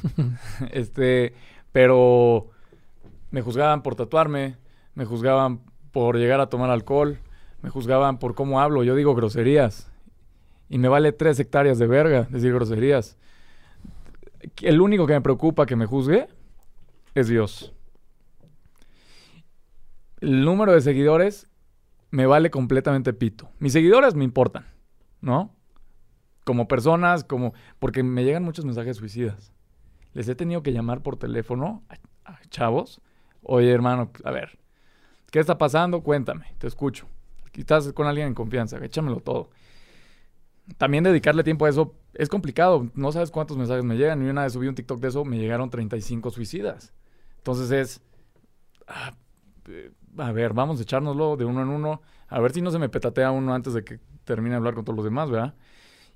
este, 0.72 1.34
pero 1.72 2.50
me 3.32 3.42
juzgaban 3.42 3.84
por 3.84 3.96
tatuarme, 3.96 4.58
me 4.96 5.06
juzgaban 5.06 5.62
por 5.92 6.18
llegar 6.18 6.40
a 6.42 6.48
tomar 6.50 6.70
alcohol, 6.70 7.20
me 7.62 7.70
juzgaban 7.70 8.20
por 8.20 8.36
cómo 8.36 8.60
hablo. 8.60 8.84
Yo 8.84 8.96
digo 8.96 9.16
groserías. 9.16 9.90
Y 10.70 10.78
me 10.78 10.88
vale 10.88 11.12
tres 11.12 11.40
hectáreas 11.40 11.78
de 11.78 11.88
verga 11.88 12.28
decir 12.32 12.54
groserías. 12.54 13.18
El 14.62 14.82
único 14.82 15.08
que 15.08 15.14
me 15.14 15.22
preocupa 15.22 15.66
que 15.66 15.76
me 15.76 15.86
juzgue 15.86 16.28
es 17.16 17.28
Dios. 17.28 17.74
El 20.20 20.46
número 20.46 20.74
de 20.74 20.82
seguidores 20.82 21.48
me 22.12 22.26
vale 22.26 22.50
completamente 22.50 23.14
pito. 23.14 23.50
Mis 23.60 23.74
seguidores 23.74 24.16
me 24.16 24.24
importan, 24.24 24.66
¿no? 25.22 25.56
Como 26.46 26.68
personas, 26.68 27.24
como... 27.24 27.54
Porque 27.80 28.04
me 28.04 28.24
llegan 28.24 28.44
muchos 28.44 28.66
mensajes 28.66 28.98
suicidas. 28.98 29.54
Les 30.14 30.28
he 30.28 30.36
tenido 30.36 30.62
que 30.62 30.72
llamar 30.72 31.02
por 31.02 31.18
teléfono 31.18 31.84
a, 32.26 32.40
chavos. 32.50 33.02
Oye, 33.42 33.72
hermano, 33.72 34.12
a 34.24 34.32
ver, 34.32 34.60
¿qué 35.32 35.40
está 35.40 35.58
pasando? 35.58 36.04
Cuéntame, 36.04 36.54
te 36.58 36.68
escucho. 36.68 37.08
Aquí 37.46 37.62
estás 37.62 37.92
con 37.94 38.08
alguien 38.08 38.28
en 38.28 38.34
confianza, 38.34 38.78
échamelo 38.78 39.20
todo. 39.20 39.50
También 40.78 41.04
dedicarle 41.04 41.44
tiempo 41.44 41.66
a 41.66 41.70
eso 41.70 41.96
es 42.14 42.30
complicado. 42.30 42.90
No 42.94 43.12
sabes 43.12 43.32
cuántos 43.32 43.58
mensajes 43.58 43.84
me 43.84 43.96
llegan. 43.96 44.26
Y 44.26 44.30
una 44.30 44.44
vez 44.44 44.54
subí 44.54 44.68
un 44.68 44.76
TikTok 44.76 45.00
de 45.00 45.08
eso, 45.10 45.26
me 45.26 45.38
llegaron 45.38 45.70
35 45.70 46.30
suicidas. 46.32 46.94
Entonces 47.38 47.72
es... 47.72 48.02
ah, 48.88 49.14
eh, 49.68 49.92
a 50.18 50.32
ver, 50.32 50.54
vamos 50.54 50.80
a 50.80 50.84
echárnoslo 50.84 51.38
de 51.38 51.46
uno 51.46 51.62
en 51.62 51.70
uno. 51.70 52.02
A 52.28 52.40
ver 52.40 52.52
si 52.52 52.62
no 52.62 52.72
se 52.72 52.80
me 52.80 52.90
petatea 52.90 53.32
uno 53.32 53.54
antes 53.54 53.74
de 53.74 53.84
que 53.84 54.00
termine 54.24 54.52
de 54.52 54.58
hablar 54.58 54.76
con 54.76 54.86
todos 54.86 54.98
los 54.98 55.06
demás, 55.06 55.30
¿verdad? 55.30 55.56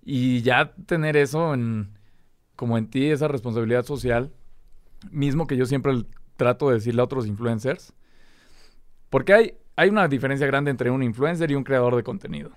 Y 0.03 0.41
ya 0.41 0.73
tener 0.85 1.17
eso 1.17 1.53
en, 1.53 1.97
como 2.55 2.77
en 2.77 2.89
ti, 2.89 3.09
esa 3.09 3.27
responsabilidad 3.27 3.85
social, 3.85 4.31
mismo 5.11 5.47
que 5.47 5.57
yo 5.57 5.65
siempre 5.65 6.05
trato 6.37 6.69
de 6.69 6.75
decirle 6.75 7.01
a 7.01 7.05
otros 7.05 7.27
influencers, 7.27 7.93
porque 9.09 9.33
hay, 9.33 9.53
hay 9.75 9.89
una 9.89 10.07
diferencia 10.07 10.47
grande 10.47 10.71
entre 10.71 10.91
un 10.91 11.03
influencer 11.03 11.51
y 11.51 11.55
un 11.55 11.63
creador 11.63 11.95
de 11.95 12.03
contenido. 12.03 12.51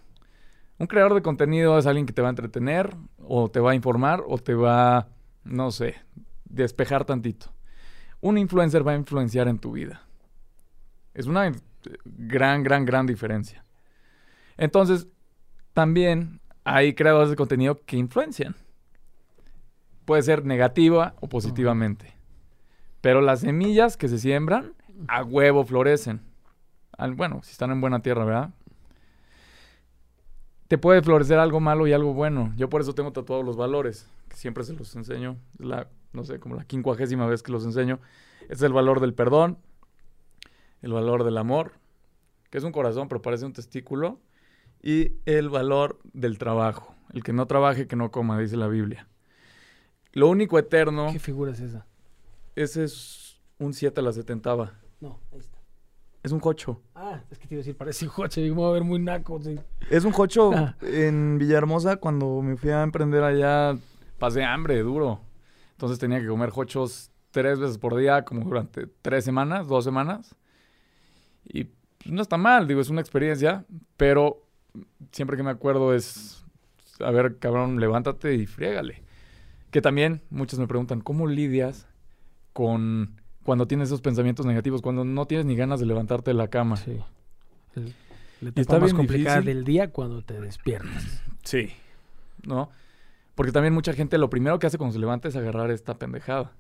Un 0.81 0.87
creador 0.87 1.13
de 1.13 1.21
contenido 1.21 1.79
es 1.79 1.85
alguien 1.85 2.07
que 2.07 2.15
te 2.15 2.23
va 2.23 2.29
a 2.29 2.31
entretener, 2.31 2.97
o 3.19 3.51
te 3.51 3.61
va 3.61 3.73
a 3.73 3.75
informar, 3.75 4.23
o 4.27 4.39
te 4.39 4.55
va, 4.55 5.09
no 5.45 5.71
sé, 5.73 5.97
despejar 6.47 7.05
tantito. 7.05 7.53
Un 8.23 8.39
influencer 8.39 8.87
va 8.87 8.93
a 8.93 8.97
influenciar 8.97 9.47
en 9.47 9.59
tu 9.59 9.73
vida. 9.73 10.01
Es 11.13 11.27
una 11.27 11.49
eh, 11.49 11.53
gran, 12.07 12.63
gran, 12.63 12.87
gran 12.87 13.05
diferencia. 13.05 13.63
Entonces, 14.57 15.07
también 15.75 16.41
hay 16.65 16.95
creadores 16.95 17.29
de 17.29 17.37
contenido 17.37 17.79
que 17.85 17.99
influencian. 17.99 18.57
Puede 20.07 20.23
ser 20.23 20.47
negativa 20.47 21.15
o 21.21 21.29
positivamente. 21.29 22.15
Pero 23.03 23.21
las 23.21 23.41
semillas 23.41 23.99
que 23.99 24.09
se 24.09 24.17
siembran, 24.17 24.73
a 25.09 25.25
huevo 25.25 25.63
florecen. 25.63 26.23
Bueno, 27.17 27.41
si 27.43 27.53
están 27.53 27.71
en 27.71 27.83
buena 27.83 28.01
tierra, 28.01 28.25
¿verdad? 28.25 28.51
Te 30.71 30.79
puede 30.79 31.03
florecer 31.03 31.41
algo 31.41 31.59
malo 31.59 31.89
y 31.89 31.93
algo 31.93 32.15
bueno. 32.15 32.53
Yo 32.57 32.69
por 32.69 32.81
eso 32.81 32.95
tengo 32.95 33.13
tatuados 33.13 33.45
los 33.45 33.57
valores, 33.57 34.09
que 34.29 34.37
siempre 34.37 34.63
se 34.63 34.73
los 34.73 34.95
enseño. 34.95 35.37
Es 35.59 35.67
la, 35.67 35.89
no 36.13 36.23
sé, 36.23 36.39
como 36.39 36.55
la 36.55 36.63
quincuagésima 36.65 37.27
vez 37.27 37.43
que 37.43 37.51
los 37.51 37.65
enseño. 37.65 37.99
Es 38.49 38.63
el 38.63 38.73
valor 38.73 39.01
del 39.01 39.13
perdón, 39.13 39.59
el 40.81 40.93
valor 40.93 41.25
del 41.25 41.39
amor, 41.39 41.73
que 42.51 42.59
es 42.59 42.63
un 42.63 42.71
corazón, 42.71 43.09
pero 43.09 43.21
parece 43.21 43.47
un 43.47 43.53
testículo, 43.53 44.21
y 44.81 45.15
el 45.27 45.49
valor 45.49 45.99
del 46.13 46.39
trabajo. 46.39 46.95
El 47.13 47.25
que 47.25 47.33
no 47.33 47.47
trabaje, 47.47 47.89
que 47.89 47.97
no 47.97 48.13
coma, 48.13 48.39
dice 48.39 48.57
la 48.57 48.69
Biblia. 48.69 49.09
Lo 50.13 50.29
único 50.29 50.57
eterno, 50.57 51.09
¿Qué 51.11 51.19
figura 51.19 51.51
es 51.51 51.59
esa? 51.59 51.85
ese 52.55 52.85
es 52.85 53.41
un 53.59 53.75
7 53.75 53.99
a 53.99 54.05
la 54.05 54.13
70. 54.13 54.55
No, 55.01 55.19
ahí 55.33 55.41
está. 55.41 55.50
Es 56.23 56.33
un 56.33 56.41
jocho. 56.41 56.81
Ah, 56.95 57.21
es 57.31 57.39
que 57.39 57.47
te 57.47 57.55
iba 57.55 57.61
a 57.61 57.63
decir, 57.63 57.77
parece 57.77 58.05
un 58.05 58.11
coche, 58.11 58.43
me 58.43 58.51
voy 58.51 58.69
a 58.69 58.73
ver 58.73 58.85
muy 58.85 58.99
naco. 58.99 59.41
sí. 59.41 59.59
Es 59.91 60.05
un 60.05 60.13
jocho 60.13 60.53
Ah. 60.55 60.75
en 60.83 61.39
Villahermosa 61.39 61.97
cuando 61.97 62.43
me 62.43 62.57
fui 62.57 62.71
a 62.71 62.83
emprender 62.83 63.23
allá. 63.25 63.77
Pasé 64.19 64.45
hambre, 64.45 64.79
duro. 64.81 65.21
Entonces 65.73 65.99
tenía 65.99 66.21
que 66.21 66.27
comer 66.27 66.51
jochos 66.51 67.11
tres 67.31 67.59
veces 67.59 67.79
por 67.79 67.97
día, 67.97 68.25
como 68.25 68.45
durante 68.45 68.87
tres 69.01 69.25
semanas, 69.25 69.67
dos 69.67 69.83
semanas. 69.85 70.35
Y 71.45 71.65
pues, 71.65 72.13
no 72.13 72.21
está 72.21 72.37
mal, 72.37 72.69
digo, 72.69 72.81
es 72.83 72.91
una 72.91 73.01
experiencia, 73.01 73.65
pero 73.97 74.43
siempre 75.13 75.37
que 75.39 75.43
me 75.43 75.51
acuerdo 75.51 75.95
es, 75.95 76.45
a 77.01 77.11
ver, 77.11 77.39
cabrón, 77.39 77.81
levántate 77.81 78.35
y 78.35 78.47
friégale. 78.47 79.03
Que 79.71 79.81
también 79.81 80.21
muchos 80.29 80.59
me 80.59 80.67
preguntan, 80.67 81.01
¿cómo 81.01 81.27
lidias 81.27 81.87
con 82.53 83.20
cuando 83.51 83.67
tienes 83.67 83.89
esos 83.89 84.01
pensamientos 84.01 84.47
negativos, 84.47 84.81
cuando 84.81 85.05
no 85.05 85.27
tienes 85.27 85.45
ni 85.45 85.57
ganas 85.57 85.81
de 85.81 85.87
levantarte 85.87 86.31
de 86.31 86.35
la 86.35 86.47
cama? 86.47 86.77
Sí. 86.77 87.01
El- 87.75 87.95
la 88.41 88.49
Y 88.55 88.61
etapa 88.61 88.61
está 88.61 88.79
más 88.79 88.95
complicada 88.95 89.41
difícil. 89.41 89.57
del 89.57 89.65
día 89.65 89.91
cuando 89.91 90.23
te 90.23 90.41
despiertas. 90.41 91.25
Sí. 91.43 91.71
¿No? 92.47 92.71
Porque 93.35 93.51
también 93.51 93.75
mucha 93.75 93.93
gente 93.93 94.19
lo 94.19 94.31
primero 94.31 94.61
que 94.61 94.69
hace 94.69 94.79
cuando 94.79 94.93
se 94.93 95.01
levanta 95.01 95.27
es 95.27 95.35
agarrar 95.35 95.73
esta 95.73 95.95
pendejada. 95.99 96.53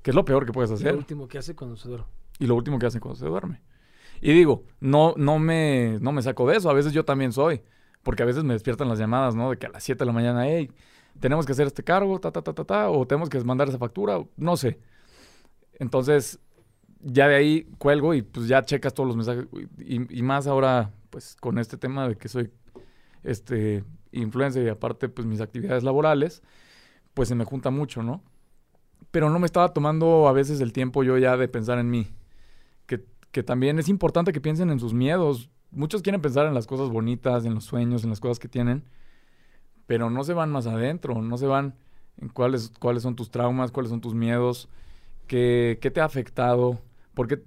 Que 0.00 0.10
es 0.12 0.14
lo 0.16 0.24
peor 0.24 0.46
que 0.46 0.52
puedes 0.52 0.70
Lo 0.70 0.76
hacer. 0.76 0.96
último 0.96 1.28
que 1.28 1.36
hace 1.36 1.54
cuando 1.54 1.76
se 1.76 1.86
duerme. 1.88 2.06
Y 2.38 2.46
lo 2.46 2.54
último 2.54 2.78
que 2.78 2.86
hace 2.86 2.98
cuando 2.98 3.18
se 3.18 3.26
duerme. 3.26 3.60
Y 4.22 4.32
digo, 4.32 4.64
no, 4.80 5.12
no, 5.18 5.38
me, 5.38 5.98
no 6.00 6.12
me 6.12 6.22
saco 6.22 6.48
de 6.48 6.56
eso. 6.56 6.70
A 6.70 6.72
veces 6.72 6.94
yo 6.94 7.04
también 7.04 7.30
soy. 7.32 7.60
Porque 8.02 8.22
a 8.22 8.26
veces 8.26 8.42
me 8.42 8.54
despiertan 8.54 8.88
las 8.88 8.98
llamadas, 8.98 9.34
¿no? 9.34 9.50
De 9.50 9.58
que 9.58 9.66
a 9.66 9.70
las 9.70 9.84
7 9.84 9.98
de 9.98 10.06
la 10.06 10.12
mañana, 10.12 10.48
hey, 10.48 10.70
tenemos 11.20 11.44
que 11.46 11.52
hacer 11.52 11.66
este 11.66 11.84
cargo, 11.84 12.18
ta, 12.20 12.32
ta, 12.32 12.40
ta, 12.42 12.54
ta, 12.54 12.64
ta, 12.64 12.90
o 12.90 13.06
tenemos 13.06 13.28
que 13.28 13.38
mandar 13.44 13.68
esa 13.68 13.78
factura, 13.78 14.18
no 14.36 14.56
sé. 14.56 14.78
Entonces, 15.78 16.38
ya 17.00 17.28
de 17.28 17.36
ahí 17.36 17.68
cuelgo 17.78 18.14
y 18.14 18.22
pues 18.22 18.48
ya 18.48 18.64
checas 18.64 18.94
todos 18.94 19.06
los 19.06 19.16
mensajes. 19.16 19.46
Y, 19.78 20.18
y 20.18 20.22
más 20.22 20.46
ahora, 20.46 20.92
pues 21.10 21.36
con 21.40 21.58
este 21.58 21.76
tema 21.76 22.08
de 22.08 22.16
que 22.16 22.28
soy 22.28 22.50
este 23.22 23.84
influencer 24.12 24.64
y 24.64 24.68
aparte, 24.68 25.08
pues 25.08 25.26
mis 25.26 25.40
actividades 25.40 25.82
laborales, 25.82 26.42
pues 27.14 27.28
se 27.28 27.34
me 27.34 27.44
junta 27.44 27.70
mucho, 27.70 28.02
¿no? 28.02 28.22
Pero 29.10 29.30
no 29.30 29.38
me 29.38 29.46
estaba 29.46 29.72
tomando 29.72 30.28
a 30.28 30.32
veces 30.32 30.60
el 30.60 30.72
tiempo 30.72 31.02
yo 31.02 31.18
ya 31.18 31.36
de 31.36 31.48
pensar 31.48 31.78
en 31.78 31.90
mí. 31.90 32.08
Que, 32.86 33.04
que 33.32 33.42
también 33.42 33.78
es 33.78 33.88
importante 33.88 34.32
que 34.32 34.40
piensen 34.40 34.70
en 34.70 34.80
sus 34.80 34.92
miedos. 34.94 35.50
Muchos 35.70 36.02
quieren 36.02 36.20
pensar 36.20 36.46
en 36.46 36.54
las 36.54 36.66
cosas 36.66 36.88
bonitas, 36.88 37.44
en 37.44 37.54
los 37.54 37.64
sueños, 37.64 38.04
en 38.04 38.10
las 38.10 38.20
cosas 38.20 38.38
que 38.38 38.48
tienen, 38.48 38.84
pero 39.86 40.10
no 40.10 40.24
se 40.24 40.32
van 40.32 40.50
más 40.50 40.66
adentro, 40.66 41.20
no 41.20 41.36
se 41.36 41.46
van 41.46 41.74
en 42.16 42.28
cuáles, 42.28 42.72
cuáles 42.78 43.02
son 43.02 43.16
tus 43.16 43.30
traumas, 43.30 43.72
cuáles 43.72 43.90
son 43.90 44.00
tus 44.00 44.14
miedos, 44.14 44.68
qué, 45.26 45.78
qué 45.80 45.90
te 45.90 46.00
ha 46.00 46.04
afectado, 46.04 46.80
porque 47.14 47.42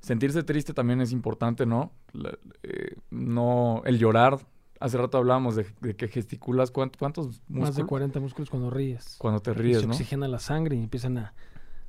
sentirse 0.00 0.42
triste 0.42 0.72
también 0.74 1.00
es 1.00 1.12
importante, 1.12 1.66
¿no? 1.66 1.92
La- 2.12 2.36
eh, 2.62 2.96
no 3.10 3.82
el 3.84 3.98
llorar. 3.98 4.38
Hace 4.80 4.96
rato 4.96 5.18
hablábamos 5.18 5.56
de, 5.56 5.66
de 5.80 5.96
que 5.96 6.06
gesticulas, 6.08 6.72
¿cuánt- 6.72 6.96
¿cuántos 6.98 7.26
músculos? 7.48 7.60
Más 7.68 7.76
de 7.76 7.84
40 7.84 8.20
músculos 8.20 8.48
cuando 8.48 8.70
ríes. 8.70 9.16
Cuando 9.18 9.40
te 9.40 9.50
Y 9.50 9.54
ríes, 9.54 9.80
se 9.80 9.86
¿no? 9.86 9.92
oxigena 9.92 10.28
la 10.28 10.38
sangre 10.38 10.76
y 10.76 10.82
empiezan 10.82 11.18
a 11.18 11.34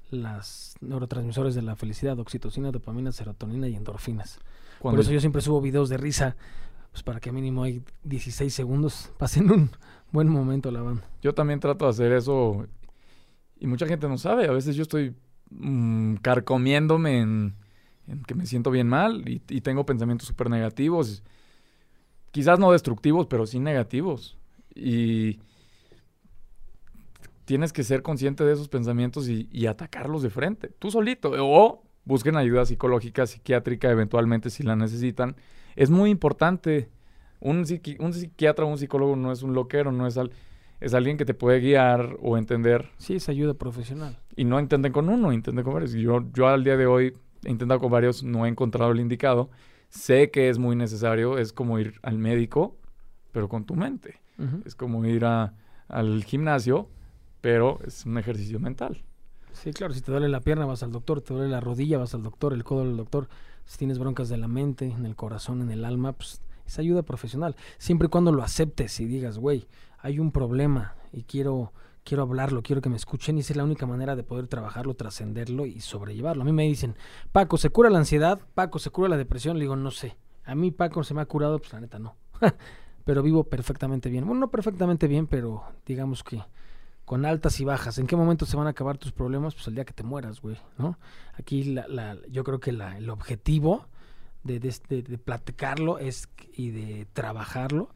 las 0.10 0.74
neurotransmisores 0.82 1.54
de 1.54 1.62
la 1.62 1.76
felicidad, 1.76 2.18
oxitocina, 2.20 2.72
dopamina, 2.72 3.12
serotonina 3.12 3.68
y 3.68 3.76
endorfinas. 3.76 4.40
Cuando 4.80 4.96
Por 4.98 5.04
eso 5.04 5.12
yo 5.14 5.20
siempre 5.20 5.42
subo 5.44 5.62
videos 5.62 5.88
de 5.90 5.98
risa, 5.98 6.36
pues 6.92 7.04
para 7.04 7.20
que 7.20 7.32
mínimo 7.32 7.62
hay 7.64 7.84
16 8.04 8.52
segundos 8.52 9.12
pasen 9.20 9.52
un 9.52 9.70
buen 10.12 10.28
momento 10.28 10.72
la 10.72 10.82
banda. 10.82 11.04
Yo 11.22 11.36
también 11.36 11.60
trato 11.60 11.86
de 11.86 11.92
hacer 11.92 12.12
eso 12.12 12.66
y 13.60 13.68
mucha 13.68 13.86
gente 13.86 14.08
no 14.10 14.18
sabe. 14.18 14.48
A 14.48 14.52
veces 14.52 14.76
yo 14.76 14.82
estoy 14.82 15.14
mm, 15.52 16.16
carcomiéndome 16.16 17.20
en, 17.20 17.56
que 18.28 18.36
me 18.36 18.46
siento 18.46 18.72
bien 18.72 18.88
mal 18.88 19.28
y, 19.28 19.40
tengo 19.62 19.86
pensamientos 19.86 20.28
súper 20.28 20.50
negativos. 20.50 21.24
Quizás 22.32 22.60
no 22.60 22.72
destructivos, 22.72 23.28
pero 23.28 23.46
sí 23.46 23.60
negativos. 23.60 24.38
Y 24.76 25.40
tienes 27.46 27.74
que 27.74 27.84
ser 27.84 28.02
consciente 28.02 28.44
de 28.44 28.54
esos 28.54 28.70
pensamientos 28.70 29.28
y, 29.28 29.68
atacarlos 29.68 30.22
de 30.22 30.30
frente, 30.30 30.70
tú 30.80 30.92
solito. 30.92 31.32
O 31.40 31.84
busquen 32.06 32.36
ayuda 32.38 32.66
psicológica, 32.66 33.28
psiquiátrica, 33.28 33.90
eventualmente 33.90 34.50
si 34.50 34.64
la 34.64 34.76
necesitan. 34.76 35.36
Es 35.76 35.90
muy 35.90 36.10
importante. 36.10 36.90
Un, 37.42 37.66
un 38.00 38.14
psiquiatra 38.14 38.66
o 38.66 38.68
un 38.68 38.78
psicólogo 38.78 39.16
no 39.16 39.32
es 39.32 39.44
un 39.44 39.54
loquero, 39.54 39.92
no 39.92 40.08
es, 40.08 40.18
al- 40.18 40.32
es 40.80 40.94
alguien 40.94 41.18
que 41.18 41.26
te 41.26 41.34
puede 41.34 41.60
guiar 41.60 42.18
o 42.22 42.38
entender. 42.38 42.90
Sí, 42.98 43.16
es 43.16 43.30
ayuda 43.30 43.54
profesional. 43.54 44.18
Y 44.36 44.46
no 44.46 44.60
intenten 44.60 44.92
con 44.92 45.10
uno, 45.10 45.32
intenten 45.34 45.64
con 45.64 45.74
varios. 45.74 45.94
Yo, 45.94 46.24
yo 46.34 46.48
al 46.48 46.64
día 46.64 46.78
de 46.78 46.86
hoy 46.86 47.14
he 47.44 47.50
intentado 47.52 47.80
con 47.80 47.92
varios, 47.92 48.24
no 48.24 48.46
he 48.46 48.50
encontrado 48.50 48.92
el 48.92 49.00
indicado. 49.00 49.50
Sé 49.90 50.30
que 50.32 50.50
es 50.50 50.58
muy 50.60 50.76
necesario, 50.76 51.38
es 51.38 51.52
como 51.54 51.80
ir 51.80 51.96
al 52.04 52.18
médico, 52.18 52.78
pero 53.32 53.50
con 53.50 53.66
tu 53.66 53.76
mente. 53.76 54.20
Es 54.66 54.74
como 54.76 55.04
ir 55.06 55.26
a- 55.26 55.54
al 55.90 56.24
gimnasio, 56.24 56.88
pero 57.42 57.80
es 57.86 58.06
un 58.06 58.18
ejercicio 58.18 58.60
mental. 58.60 59.02
Sí, 59.52 59.74
claro, 59.74 59.94
si 59.94 60.00
te 60.02 60.12
duele 60.12 60.30
la 60.30 60.40
pierna 60.40 60.66
vas 60.66 60.84
al 60.84 60.92
doctor, 60.92 61.22
te 61.22 61.34
duele 61.34 61.50
la 61.50 61.60
rodilla 61.60 61.98
vas 61.98 62.14
al 62.14 62.24
doctor, 62.24 62.54
el 62.54 62.64
codo 62.64 62.84
al 62.84 62.96
doctor. 62.96 63.28
Si 63.66 63.78
tienes 63.78 64.00
broncas 64.00 64.30
de 64.30 64.38
la 64.38 64.48
mente, 64.48 64.86
en 64.86 65.06
el 65.06 65.16
corazón, 65.16 65.62
en 65.62 65.72
el 65.72 65.84
alma, 65.84 66.14
pues 66.14 66.42
es 66.66 66.80
ayuda 66.80 67.02
profesional. 67.02 67.56
Siempre 67.80 68.06
y 68.06 68.10
cuando 68.10 68.32
lo 68.32 68.44
aceptes 68.44 69.00
y 69.00 69.06
digas, 69.06 69.38
güey, 69.40 69.68
hay 70.02 70.20
un 70.20 70.32
problema 70.32 70.96
y 71.12 71.24
quiero 71.24 71.74
quiero 72.04 72.24
hablarlo, 72.24 72.64
quiero 72.64 72.82
que 72.82 72.90
me 72.90 72.96
escuchen 72.96 73.38
y 73.38 73.42
esa 73.42 73.54
es 73.54 73.58
la 73.58 73.64
única 73.64 73.86
manera 73.86 74.16
de 74.16 74.24
poder 74.24 74.48
trabajarlo, 74.48 74.96
trascenderlo 74.96 75.68
y 75.68 75.80
sobrellevarlo. 75.80 76.42
A 76.42 76.46
mí 76.46 76.52
me 76.52 76.64
dicen, 76.64 76.96
Paco, 77.32 77.58
¿se 77.58 77.70
cura 77.70 77.92
la 77.92 78.00
ansiedad? 78.00 78.40
Paco, 78.56 78.80
¿se 78.80 78.90
cura 78.90 79.10
la 79.10 79.18
depresión? 79.18 79.58
Le 79.58 79.66
digo, 79.66 79.76
no 79.76 79.92
sé. 79.92 80.18
A 80.44 80.56
mí 80.56 80.72
Paco 80.72 81.04
se 81.04 81.14
me 81.14 81.22
ha 81.22 81.26
curado, 81.26 81.60
pues 81.60 81.72
la 81.72 81.82
neta 81.82 82.00
no. 82.00 82.16
pero 83.06 83.22
vivo 83.22 83.44
perfectamente 83.44 84.10
bien. 84.10 84.26
Bueno, 84.26 84.40
no 84.40 84.50
perfectamente 84.50 85.08
bien, 85.08 85.28
pero 85.28 85.64
digamos 85.86 86.24
que 86.24 86.42
con 87.06 87.26
altas 87.26 87.60
y 87.60 87.66
bajas. 87.66 88.00
¿En 88.00 88.08
qué 88.08 88.16
momento 88.16 88.46
se 88.48 88.58
van 88.58 88.66
a 88.66 88.72
acabar 88.72 88.98
tus 88.98 89.12
problemas? 89.12 89.54
Pues 89.54 89.68
el 89.68 89.76
día 89.76 89.86
que 89.86 89.94
te 89.94 90.04
mueras, 90.04 90.42
güey, 90.42 90.58
¿no? 90.80 90.98
Aquí 91.38 91.64
la, 91.64 91.88
la- 91.88 92.18
yo 92.32 92.44
creo 92.44 92.60
que 92.60 92.72
la- 92.72 92.98
el 92.98 93.10
objetivo 93.12 93.86
de, 94.44 94.60
de, 94.60 94.74
de- 94.90 95.04
de 95.04 95.18
platicarlo 95.20 96.00
es, 96.00 96.28
y 96.54 96.72
de 96.72 97.06
trabajarlo 97.14 97.90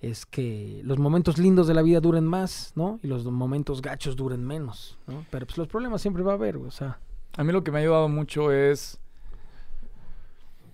es 0.00 0.24
que 0.24 0.80
los 0.82 0.98
momentos 0.98 1.38
lindos 1.38 1.66
de 1.66 1.74
la 1.74 1.82
vida 1.82 2.00
duren 2.00 2.24
más, 2.24 2.72
¿no? 2.74 2.98
Y 3.02 3.06
los 3.06 3.24
momentos 3.24 3.82
gachos 3.82 4.16
duren 4.16 4.44
menos, 4.44 4.98
¿no? 5.06 5.26
Pero 5.30 5.46
pues 5.46 5.58
los 5.58 5.68
problemas 5.68 6.00
siempre 6.00 6.22
va 6.22 6.32
a 6.32 6.36
haber, 6.36 6.56
o 6.56 6.70
sea, 6.70 6.98
A 7.36 7.44
mí 7.44 7.52
lo 7.52 7.62
que 7.62 7.70
me 7.70 7.78
ha 7.78 7.82
ayudado 7.82 8.08
mucho 8.08 8.50
es 8.50 8.98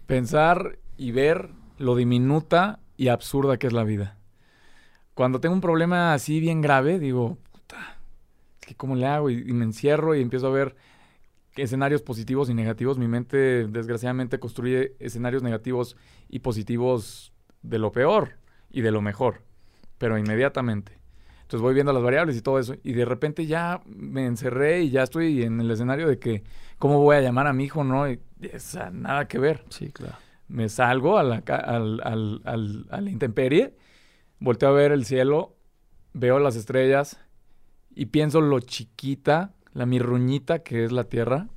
pensar 0.06 0.78
y 0.96 1.10
ver 1.10 1.50
lo 1.78 1.96
diminuta 1.96 2.78
y 2.96 3.08
absurda 3.08 3.58
que 3.58 3.66
es 3.66 3.72
la 3.72 3.84
vida. 3.84 4.16
Cuando 5.14 5.40
tengo 5.40 5.54
un 5.54 5.60
problema 5.60 6.14
así 6.14 6.40
bien 6.40 6.60
grave, 6.60 6.98
digo, 6.98 7.36
puta, 7.52 7.98
¿cómo 8.76 8.94
le 8.94 9.06
hago? 9.06 9.28
Y 9.28 9.52
me 9.52 9.64
encierro 9.64 10.14
y 10.14 10.22
empiezo 10.22 10.46
a 10.46 10.50
ver 10.50 10.76
escenarios 11.56 12.02
positivos 12.02 12.48
y 12.48 12.54
negativos. 12.54 12.98
Mi 12.98 13.08
mente, 13.08 13.66
desgraciadamente, 13.66 14.38
construye 14.38 14.94
escenarios 15.00 15.42
negativos 15.42 15.96
y 16.28 16.40
positivos 16.40 17.32
de 17.62 17.78
lo 17.78 17.92
peor 17.92 18.45
y 18.70 18.80
de 18.82 18.90
lo 18.90 19.00
mejor, 19.02 19.42
pero 19.98 20.18
inmediatamente. 20.18 20.98
Entonces 21.42 21.60
voy 21.62 21.74
viendo 21.74 21.92
las 21.92 22.02
variables 22.02 22.36
y 22.36 22.42
todo 22.42 22.58
eso, 22.58 22.74
y 22.82 22.92
de 22.92 23.04
repente 23.04 23.46
ya 23.46 23.80
me 23.86 24.26
encerré 24.26 24.82
y 24.82 24.90
ya 24.90 25.02
estoy 25.04 25.42
en 25.44 25.60
el 25.60 25.70
escenario 25.70 26.08
de 26.08 26.18
que, 26.18 26.42
¿cómo 26.78 27.00
voy 27.00 27.16
a 27.16 27.20
llamar 27.20 27.46
a 27.46 27.52
mi 27.52 27.64
hijo? 27.64 27.84
No, 27.84 28.10
y, 28.10 28.20
esa, 28.40 28.90
nada 28.90 29.28
que 29.28 29.38
ver 29.38 29.64
sí, 29.70 29.90
claro. 29.92 30.16
me 30.48 30.68
salgo 30.68 31.18
a 31.18 31.22
la, 31.22 31.36
al, 31.46 32.00
al- 32.04 32.42
al- 32.44 32.86
a 32.90 33.00
la 33.00 33.10
intemperie, 33.10 33.76
volteo 34.40 34.70
a 34.70 34.72
ver 34.72 34.92
el 34.92 35.04
cielo, 35.04 35.56
veo 36.12 36.38
las 36.40 36.56
estrellas 36.56 37.20
y 37.94 38.06
pienso 38.06 38.40
lo 38.40 38.60
chiquita, 38.60 39.54
la 39.72 39.86
mirruñita 39.86 40.60
que 40.60 40.84
es 40.84 40.92
la 40.92 41.04
Tierra 41.04 41.48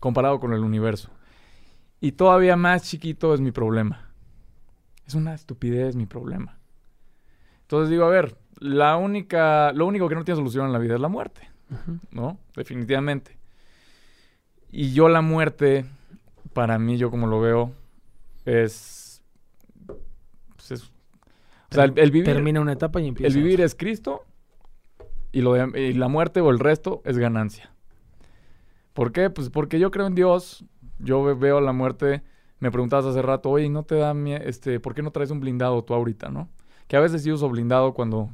comparado 0.00 0.40
con 0.40 0.52
el 0.54 0.60
universo. 0.60 1.10
Y 2.00 2.12
todavía 2.12 2.56
más 2.56 2.82
chiquito 2.84 3.34
es 3.34 3.40
mi 3.40 3.52
problema. 3.52 4.09
Es 5.10 5.16
una 5.16 5.34
estupidez 5.34 5.96
mi 5.96 6.06
problema. 6.06 6.56
Entonces 7.62 7.90
digo, 7.90 8.04
a 8.04 8.08
ver, 8.10 8.36
la 8.60 8.96
única, 8.96 9.72
lo 9.72 9.86
único 9.86 10.08
que 10.08 10.14
no 10.14 10.22
tiene 10.22 10.36
solución 10.36 10.66
en 10.66 10.72
la 10.72 10.78
vida 10.78 10.94
es 10.94 11.00
la 11.00 11.08
muerte. 11.08 11.50
¿no? 12.12 12.38
Definitivamente. 12.54 13.36
Y 14.70 14.92
yo 14.92 15.08
la 15.08 15.20
muerte, 15.20 15.84
para 16.52 16.78
mí, 16.78 16.96
yo 16.96 17.10
como 17.10 17.26
lo 17.26 17.40
veo, 17.40 17.72
es... 18.44 19.20
pues, 20.54 20.70
es- 20.70 20.84
o 20.84 21.74
sea, 21.74 21.84
el, 21.86 21.98
el 21.98 22.12
vivir, 22.12 22.32
Termina 22.32 22.60
una 22.60 22.72
etapa 22.72 23.00
y 23.00 23.08
empieza 23.08 23.36
el 23.36 23.42
vivir 23.42 23.60
es 23.62 23.74
Cristo 23.74 24.24
y, 25.32 25.40
lo 25.40 25.54
de- 25.54 25.88
y 25.88 25.92
la 25.94 26.06
muerte 26.06 26.40
o 26.40 26.50
el 26.50 26.60
resto 26.60 27.02
es 27.04 27.18
ganancia. 27.18 27.72
¿Por 28.92 29.10
qué? 29.10 29.28
Pues 29.28 29.50
porque 29.50 29.80
yo 29.80 29.90
creo 29.90 30.06
en 30.06 30.14
Dios, 30.14 30.64
yo 31.00 31.24
ve- 31.24 31.34
veo 31.34 31.60
la 31.60 31.72
muerte, 31.72 32.22
me 32.60 32.70
preguntabas 32.70 33.06
hace 33.06 33.22
rato, 33.22 33.50
oye, 33.50 33.68
¿no 33.68 33.84
te 33.84 33.96
da 33.96 34.14
este, 34.44 34.80
¿por 34.80 34.94
qué 34.94 35.02
no 35.02 35.10
traes 35.10 35.30
un 35.30 35.40
blindado 35.40 35.82
tú 35.82 35.94
ahorita, 35.94 36.28
no? 36.28 36.48
Que 36.86 36.96
a 36.96 37.00
veces 37.00 37.22
sí 37.22 37.32
uso 37.32 37.48
blindado 37.48 37.94
cuando 37.94 38.30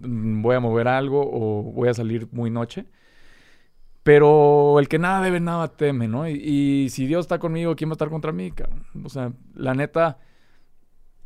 mm, 0.00 0.42
voy 0.42 0.56
a 0.56 0.60
mover 0.60 0.88
algo 0.88 1.22
o 1.22 1.62
voy 1.72 1.88
a 1.88 1.94
salir 1.94 2.28
muy 2.32 2.50
noche. 2.50 2.86
Pero 4.02 4.78
el 4.80 4.88
que 4.88 4.98
nada 4.98 5.22
debe, 5.22 5.38
nada 5.38 5.68
teme, 5.76 6.08
¿no? 6.08 6.28
Y, 6.28 6.88
si 6.90 7.06
Dios 7.06 7.24
está 7.24 7.38
conmigo, 7.38 7.76
¿quién 7.76 7.88
va 7.90 7.92
a 7.92 7.94
estar 7.94 8.10
contra 8.10 8.32
mí? 8.32 8.52
O 9.04 9.08
sea, 9.08 9.32
la 9.54 9.74
neta... 9.74 10.18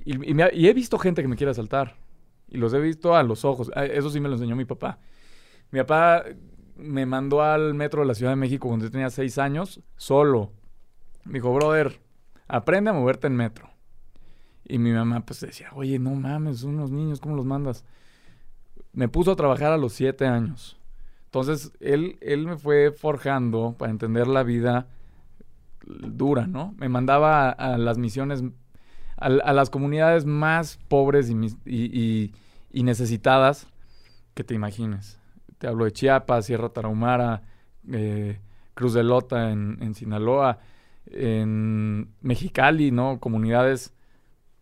Y, 0.04 0.14
y 0.36 0.68
he 0.68 0.74
visto 0.74 0.98
gente 0.98 1.22
que 1.22 1.28
me 1.28 1.36
quiere 1.36 1.52
asaltar. 1.52 1.96
Y 2.48 2.58
los 2.58 2.74
he 2.74 2.80
visto 2.80 3.16
a 3.16 3.22
los 3.22 3.44
ojos. 3.44 3.70
Ah, 3.74 3.86
Eso 3.86 4.10
sí 4.10 4.20
me 4.20 4.28
lo 4.28 4.34
enseñó 4.34 4.56
mi 4.56 4.66
papá. 4.66 4.98
Mi 5.70 5.80
papá 5.80 6.24
me 6.76 7.06
mandó 7.06 7.42
al 7.42 7.74
metro 7.74 8.02
de 8.02 8.08
la 8.08 8.14
Ciudad 8.14 8.32
de 8.32 8.36
México 8.36 8.68
cuando 8.68 8.84
yo 8.84 8.90
tenía 8.90 9.10
seis 9.10 9.38
años, 9.38 9.80
solo. 9.96 10.52
Me 11.24 11.34
dijo, 11.34 11.52
brother, 11.54 12.00
aprende 12.48 12.90
a 12.90 12.94
moverte 12.94 13.26
en 13.26 13.36
metro. 13.36 13.70
Y 14.64 14.78
mi 14.78 14.92
mamá 14.92 15.20
pues 15.20 15.40
decía, 15.40 15.70
oye, 15.74 15.98
no 15.98 16.14
mames, 16.14 16.62
unos 16.64 16.90
niños, 16.90 17.20
¿cómo 17.20 17.36
los 17.36 17.46
mandas? 17.46 17.84
Me 18.92 19.08
puso 19.08 19.32
a 19.32 19.36
trabajar 19.36 19.72
a 19.72 19.76
los 19.76 19.92
siete 19.92 20.26
años. 20.26 20.76
Entonces, 21.26 21.72
él, 21.80 22.18
él 22.20 22.46
me 22.46 22.56
fue 22.56 22.92
forjando 22.92 23.74
para 23.78 23.90
entender 23.90 24.26
la 24.26 24.42
vida 24.42 24.88
dura, 25.86 26.46
¿no? 26.46 26.74
Me 26.78 26.88
mandaba 26.88 27.50
a, 27.50 27.78
las 27.78 27.98
misiones, 27.98 28.42
a, 29.16 29.28
las 29.28 29.70
comunidades 29.70 30.24
más 30.24 30.78
pobres 30.88 31.30
y, 31.30 32.32
y, 32.72 32.82
necesitadas 32.82 33.68
que 34.34 34.44
te 34.44 34.54
imagines. 34.54 35.18
Te 35.58 35.68
hablo 35.68 35.84
de 35.84 35.92
Chiapas, 35.92 36.46
Sierra 36.46 36.70
Tarahumara, 36.70 37.42
eh, 37.92 38.40
Cruz 38.74 38.94
de 38.94 39.04
Lota 39.04 39.50
en, 39.50 39.78
en 39.80 39.94
Sinaloa, 39.94 40.58
en 41.10 42.14
Mexicali, 42.20 42.90
¿no? 42.90 43.20
Comunidades 43.20 43.94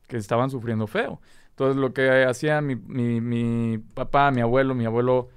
que 0.07 0.17
estaban 0.17 0.51
sufriendo 0.51 0.87
feo. 0.87 1.21
Entonces 1.51 1.77
lo 1.77 1.93
que 1.95 2.25
hacía 2.25 2.61
mi, 2.61 2.77
mi, 2.77 3.79
papá, 3.79 4.31
mi 4.31 4.41
abuelo, 4.41 4.75
mi 4.75 4.85
abuelo 4.85 5.29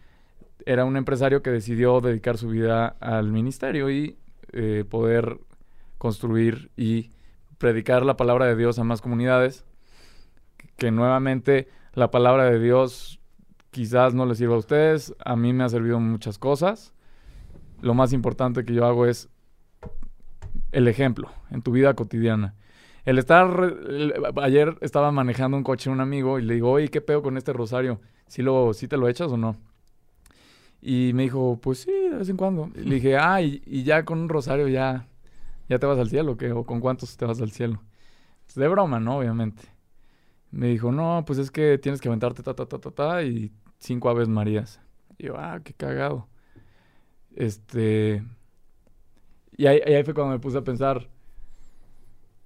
era 0.66 0.84
un 0.84 0.98
empresario 0.98 1.44
que 1.44 1.52
decidió 1.52 2.02
dedicar 2.02 2.38
su 2.38 2.50
vida 2.50 2.88
al 3.00 3.32
ministerio 3.32 3.90
y 3.92 4.18
eh, 4.52 4.84
poder 4.90 5.40
construir 5.98 6.72
y 6.76 7.12
predicar 7.58 8.06
la 8.06 8.18
palabra 8.18 8.46
de 8.46 8.56
Dios 8.56 8.80
a 8.80 8.84
más 8.84 9.02
comunidades. 9.02 9.64
Que 10.76 10.92
nuevamente 10.92 11.68
la 11.94 12.12
palabra 12.12 12.46
de 12.46 12.60
Dios 12.60 13.20
quizás 13.72 14.14
no 14.14 14.26
les 14.26 14.40
sirva 14.40 14.56
a 14.56 14.60
ustedes, 14.60 15.14
a 15.24 15.36
mí 15.36 15.54
me 15.54 15.64
ha 15.64 15.70
servido 15.70 16.00
muchas 16.00 16.40
cosas. 16.40 16.94
Lo 17.82 17.94
más 17.94 18.12
importante 18.12 18.66
que 18.66 18.74
yo 18.74 18.86
hago 18.86 19.06
es 19.06 19.30
el 20.78 20.88
ejemplo 20.88 21.32
en 21.50 21.64
tu 21.64 21.72
vida 21.72 21.96
cotidiana. 21.96 22.54
El 23.04 23.18
estar, 23.18 23.74
ayer 24.44 24.78
estaba 24.82 25.12
manejando 25.12 25.58
un 25.58 25.64
coche 25.64 25.90
un 25.90 26.02
amigo 26.02 26.38
y 26.38 26.44
le 26.44 26.54
digo, 26.54 26.70
oye, 26.70 26.90
¿qué 26.90 27.02
pedo 27.02 27.24
con 27.24 27.36
este 27.36 27.52
rosario? 27.52 28.00
¿Sí, 28.28 28.44
lo, 28.44 28.74
¿Sí 28.76 28.88
te 28.88 28.96
lo 28.96 29.10
echas 29.10 29.32
o 29.32 29.38
no? 29.38 29.56
Y 30.80 31.14
me 31.16 31.24
dijo, 31.24 31.60
pues 31.60 31.80
sí, 31.80 31.92
de 31.92 32.18
vez 32.18 32.30
en 32.30 32.38
cuando. 32.38 32.70
le 32.76 32.96
dije, 32.96 33.18
ah, 33.18 33.42
y, 33.42 33.84
ya 33.84 34.06
con 34.06 34.20
un 34.20 34.30
rosario 34.30 34.68
ya, 34.68 35.08
ya 35.68 35.80
te 35.80 35.88
vas 35.88 35.98
al 35.98 36.10
cielo, 36.10 36.38
¿qué? 36.38 36.52
¿O 36.52 36.64
con 36.64 36.80
cuántos 36.80 37.18
te 37.18 37.26
vas 37.26 37.42
al 37.42 37.52
cielo? 37.52 37.82
de 38.56 38.68
broma, 38.68 39.00
¿no? 39.00 39.18
Obviamente. 39.18 39.64
Me 40.52 40.68
dijo, 40.68 40.92
no, 40.92 41.24
pues 41.26 41.40
es 41.40 41.50
que 41.50 41.80
tienes 41.80 42.02
que 42.02 42.08
aventarte 42.08 42.44
ta, 42.44 42.54
ta, 42.54 42.68
ta, 42.68 42.78
ta, 42.80 42.92
ta, 42.92 43.24
y 43.24 43.52
cinco 43.80 44.10
aves 44.10 44.28
marías. 44.28 44.80
Y 45.18 45.26
yo, 45.26 45.38
ah, 45.38 45.60
qué 45.64 45.74
cagado. 45.74 46.28
Este... 47.36 48.24
Y 49.58 49.66
ahí, 49.66 50.04
fue 50.04 50.14
cuando 50.14 50.34
me 50.34 50.40
puse 50.40 50.60
a 50.60 50.62
pensar, 50.62 51.08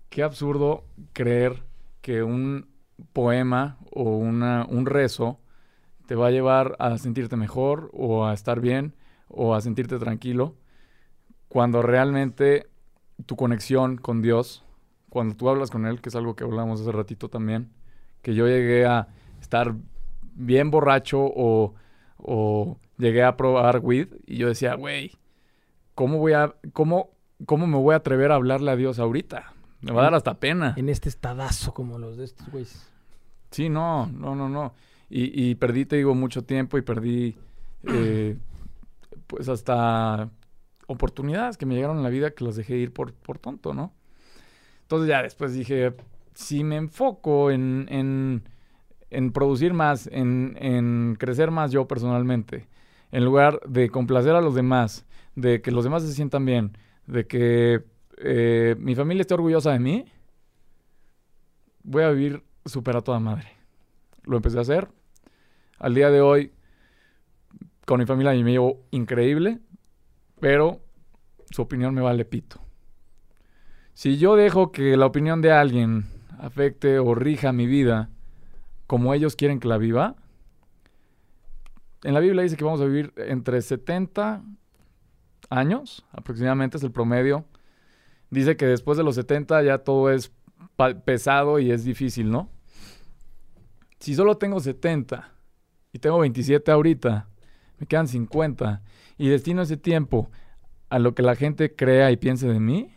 qué 0.09 0.23
absurdo 0.23 0.85
creer 1.11 1.61
que 2.01 2.23
un 2.23 2.67
poema 3.11 3.77
o 3.91 4.15
una, 4.15 4.65
un 4.69 4.85
rezo 4.85 5.37
te 6.07 6.15
va 6.15 6.27
a 6.27 6.31
llevar 6.31 6.77
a 6.79 6.97
sentirte 6.97 7.35
mejor 7.35 7.89
o 7.93 8.25
a 8.25 8.33
estar 8.33 8.61
bien 8.61 8.95
o 9.27 9.55
a 9.55 9.61
sentirte 9.61 9.99
tranquilo, 9.99 10.55
cuando 11.49 11.81
realmente 11.81 12.67
tu 13.25 13.35
conexión 13.35 13.97
con 13.97 14.21
Dios, 14.21 14.63
cuando 15.09 15.35
tú 15.35 15.49
hablas 15.49 15.69
con 15.69 15.85
Él, 15.85 16.01
que 16.01 16.09
es 16.09 16.15
algo 16.15 16.35
que 16.37 16.45
hablamos 16.45 16.79
hace 16.79 16.91
ratito 16.93 17.29
también, 17.29 17.71
que 18.21 18.35
yo 18.35 18.47
llegué 18.47 18.85
a 18.85 19.09
estar 19.41 19.75
bien 20.33 20.71
borracho 20.71 21.19
o, 21.21 21.73
o 22.17 22.77
llegué 22.97 23.23
a 23.23 23.35
probar 23.35 23.79
weed 23.83 24.07
y 24.25 24.37
yo 24.37 24.47
decía, 24.47 24.75
güey, 24.75 25.11
¿cómo 26.01 26.17
voy 26.17 26.33
a, 26.33 26.55
cómo, 26.73 27.11
cómo 27.45 27.67
me 27.67 27.77
voy 27.77 27.93
a 27.93 27.97
atrever 27.97 28.31
a 28.31 28.35
hablarle 28.35 28.71
a 28.71 28.75
Dios 28.75 28.97
ahorita? 28.97 29.53
Me 29.81 29.91
va 29.91 30.01
a 30.01 30.03
dar 30.05 30.15
hasta 30.15 30.39
pena. 30.39 30.73
En 30.75 30.89
este 30.89 31.09
estadazo 31.09 31.75
como 31.75 31.99
los 31.99 32.17
de 32.17 32.23
estos 32.23 32.49
güeyes. 32.49 32.89
Sí, 33.51 33.69
no, 33.69 34.07
no, 34.07 34.33
no, 34.33 34.49
no. 34.49 34.73
Y, 35.11 35.29
y 35.51 35.53
perdí, 35.53 35.85
te 35.85 35.97
digo, 35.97 36.15
mucho 36.15 36.43
tiempo 36.43 36.79
y 36.79 36.81
perdí, 36.81 37.37
eh, 37.83 38.35
pues 39.27 39.47
hasta 39.47 40.31
oportunidades 40.87 41.55
que 41.55 41.67
me 41.67 41.75
llegaron 41.75 41.97
en 41.97 42.03
la 42.03 42.09
vida 42.09 42.31
que 42.31 42.45
las 42.45 42.55
dejé 42.55 42.77
ir 42.77 42.91
por, 42.91 43.13
por 43.13 43.37
tonto, 43.37 43.75
¿no? 43.75 43.93
Entonces 44.81 45.07
ya 45.07 45.21
después 45.21 45.53
dije, 45.53 45.93
si 46.33 46.63
me 46.63 46.77
enfoco 46.77 47.51
en, 47.51 47.85
en, 47.91 48.49
en 49.11 49.31
producir 49.33 49.75
más, 49.75 50.07
en, 50.11 50.57
en 50.59 51.15
crecer 51.19 51.51
más 51.51 51.71
yo 51.71 51.87
personalmente, 51.87 52.67
en 53.11 53.23
lugar 53.23 53.59
de 53.67 53.91
complacer 53.91 54.33
a 54.33 54.41
los 54.41 54.55
demás, 54.55 55.05
de 55.35 55.61
que 55.61 55.71
los 55.71 55.83
demás 55.83 56.03
se 56.03 56.13
sientan 56.13 56.45
bien, 56.45 56.77
de 57.07 57.25
que 57.27 57.83
eh, 58.17 58.75
mi 58.79 58.95
familia 58.95 59.21
esté 59.21 59.33
orgullosa 59.33 59.71
de 59.71 59.79
mí, 59.79 60.05
voy 61.83 62.03
a 62.03 62.09
vivir 62.11 62.43
súper 62.65 62.97
a 62.97 63.01
toda 63.01 63.19
madre. 63.19 63.47
Lo 64.23 64.37
empecé 64.37 64.57
a 64.57 64.61
hacer. 64.61 64.89
Al 65.79 65.95
día 65.95 66.11
de 66.11 66.21
hoy, 66.21 66.51
con 67.85 67.99
mi 67.99 68.05
familia 68.05 68.31
me 68.43 68.51
llevo 68.51 68.85
increíble, 68.91 69.59
pero 70.39 70.79
su 71.49 71.61
opinión 71.61 71.93
me 71.93 72.01
vale 72.01 72.25
pito. 72.25 72.61
Si 73.93 74.17
yo 74.17 74.35
dejo 74.35 74.71
que 74.71 74.95
la 74.95 75.05
opinión 75.05 75.41
de 75.41 75.51
alguien 75.51 76.05
afecte 76.39 76.99
o 76.99 77.13
rija 77.13 77.51
mi 77.51 77.67
vida 77.67 78.09
como 78.87 79.13
ellos 79.13 79.35
quieren 79.35 79.59
que 79.59 79.67
la 79.67 79.77
viva, 79.77 80.15
en 82.03 82.13
la 82.13 82.19
Biblia 82.19 82.43
dice 82.43 82.57
que 82.57 82.63
vamos 82.63 82.81
a 82.81 82.85
vivir 82.85 83.13
entre 83.17 83.61
70 83.61 84.43
años, 85.51 86.03
aproximadamente 86.11 86.77
es 86.77 86.83
el 86.83 86.91
promedio 86.91 87.45
dice 88.31 88.57
que 88.57 88.65
después 88.65 88.97
de 88.97 89.03
los 89.03 89.15
70 89.15 89.61
ya 89.61 89.77
todo 89.79 90.09
es 90.09 90.31
pesado 91.05 91.59
y 91.59 91.71
es 91.71 91.83
difícil, 91.83 92.31
¿no? 92.31 92.49
Si 93.99 94.15
solo 94.15 94.37
tengo 94.37 94.59
70 94.59 95.31
y 95.93 95.99
tengo 95.99 96.17
27 96.19 96.71
ahorita, 96.71 97.27
me 97.77 97.85
quedan 97.85 98.07
50 98.07 98.81
y 99.17 99.29
destino 99.29 99.61
ese 99.61 99.77
tiempo 99.77 100.31
a 100.89 100.97
lo 100.97 101.13
que 101.13 101.21
la 101.21 101.35
gente 101.35 101.75
crea 101.75 102.09
y 102.09 102.17
piense 102.17 102.47
de 102.47 102.59
mí, 102.59 102.91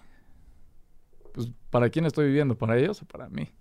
pues 1.32 1.50
¿para 1.68 1.90
quién 1.90 2.06
estoy 2.06 2.26
viviendo? 2.26 2.56
¿Para 2.56 2.78
ellos 2.78 3.02
o 3.02 3.04
para 3.04 3.28
mí? 3.28 3.52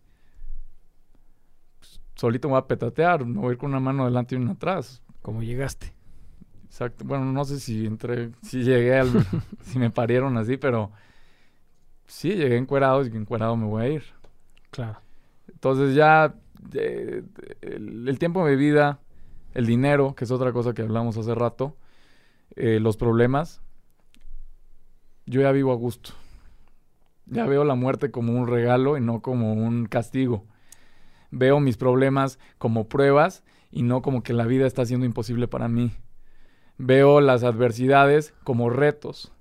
Pues, 1.80 2.00
solito 2.16 2.48
me 2.48 2.54
voy 2.54 2.60
a 2.60 2.68
petatear, 2.68 3.26
me 3.26 3.40
voy 3.40 3.50
a 3.50 3.52
ir 3.54 3.58
con 3.58 3.72
una 3.72 3.80
mano 3.80 4.04
adelante 4.04 4.36
y 4.36 4.38
una 4.38 4.54
atrás. 4.54 5.02
Como 5.22 5.42
llegaste. 5.42 5.94
Exacto. 6.74 7.06
Bueno, 7.06 7.26
no 7.26 7.46
sé 7.46 7.60
si 7.60 7.86
entré, 7.86 8.32
si 8.42 8.64
llegué 8.64 8.98
al, 8.98 9.12
si 9.62 9.78
me 9.78 9.92
parieron 9.92 10.36
así, 10.40 10.58
pero 10.58 10.92
sí, 12.08 12.30
llegué 12.30 12.58
encuerado 12.58 13.06
y 13.06 13.16
encuerado 13.16 13.56
me 13.56 13.68
voy 13.68 13.84
a 13.84 13.90
ir. 13.90 14.04
Claro. 14.72 15.00
Entonces 15.48 15.94
ya 15.94 16.34
el, 16.74 18.08
el, 18.08 18.18
tiempo 18.18 18.44
de 18.44 18.56
mi 18.56 18.58
vida, 18.58 19.00
el 19.54 19.68
dinero, 19.68 20.16
que 20.16 20.26
es 20.26 20.32
otra 20.32 20.52
cosa 20.52 20.74
que 20.74 20.82
hablamos 20.82 21.16
hace 21.16 21.36
rato, 21.36 21.78
eh, 22.56 22.80
los 22.80 22.98
problemas, 22.98 23.62
yo 25.28 25.42
ya 25.42 25.52
vivo 25.52 25.74
a 25.74 25.76
gusto. 25.76 26.14
Ya 27.28 27.46
veo 27.46 27.66
la 27.66 27.76
muerte 27.76 28.10
como 28.10 28.34
un 28.34 28.48
regalo 28.48 28.98
y 28.98 29.02
no 29.02 29.22
como 29.22 29.54
un 29.54 29.86
castigo. 29.86 30.48
Veo 31.30 31.60
mis 31.60 31.78
problemas 31.78 32.40
como 32.58 32.90
pruebas 32.90 33.44
y 33.70 33.84
no 33.84 34.02
como 34.02 34.24
que 34.24 34.34
la 34.34 34.48
vida 34.48 34.66
está 34.66 34.84
siendo 34.88 35.06
imposible 35.06 35.48
para 35.48 35.68
mí. 35.68 35.92
Veo 36.78 37.22
las 37.22 37.44
adversidades 37.44 38.34
como 38.44 38.70
retos. 38.70 39.32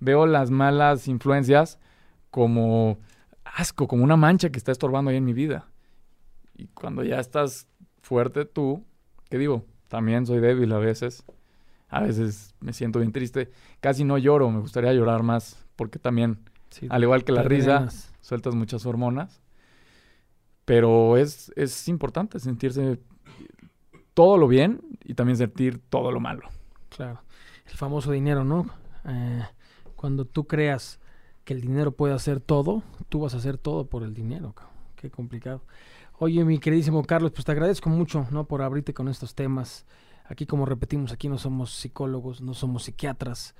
Veo 0.00 0.26
las 0.26 0.50
malas 0.50 1.08
influencias 1.08 1.78
como 2.30 2.98
asco, 3.44 3.88
como 3.88 4.04
una 4.04 4.16
mancha 4.16 4.50
que 4.50 4.58
está 4.58 4.72
estorbando 4.72 5.10
ahí 5.10 5.16
en 5.16 5.24
mi 5.24 5.32
vida. 5.32 5.68
Y 6.56 6.66
cuando 6.68 7.04
ya 7.04 7.18
estás 7.20 7.68
fuerte 8.00 8.44
tú, 8.44 8.84
¿qué 9.28 9.38
digo? 9.38 9.64
También 9.88 10.26
soy 10.26 10.40
débil 10.40 10.72
a 10.72 10.78
veces. 10.78 11.24
A 11.88 12.00
veces 12.00 12.54
me 12.60 12.72
siento 12.72 12.98
bien 12.98 13.12
triste. 13.12 13.50
Casi 13.80 14.04
no 14.04 14.18
lloro, 14.18 14.50
me 14.50 14.60
gustaría 14.60 14.92
llorar 14.92 15.22
más, 15.22 15.64
porque 15.76 15.98
también, 15.98 16.38
al 16.90 17.02
igual 17.02 17.24
que 17.24 17.32
la 17.32 17.42
risa, 17.42 17.88
sueltas 18.20 18.54
muchas 18.54 18.84
hormonas. 18.84 19.40
Pero 20.64 21.16
es, 21.16 21.50
es 21.56 21.88
importante 21.88 22.38
sentirse 22.40 23.00
todo 24.12 24.36
lo 24.36 24.48
bien 24.48 24.80
y 25.02 25.14
también 25.14 25.38
sentir 25.38 25.80
todo 25.88 26.12
lo 26.12 26.20
malo. 26.20 26.48
Claro. 26.88 27.22
El 27.66 27.76
famoso 27.76 28.12
dinero, 28.12 28.44
¿no? 28.44 28.66
Eh, 29.04 29.44
cuando 29.96 30.24
tú 30.24 30.46
creas 30.46 31.00
que 31.44 31.54
el 31.54 31.60
dinero 31.60 31.92
puede 31.92 32.14
hacer 32.14 32.40
todo, 32.40 32.82
tú 33.08 33.20
vas 33.20 33.34
a 33.34 33.38
hacer 33.38 33.58
todo 33.58 33.86
por 33.86 34.02
el 34.02 34.14
dinero. 34.14 34.54
Qué 34.96 35.10
complicado. 35.10 35.62
Oye, 36.18 36.44
mi 36.44 36.58
queridísimo 36.58 37.04
Carlos, 37.04 37.30
pues 37.32 37.44
te 37.44 37.52
agradezco 37.52 37.88
mucho, 37.90 38.26
¿no? 38.30 38.44
Por 38.44 38.62
abrirte 38.62 38.92
con 38.92 39.08
estos 39.08 39.34
temas. 39.34 39.86
Aquí, 40.24 40.46
como 40.46 40.66
repetimos, 40.66 41.12
aquí 41.12 41.28
no 41.28 41.38
somos 41.38 41.72
psicólogos, 41.72 42.40
no 42.40 42.54
somos 42.54 42.84
psiquiatras. 42.84 43.54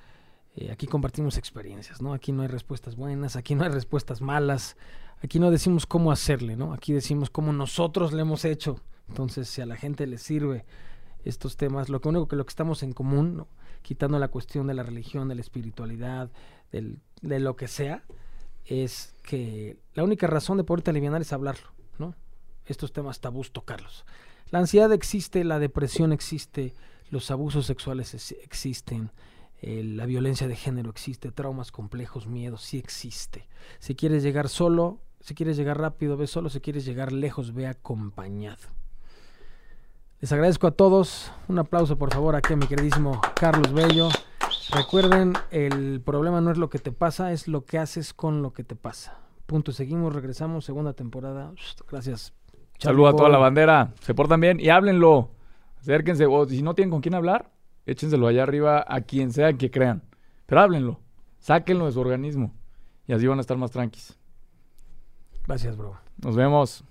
Eh, 0.57 0.71
aquí 0.71 0.87
compartimos 0.87 1.39
experiencias, 1.39 2.03
¿no? 2.03 2.13
Aquí 2.13 2.33
no 2.33 2.43
hay 2.43 2.49
respuestas 2.49 2.97
buenas, 2.97 3.37
aquí 3.37 3.55
no 3.55 3.65
hay 3.65 3.71
respuestas 3.71 4.21
malas. 4.21 4.77
Aquí 5.23 5.39
no 5.39 5.51
decimos 5.51 5.87
cómo 5.87 6.13
hacerle, 6.13 6.57
¿no? 6.57 6.73
Aquí 6.73 6.93
decimos 6.93 7.31
cómo 7.31 7.53
nosotros 7.53 8.13
le 8.13 8.23
hemos 8.23 8.45
hecho. 8.45 8.81
Entonces, 9.09 9.49
si 9.49 9.61
a 9.63 9.67
la 9.67 9.77
gente 9.77 10.07
le 10.07 10.19
sirve 10.19 10.65
estos 11.25 11.57
temas, 11.57 11.89
lo 11.89 12.01
único 12.05 12.29
que 12.29 12.37
lo 12.37 12.45
que 12.45 12.51
estamos 12.51 12.83
en 12.83 12.93
común, 12.93 13.37
¿no? 13.37 13.49
quitando 13.83 14.19
la 14.19 14.29
cuestión 14.29 14.67
de 14.67 14.75
la 14.75 14.83
religión, 14.83 15.29
de 15.29 15.35
la 15.35 15.41
espiritualidad, 15.41 16.31
de 16.71 17.39
lo 17.39 17.57
que 17.57 17.69
sea, 17.69 18.05
es 18.65 19.15
que 19.23 19.79
la 19.95 20.05
única 20.05 20.27
razón 20.27 20.59
de 20.59 20.65
poderte 20.65 20.91
aliviar 20.91 21.21
es 21.21 21.33
hablarlo, 21.33 21.69
¿no? 21.99 22.15
Estos 22.67 22.93
temas 22.93 23.21
tabús 23.21 23.51
tocarlos. 23.53 24.05
La 24.51 24.59
ansiedad 24.59 24.93
existe, 24.93 25.43
la 25.45 25.59
depresión 25.59 26.13
existe, 26.13 26.75
los 27.11 27.31
abusos 27.31 27.67
sexuales 27.67 28.33
existen, 28.43 29.11
eh, 29.61 29.83
la 29.83 30.07
violencia 30.07 30.47
de 30.49 30.57
género 30.57 30.91
existe, 30.91 31.33
traumas 31.33 31.73
complejos, 31.73 32.27
miedos, 32.27 32.63
sí 32.63 32.79
existe. 32.79 33.49
Si 33.79 33.95
quieres 33.95 34.23
llegar 34.23 34.49
solo, 34.49 35.01
si 35.21 35.35
quieres 35.35 35.57
llegar 35.57 35.81
rápido, 35.81 36.17
ve 36.17 36.27
solo, 36.27 36.51
si 36.51 36.61
quieres 36.61 36.85
llegar 36.85 37.13
lejos, 37.13 37.55
ve 37.55 37.67
acompañado. 37.67 38.78
Les 40.21 40.33
agradezco 40.33 40.67
a 40.67 40.73
todos. 40.73 41.31
Un 41.47 41.61
aplauso, 41.61 41.97
por 41.97 42.13
favor, 42.13 42.35
aquí 42.35 42.53
a 42.53 42.57
mi 42.57 42.67
queridísimo 42.67 43.21
Carlos 43.35 43.73
Bello. 43.73 44.09
Recuerden, 44.71 45.35
el 45.53 46.01
problema 46.01 46.41
no 46.41 46.51
es 46.51 46.59
lo 46.59 46.69
que 46.69 46.81
te 46.81 46.91
pasa, 46.91 47.33
es 47.33 47.47
lo 47.47 47.65
que 47.65 47.79
haces 47.79 48.13
con 48.15 48.43
lo 48.43 48.53
que 48.53 48.65
te 48.65 48.75
pasa. 48.75 49.17
Punto, 49.47 49.71
seguimos, 49.71 50.13
regresamos, 50.13 50.65
segunda 50.65 50.93
temporada. 50.93 51.53
Gracias. 51.89 52.35
Saludos 52.79 53.15
a 53.15 53.17
toda 53.17 53.29
la 53.29 53.39
bandera. 53.39 53.95
Se 54.01 54.13
portan 54.13 54.41
bien 54.41 54.59
y 54.59 54.71
háblenlo. 54.71 55.31
Acérquense. 55.79 56.27
O 56.27 56.47
si 56.47 56.63
no 56.63 56.75
tienen 56.75 56.91
con 56.91 57.01
quién 57.01 57.15
hablar, 57.15 57.53
échenselo 57.87 58.27
allá 58.27 58.43
arriba 58.43 58.85
a 58.89 59.01
quien 59.03 59.31
sea 59.33 59.53
que 59.53 59.71
crean. 59.71 60.03
Pero 60.47 60.63
háblenlo. 60.63 60.99
Sáquenlo 61.39 61.87
de 61.87 61.93
su 61.93 62.01
organismo. 62.01 62.53
Y 63.07 63.13
así 63.13 63.25
van 63.29 63.39
a 63.39 63.41
estar 63.41 63.57
más 63.57 63.71
tranquilos. 63.71 64.19
Gracias, 65.47 65.77
bro. 65.77 65.97
Nos 66.23 66.35
vemos. 66.35 66.85